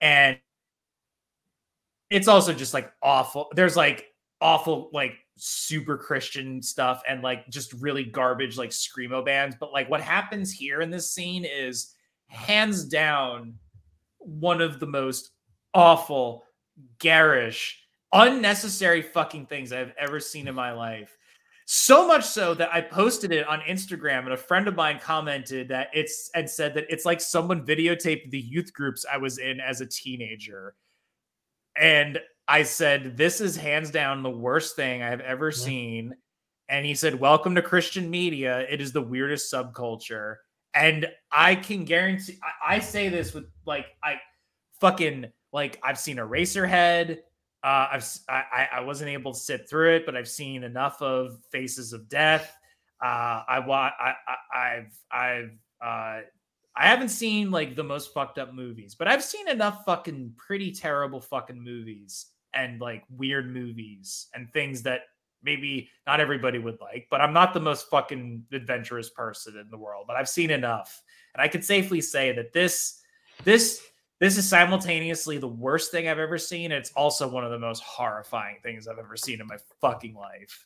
[0.00, 0.38] And
[2.10, 3.50] it's also just like awful.
[3.54, 9.56] There's like awful, like super Christian stuff and like just really garbage, like Screamo bands.
[9.58, 11.94] But like what happens here in this scene is
[12.26, 13.54] hands down
[14.18, 15.30] one of the most
[15.72, 16.44] awful
[16.98, 17.78] garish,
[18.12, 21.16] unnecessary fucking things I've ever seen in my life.
[21.64, 25.68] So much so that I posted it on Instagram, and a friend of mine commented
[25.68, 29.60] that it's and said that it's like someone videotaped the youth groups I was in
[29.60, 30.74] as a teenager.
[31.76, 32.18] And
[32.48, 35.56] I said, This is hands down the worst thing I've ever Yeah.
[35.64, 36.14] seen.
[36.68, 38.66] And he said, Welcome to Christian media.
[38.68, 40.36] It is the weirdest subculture.
[40.74, 44.16] And I can guarantee, I, I say this with like, I
[44.80, 47.18] fucking like I've seen Eraserhead.
[47.64, 51.38] Uh, I've I, I- wasn't able to sit through it, but I've seen enough of
[51.50, 52.56] Faces of Death.
[53.02, 56.20] Uh, I wa- I, I I've I've uh,
[56.74, 60.72] I haven't seen like the most fucked up movies, but I've seen enough fucking pretty
[60.72, 65.02] terrible fucking movies and like weird movies and things that
[65.42, 67.06] maybe not everybody would like.
[67.10, 71.02] But I'm not the most fucking adventurous person in the world, but I've seen enough,
[71.34, 73.02] and I can safely say that this
[73.44, 73.82] this
[74.22, 76.70] this is simultaneously the worst thing I've ever seen.
[76.70, 80.64] It's also one of the most horrifying things I've ever seen in my fucking life.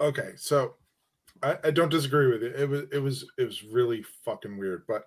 [0.00, 0.76] Okay, so
[1.42, 2.54] I, I don't disagree with you.
[2.56, 5.02] It was it was it was really fucking weird, but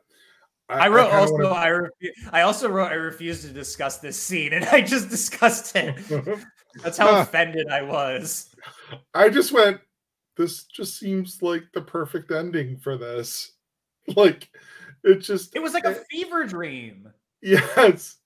[0.69, 4.21] I wrote kinda also wanna- I refu- I also wrote I refuse to discuss this
[4.21, 5.95] scene, and I just discussed it.
[6.83, 8.53] That's how offended I was.
[9.15, 9.81] I just went.
[10.37, 13.49] This just seems like the perfect ending for this.
[14.17, 14.49] Like,
[15.03, 17.09] it just It was like a fever dream.
[17.41, 18.17] yes.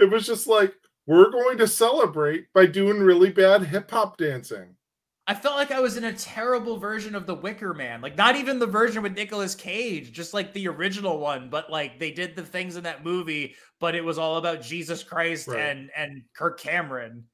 [0.00, 0.74] It was just like
[1.06, 4.74] we're going to celebrate by doing really bad hip hop dancing.
[5.26, 8.00] I felt like I was in a terrible version of The Wicker Man.
[8.00, 11.98] Like not even the version with Nicolas Cage, just like the original one, but like
[11.98, 15.60] they did the things in that movie, but it was all about Jesus Christ Right.
[15.60, 17.24] and and Kirk Cameron.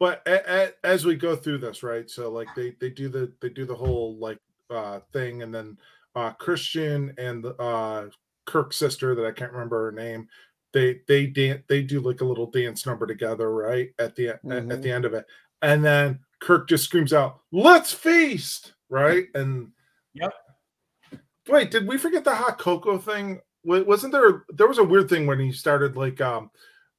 [0.00, 2.10] But a, a, as we go through this, right?
[2.10, 4.38] So like they they do the they do the whole like
[4.68, 5.78] uh thing, and then
[6.14, 8.06] uh Christian and uh
[8.46, 10.28] Kirk's sister that I can't remember her name.
[10.72, 13.90] They they dance they do like a little dance number together, right?
[13.98, 15.26] At the at, at the end of it,
[15.60, 19.26] and then Kirk just screams out, "Let's feast!" Right?
[19.34, 19.72] And
[20.14, 20.32] Yep.
[21.48, 23.40] Wait, did we forget the hot cocoa thing?
[23.64, 24.44] Wasn't there?
[24.50, 26.50] There was a weird thing when he started like um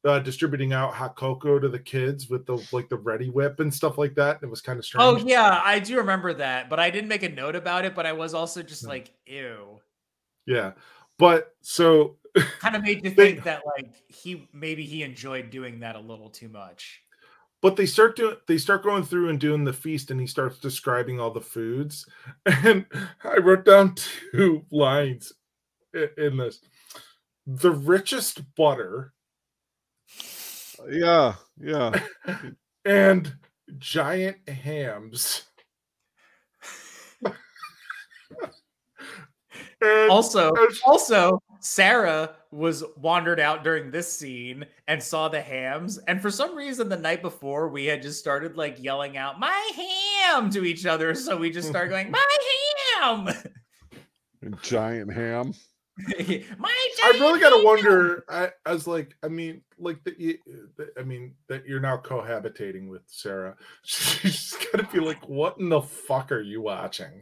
[0.06, 3.98] uh, distributing out hot cocoa to the kids with the like the Reddi-wip and stuff
[3.98, 4.40] like that.
[4.42, 5.22] It was kind of strange.
[5.24, 7.96] Oh yeah, I do remember that, but I didn't make a note about it.
[7.96, 9.80] But I was also just like, ew.
[10.46, 10.72] yeah.
[11.18, 12.18] But so
[12.60, 16.00] Kind of made you They- think that like he maybe he enjoyed doing that a
[16.00, 17.02] little too much.
[17.62, 20.58] but they start doing they start going through and doing the feast and he starts
[20.60, 22.06] describing all the foods
[22.46, 22.86] and
[23.24, 23.96] i wrote down
[24.34, 25.32] two lines
[26.18, 26.60] in this
[27.46, 29.14] the richest butter
[30.90, 31.92] Yeah, yeah.
[32.86, 33.34] and
[33.78, 35.44] giant hams.
[39.82, 45.98] and Also, and- also, Sarah was wandered out during this scene and saw the hams.
[45.98, 49.72] And for some reason, the night before, we had just started like yelling out "my
[49.76, 51.16] ham" to each other.
[51.16, 52.38] So we just started going "my
[53.02, 53.30] ham."
[54.62, 55.54] Giant ham.
[56.58, 58.26] my I really gotta wonder.
[58.28, 60.20] I, as like, I mean, like that.
[60.20, 60.38] You,
[60.78, 63.56] that- I mean, that you're now cohabitating with Sarah.
[63.84, 67.22] She's gotta be like, what in the fuck are you watching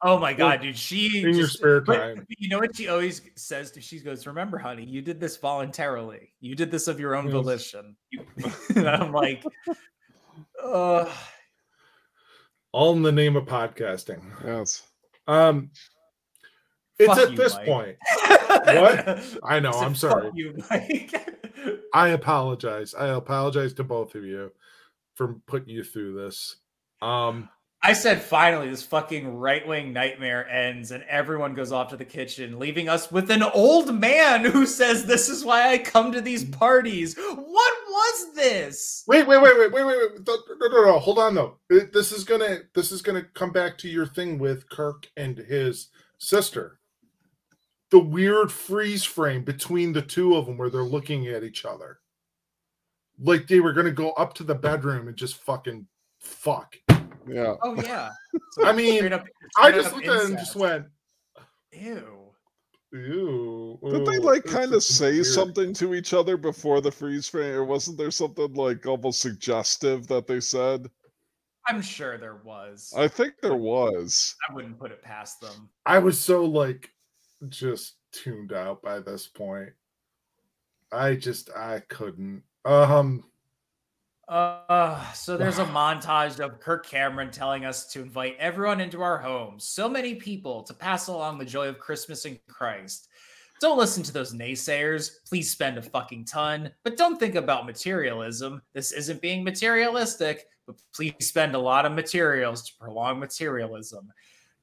[0.00, 0.78] Oh my god, dude!
[0.78, 2.26] She in your just- spare but time?
[2.38, 6.32] you know what she always says to she goes, Remember, honey, you did this voluntarily.
[6.40, 7.32] You did this of your own Yes.
[7.32, 7.96] volition.
[8.76, 9.44] And I'm like,
[10.62, 11.12] uh
[12.72, 14.22] All in the name of podcasting.
[14.44, 14.82] Yes.
[15.26, 15.70] Um,
[16.98, 17.66] it's Fuck at you, this Mike.
[17.66, 17.96] point.
[18.48, 19.38] What?
[19.44, 19.70] I know.
[19.70, 20.30] I said, I'm "Fuck sorry.
[20.34, 20.56] you.
[21.94, 22.94] I apologize.
[22.94, 24.52] I apologize to both of you
[25.14, 26.56] for putting you through this.
[27.00, 27.48] Um,
[27.82, 32.58] I said finally this fucking right-wing nightmare ends and everyone goes off to the kitchen,
[32.58, 36.44] leaving us with an old man who says this is why I come to these
[36.44, 37.16] parties.
[37.16, 39.04] What was this?
[39.06, 40.26] wait, wait, wait, wait, wait, wait, wait.
[40.26, 40.98] No, no, no, no.
[40.98, 41.58] Hold on though.
[41.68, 45.88] This is gonna this is gonna come back to your thing with Kirk and his
[46.18, 46.77] sister.
[47.90, 52.00] The weird freeze frame between the two of them where they're looking at each other.
[53.18, 55.86] Like they were gonna go up to the bedroom and just fucking
[56.20, 56.76] fuck.
[57.26, 57.54] Yeah.
[57.62, 58.10] Oh yeah.
[58.64, 59.26] I mean, Straight up-
[59.58, 60.86] I just up looked at it and just went,
[61.72, 62.30] Ew.
[62.92, 63.78] ew.
[63.90, 67.54] Did they like kind of say weird." something to each other before the freeze frame?
[67.54, 70.88] Or wasn't there something like almost suggestive that they said?
[71.68, 72.92] I'm sure there was.
[72.96, 74.34] I think there was.
[74.48, 75.68] I wouldn't put it past them.
[75.84, 76.90] I was so like
[77.48, 79.70] just tuned out by this point.
[80.90, 82.42] I just I couldn't.
[82.64, 83.24] Um
[84.28, 89.18] Uh, so there's a montage of Kirk Cameron telling us to invite everyone into our
[89.18, 93.08] homes, so many people to pass along the joy of Christmas in Christ.
[93.60, 95.10] Don't listen to those naysayers.
[95.28, 98.62] Please spend a fucking ton, but don't think about materialism.
[98.72, 104.12] This isn't being materialistic, but please spend a lot of materials to prolong materialism.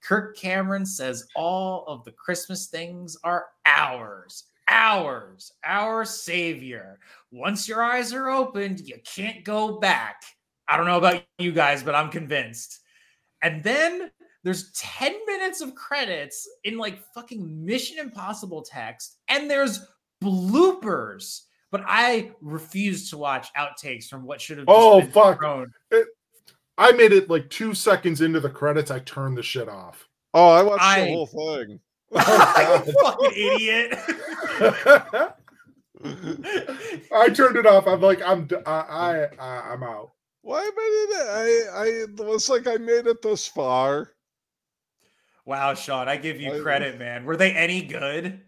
[0.06, 7.00] Kirk Cameron says all of the Christmas things are ours, ours, our savior.
[7.32, 10.22] Once your eyes are opened, you can't go back.
[10.68, 12.82] I don't know about you guys, but I'm convinced.
[13.42, 14.12] And then
[14.44, 19.88] there's 10 minutes of credits in like fucking Mission Impossible text, and there's
[20.24, 21.42] bloopers.
[21.72, 25.40] But I refuse to watch outtakes from what should have Oh, been fuck.
[25.40, 25.72] thrown.
[26.78, 28.92] I made it like two seconds into the credits.
[28.92, 30.08] I turned the shit off.
[30.34, 31.80] Oh, I watched I- the whole thing.
[32.18, 33.94] Oh, you fucking idiot.
[37.14, 37.88] I turned it off.
[37.88, 40.12] I'm like, I'm, d- I, I, I- I'm out.
[40.42, 40.70] Why made
[41.18, 41.28] it?
[41.28, 44.12] I I it was like I made it this far.
[45.46, 47.26] wow, Sean, I give you I- credit, man.
[47.26, 48.42] Were they any good?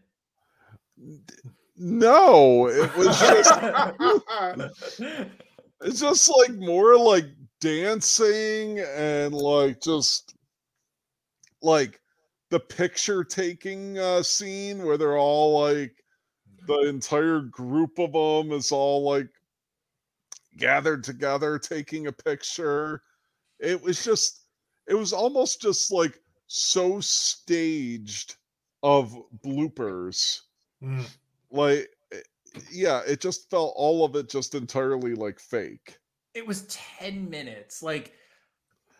[1.76, 3.52] No, it was just
[5.82, 7.26] it's just like more like
[7.60, 10.36] dancing and like just
[11.62, 12.00] like
[12.50, 16.04] the picture taking uh scene where they're all like
[16.68, 19.30] the entire group of them is all like
[20.58, 23.02] gathered together taking a picture.
[23.60, 24.48] It was just
[24.88, 28.36] it was almost just like so staged
[28.84, 30.42] of bloopers.
[30.84, 31.10] Mm.
[31.50, 32.20] like eh,
[32.72, 35.98] yeah it just felt all of it just entirely like fake
[36.38, 37.82] it was 10 minutes.
[37.84, 38.14] Like,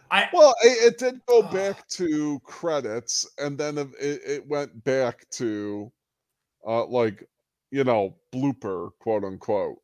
[0.10, 1.52] I well it, it did go Ugh.
[1.52, 5.92] back to credits and then it, it went back to
[6.68, 7.28] uh like
[7.72, 9.80] you know blooper quote unquote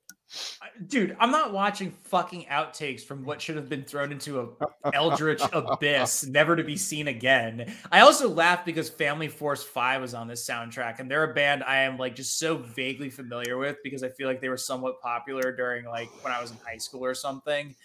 [0.88, 5.42] dude, I'm not watching fucking outtakes from what should have been thrown into a eldritch
[5.52, 7.74] abyss, never to be seen again.
[7.92, 11.64] I also laughed because Family Force 5 was on this soundtrack, and they're a band
[11.64, 15.02] I am like just so vaguely familiar with because I feel like they were somewhat
[15.02, 17.76] popular during like when I was in high school or something.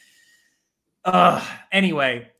[1.04, 2.30] Uh anyway,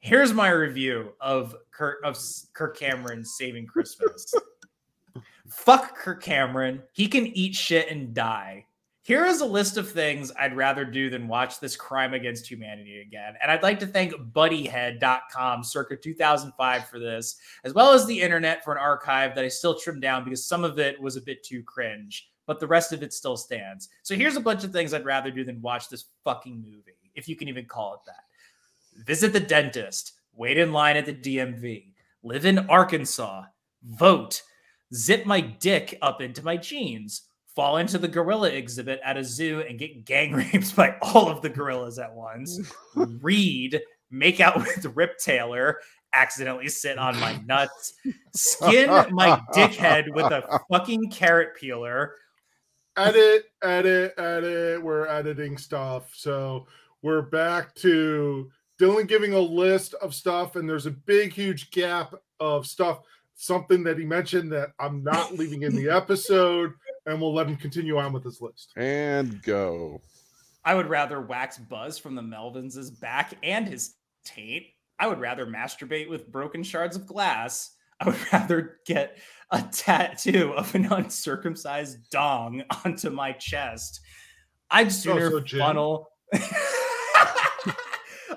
[0.00, 2.18] here's my review of Kirk of
[2.52, 4.32] Kirk Cameron's Saving Christmas.
[5.48, 6.82] Fuck Kirk Cameron.
[6.92, 8.66] He can eat shit and die.
[9.08, 13.00] Here is a list of things I'd rather do than watch this crime against humanity
[13.00, 13.36] again.
[13.40, 18.62] And I'd like to thank buddyhead.com circa 2005 for this, as well as the internet
[18.62, 21.42] for an archive that I still trimmed down because some of it was a bit
[21.42, 23.88] too cringe, but the rest of it still stands.
[24.02, 27.30] So here's a bunch of things I'd rather do than watch this fucking movie, if
[27.30, 29.06] you can even call it that.
[29.06, 33.44] Visit the dentist, wait in line at the DMV, live in Arkansas,
[33.84, 34.42] vote,
[34.92, 37.22] zip my dick up into my jeans,
[37.58, 41.42] fall into the gorilla exhibit at a zoo and get gang raped by all of
[41.42, 42.60] the gorillas at once,
[42.94, 43.82] read,
[44.12, 45.80] make out with Rip Taylor,
[46.12, 47.94] accidentally sit on my nuts,
[48.32, 52.14] skin my dickhead with a fucking carrot peeler.
[52.96, 54.80] edit, edit, edit.
[54.80, 56.12] We're editing stuff.
[56.14, 56.68] So
[57.02, 62.14] we're back to Dylan giving a list of stuff, and there's a big, huge gap
[62.38, 63.00] of stuff.
[63.34, 66.72] Something that he mentioned that I'm not leaving in the episode,
[67.08, 68.72] and we'll let him continue on with his list.
[68.76, 70.00] And go.
[70.64, 73.94] I would rather wax Buzz from the Melvins' back and his
[74.24, 74.64] taint.
[74.98, 77.74] I would rather masturbate with broken shards of glass.
[78.00, 79.18] I would rather get
[79.50, 84.00] a tattoo of an uncircumcised dong onto my chest.
[84.70, 85.60] I'd oh, sooner so Jim.
[85.60, 86.10] funnel.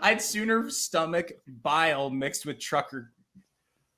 [0.02, 3.12] I'd sooner stomach bile mixed with trucker.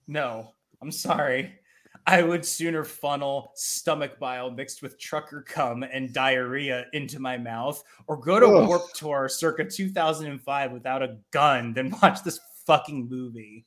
[0.08, 0.50] No,
[0.82, 1.60] I'm sorry.
[2.06, 7.82] I would sooner funnel stomach bile mixed with trucker cum and diarrhea into my mouth
[8.08, 8.68] or go to Ugh.
[8.68, 13.66] Warp Tour circa 2005 without a gun than watch this fucking movie.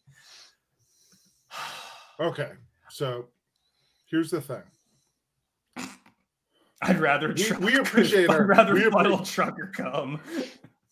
[2.19, 2.53] Okay,
[2.89, 3.27] so
[4.11, 4.63] here's the thing.
[6.81, 10.19] I'd rather We- we appreciate I'd our- rather we appre- funnel trucker cum.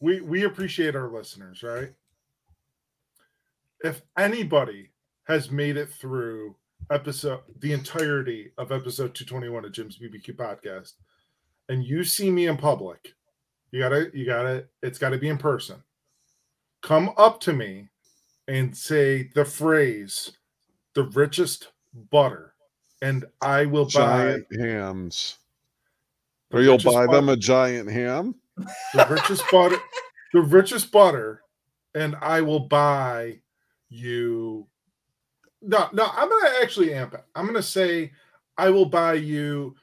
[0.00, 1.94] We we appreciate our listeners, right?
[3.82, 4.90] If anybody
[5.26, 6.56] has made it through
[6.90, 10.94] episode the entirety of episode 221 of Jim's BBQ podcast,
[11.68, 13.14] and you see me in public,
[13.70, 15.82] you gotta you gotta it's gotta be in person.
[16.82, 17.88] Come up to me
[18.48, 20.32] and say the phrase
[20.94, 21.68] the richest
[22.10, 22.54] butter,
[23.02, 25.38] and I will buy hams.
[26.52, 28.36] Or you'll buy them a giant ham?
[28.94, 29.76] the richest butter,
[30.32, 31.42] the richest butter,
[31.94, 33.40] and I will buy
[33.88, 34.66] you.
[35.66, 37.24] No, no, I'm gonna actually amp it.
[37.34, 38.12] I'm gonna say
[38.58, 39.74] I will buy you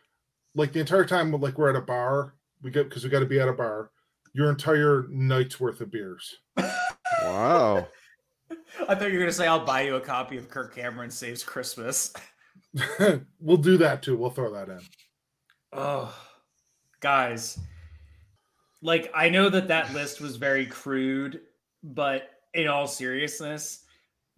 [0.54, 1.32] like the entire time.
[1.32, 3.90] Like we're at a bar, we get because we got to be at a bar.
[4.34, 6.38] Your entire night's worth of beers.
[7.24, 7.88] Wow.
[8.88, 11.44] I thought you were gonna say I'll buy you a copy of Kirk Cameron Saves
[11.44, 12.14] Christmas.
[13.40, 14.16] we'll do that too.
[14.16, 14.82] We'll throw that in.
[15.74, 16.14] Oh,
[17.00, 17.60] guys,
[18.82, 21.42] like I know that that list was very crude,
[21.84, 23.84] but in all seriousness,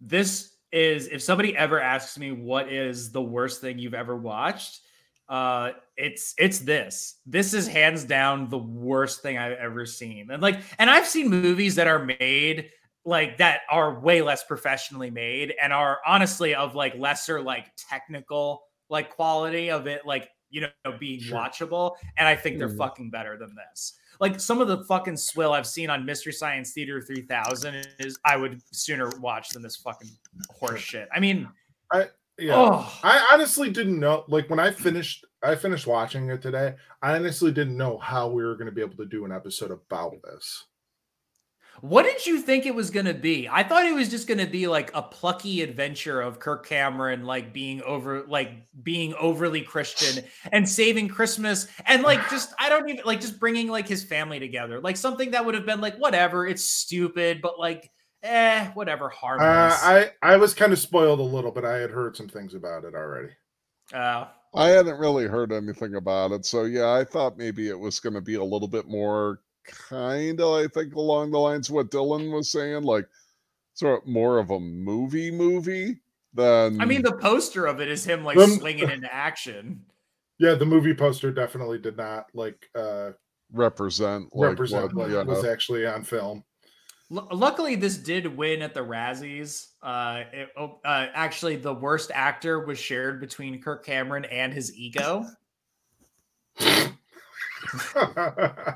[0.00, 4.80] this is if somebody ever asks me what is the worst thing you've ever watched,
[5.28, 7.20] uh it's it's this.
[7.26, 10.30] This is hands down the worst thing I've ever seen.
[10.30, 12.70] And like and I've seen movies that are made
[13.06, 18.62] like that are way less professionally made and are honestly of like lesser like technical
[18.90, 20.68] like quality of it like you know
[20.98, 21.36] being Sure.
[21.38, 22.78] watchable and i think they're Mhm.
[22.78, 26.72] fucking better than this like some of the fucking swill i've seen on mystery science
[26.72, 30.10] theater 3000 is i would sooner watch than this fucking
[30.50, 31.48] horse shit i mean
[31.92, 32.08] I
[32.38, 32.54] Yeah.
[32.56, 34.24] oh I honestly didn't know.
[34.26, 36.74] Like when I finished, I finished watching it today.
[37.02, 39.70] I honestly didn't know how we were going to be able to do an episode
[39.70, 40.64] about this.
[41.80, 43.48] What did you think it was going to be?
[43.48, 47.24] I thought it was just going to be like a plucky adventure of Kirk Cameron
[47.24, 48.50] like being over like
[48.82, 53.68] being overly Christian and saving Christmas and like just I don't even like just bringing
[53.68, 54.80] like his family together.
[54.80, 57.90] Like something that would have been like whatever, it's stupid, but like
[58.22, 59.82] eh, whatever, Uh, harmless.
[59.82, 62.84] I I was kind of spoiled a little, but I had heard some things about
[62.84, 63.30] it already.
[63.92, 66.44] Uh, I hadn't really heard anything about it.
[66.46, 70.40] So yeah, I thought maybe it was going to be a little bit more kind
[70.40, 73.06] of, I think, along the lines of what Dylan was saying, like
[73.74, 76.00] sort of more of a movie movie
[76.32, 76.80] than.
[76.80, 79.84] I mean, the poster of it is him like Um, swinging into action.
[80.38, 83.12] Yeah, the movie poster definitely did not like uh
[83.52, 86.44] represent like represent what, what was actually on film.
[87.10, 89.68] Lu luckily, this did win at the Razzies.
[89.82, 94.74] Uh, it, oh, uh, actually, the worst actor was shared between Kirk Cameron and his
[94.74, 95.24] ego.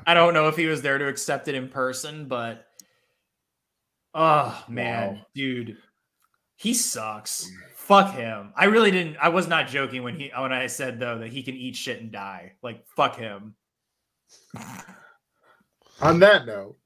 [0.05, 2.65] I don't know if he was there to accept it in person, but
[4.13, 5.25] oh man, Wow.
[5.33, 5.77] dude,
[6.55, 7.49] he sucks.
[7.75, 8.53] Fuck him.
[8.55, 9.17] I really didn't.
[9.17, 12.01] I was not joking when he when I said though that he can eat shit
[12.01, 12.53] and die.
[12.61, 13.55] Like fuck him.
[16.01, 16.77] on that note,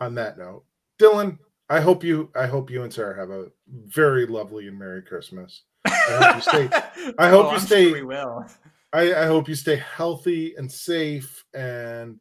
[0.00, 0.64] on that note,
[1.00, 1.38] Dylan,
[1.70, 3.46] I hope you I hope you and Sarah have a
[3.86, 5.62] very lovely and merry Christmas.
[5.84, 8.46] I hope you stay- I hope oh, you I'm stay- Sure we will.
[8.92, 12.20] I, I hope you stay healthy and safe and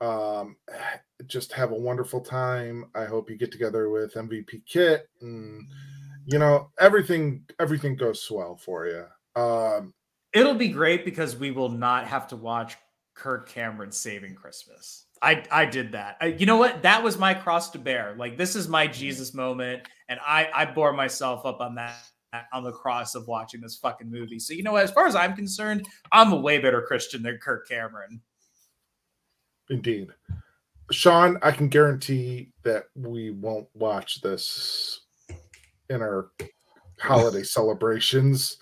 [0.00, 0.56] um
[1.26, 2.86] just have a wonderful time.
[2.96, 5.64] I hope you get together with MVP Kit and
[6.26, 9.04] you know everything everything goes swell for you.
[9.40, 9.94] Um
[10.32, 12.76] It'll be great because we will not have to watch
[13.14, 15.06] Kirk Cameron saving Christmas.
[15.20, 16.16] I I did that.
[16.20, 16.82] I, you know what?
[16.82, 18.14] That was my cross to bear.
[18.18, 21.94] Like this is my Jesus moment, and I I bore myself up on that
[22.52, 24.38] on the cross of watching this fucking movie.
[24.38, 24.84] So you know what?
[24.84, 28.20] As far as I'm concerned, I'm a way better Christian than Kirk Cameron.
[29.70, 30.08] Indeed.
[30.90, 35.00] Sean, I can guarantee that we won't watch this
[35.88, 36.30] in our
[36.98, 38.58] holiday celebrations.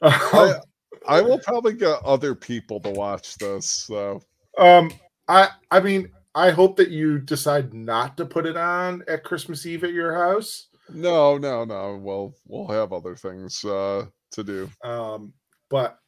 [0.00, 0.54] I,
[1.08, 3.68] I will probably get other people to watch this.
[3.68, 4.22] So
[4.58, 4.90] um,
[5.28, 9.66] I I mean, I hope that you decide not to put it on at Christmas
[9.66, 10.68] Eve at your house.
[10.92, 11.96] No, no, no.
[11.96, 14.70] Well, we'll have other things uh, to do.
[14.82, 15.32] Um,
[15.70, 15.98] but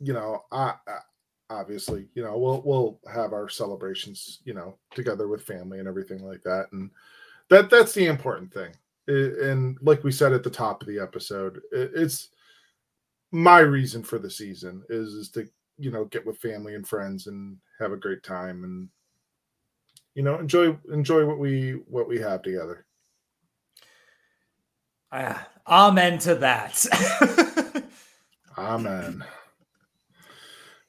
[0.00, 0.98] you know, I, I
[1.50, 6.24] obviously, you know, we'll we'll have our celebrations, you know, together with family and everything
[6.24, 6.90] like that, and
[7.50, 8.72] that that's the important thing.
[9.06, 12.28] And like we said at the top of the episode, it's
[13.32, 15.48] my reason for the season is is to
[15.78, 18.88] you know get with family and friends and have a great time and
[20.14, 22.84] you know enjoy enjoy what we what we have together.
[25.10, 27.84] Ah, amen to that.
[28.58, 29.24] Amen.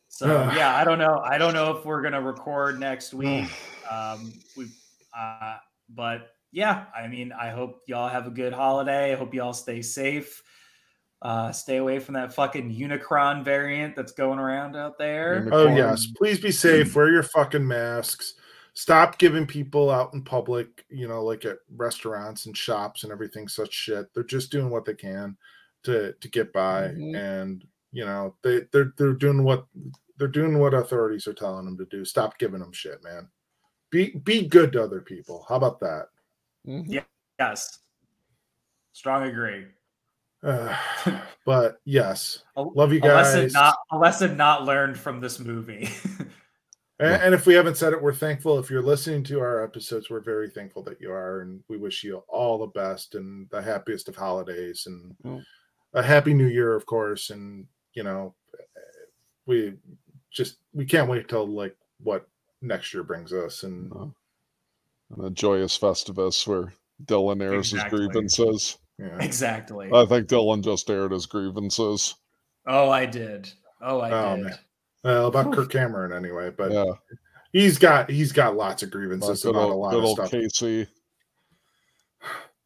[0.07, 1.19] so yeah, I don't know.
[1.23, 3.49] I don't know if we're gonna record next week.
[3.89, 4.65] Um, we,
[5.17, 5.57] uh,
[5.89, 9.13] but yeah, I mean, I hope y'all have a good holiday.
[9.13, 10.41] I hope y'all stay safe.
[11.21, 15.39] Uh, stay away from that fucking Unicron variant that's going around out there.
[15.39, 16.95] Uni- Oh yes, please be safe.
[16.95, 18.33] Wear your fucking masks.
[18.73, 23.47] Stop giving people out in public, you know, like at restaurants and shops and everything
[23.47, 24.13] such shit.
[24.13, 25.35] They're just doing what they can
[25.83, 27.15] to to get by, Mhm.
[27.17, 29.65] and you know they they're they're doing what
[30.17, 32.03] they're doing what authorities are telling them to do.
[32.05, 33.29] Stop giving them shit, man.
[33.89, 35.45] Be be good to other people.
[35.49, 36.07] How about that?
[36.67, 37.03] Mhm.
[37.39, 37.79] Yes,
[38.93, 39.65] strong agree.
[40.41, 40.73] Uh,
[41.45, 43.53] but yes, love you A lesson guys.
[43.53, 45.89] not a lesson not learned from this movie.
[46.99, 48.59] And, and if we haven't said it, we're thankful.
[48.59, 52.03] If you're listening to our episodes, we're very thankful that you are, and we wish
[52.03, 55.43] you all the best and the happiest of holidays and Mm.
[55.93, 57.30] a happy new year, of course.
[57.30, 58.35] And you know,
[59.45, 59.73] we
[60.31, 62.27] just we can't wait till like what
[62.61, 63.63] next year brings us.
[63.63, 64.07] And Uh,
[65.15, 66.73] and a joyous Festivus where
[67.05, 67.99] Dylan airs Exactly.
[68.01, 68.77] his grievances.
[68.99, 69.89] yeah, exactly.
[69.93, 72.15] I think Dylan just aired his grievances.
[72.67, 73.51] oh, I did.
[73.81, 74.45] Oh, I Oh, did.
[74.45, 74.59] man.
[75.03, 76.91] Well about Kirk Cameron anyway, but yeah,
[77.53, 80.31] he's got he's got lots of grievances good about a lot of old stuff.
[80.31, 80.88] Casey.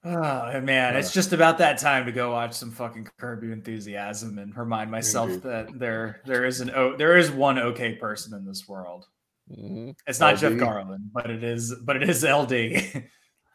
[0.06, 4.38] Oh man, it's just about that time to go watch some fucking Curb Your Enthusiasm
[4.38, 5.44] and remind myself Indeed.
[5.44, 9.06] that there there is an o- there is one okay person in this world.
[9.50, 9.96] Mhm.
[10.06, 10.60] It's not Jeff LD.
[10.60, 13.06] Garlin, but it is but it is LD.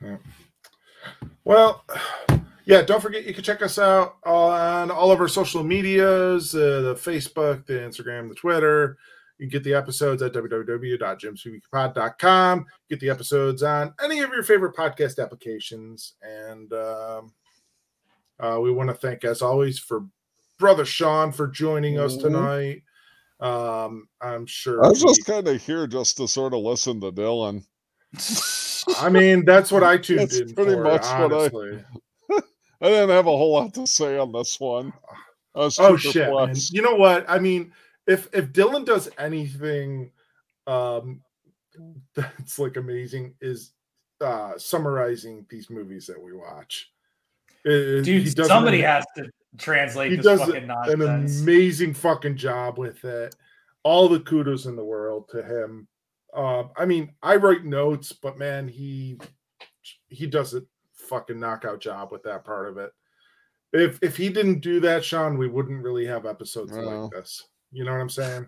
[1.44, 1.84] Well,
[2.68, 6.82] yeah, don't forget you can check us out on all of our social medias uh,
[6.82, 8.98] the Facebook, the Instagram, the Twitter.
[9.38, 12.66] You can get the episodes at www.jimspeakpod.com.
[12.90, 16.14] Get the episodes on any of your favorite podcast applications.
[16.22, 17.32] And um,
[18.40, 20.04] uh, we want to thank, as always, for
[20.58, 22.20] Brother Sean for joining us Mhm.
[22.20, 22.82] tonight.
[23.40, 24.84] Um, I'm sure.
[24.84, 27.64] I was he- just kind of here just to sort of listen to Dylan.
[28.98, 31.84] I mean, that's what I tuned That's in pretty for, much what I- honestly.
[32.80, 34.92] I didn't have a whole lot to say on this one.
[35.54, 36.54] Oh shit, man.
[36.70, 37.28] You know what?
[37.28, 37.72] I mean,
[38.06, 40.12] if if Dylan does anything
[40.66, 41.22] um
[42.14, 43.72] that's like amazing is
[44.20, 46.90] uh summarizing these movies that we watch.
[47.64, 52.36] It- Dude, does somebody an, has to translate he this does fucking an amazing fucking
[52.36, 53.34] job with it.
[53.82, 55.88] All the kudos in the world to him.
[56.34, 59.18] Um, I mean, I write notes, but man, he
[60.08, 60.62] he does a
[61.08, 62.92] fucking knockout job with that part of it.
[63.72, 66.80] If if he didn't do that, Sean, we wouldn't really have episodes No.
[66.82, 67.48] like this.
[67.72, 68.46] You know what I'm saying?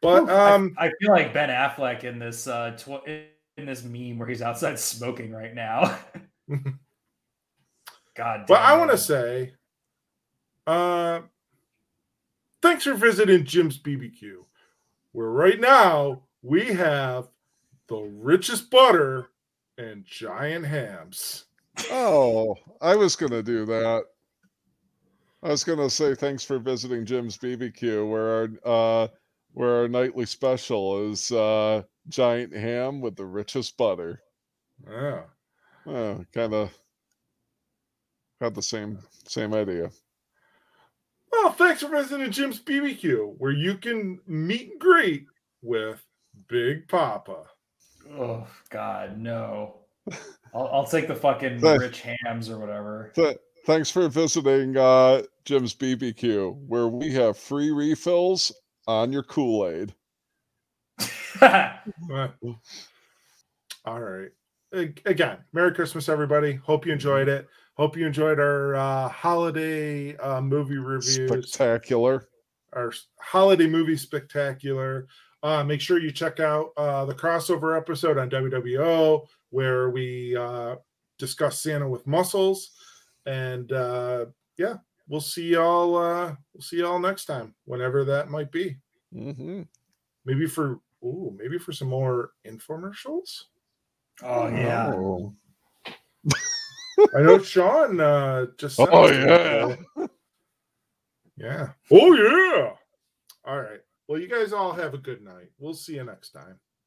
[0.00, 4.18] But I- um, I, feel like Ben Affleck in this uh tw- in this meme
[4.18, 5.98] where he's outside smoking right now.
[8.14, 9.54] God but I want to say,
[10.66, 11.20] uh,
[12.60, 14.44] thanks for visiting Jim's BBQ,
[15.12, 17.28] where right now we have
[17.88, 19.28] the richest butter
[19.82, 21.44] and giant hams.
[21.90, 24.04] Oh, I was gonna do that.
[25.42, 28.48] I was gonna say thanks for visiting Jim's BBQ, where our
[29.04, 29.08] uh,
[29.54, 34.22] where our nightly special is uh, giant ham with the richest butter.
[34.88, 35.22] Yeah.
[35.86, 36.70] Oh, kind of
[38.40, 39.90] had the same same idea.
[41.30, 45.26] Well, thanks for visiting Jim's BBQ, where you can meet and greet
[45.62, 46.04] with
[46.48, 47.46] Big Papa.
[48.18, 49.76] Oh God, no.
[50.54, 53.12] I'll, I'll take the fucking Thank- rich hams or whatever.
[53.14, 58.52] Th- thanks for visiting uh, Jim's BBQ, where we have free refills
[58.86, 59.94] on your Kool Aid.
[63.84, 64.30] All right.
[64.72, 66.54] again, Merry Christmas, everybody.
[66.54, 67.48] Hope you enjoyed it.
[67.74, 72.28] Hope you enjoyed our uh, holiday uh, movie reviews, Spectacular.
[72.74, 75.06] our holiday movie spectacular.
[75.42, 80.76] Uh, make sure you check out uh, the crossover episode on WWO where we uh,
[81.18, 82.70] discuss Santa with muscles.
[83.26, 84.76] And uh, yeah,
[85.08, 85.96] we'll see y'all.
[85.96, 88.76] Uh, we'll see y'all next time, whenever that might be.
[89.12, 89.62] hmm
[90.24, 93.44] Maybe for ooh, maybe for some more infomercials.
[94.22, 94.92] Oh yeah.
[94.94, 95.34] Oh.
[97.16, 98.78] I know Sean uh, just.
[98.78, 99.74] Oh, yeah.
[99.96, 100.10] that.
[101.36, 101.68] Yeah.
[101.90, 102.72] Oh yeah.
[103.44, 103.80] All right.
[104.08, 105.50] Well, you guys all have a good night.
[105.58, 106.58] We'll see you next time.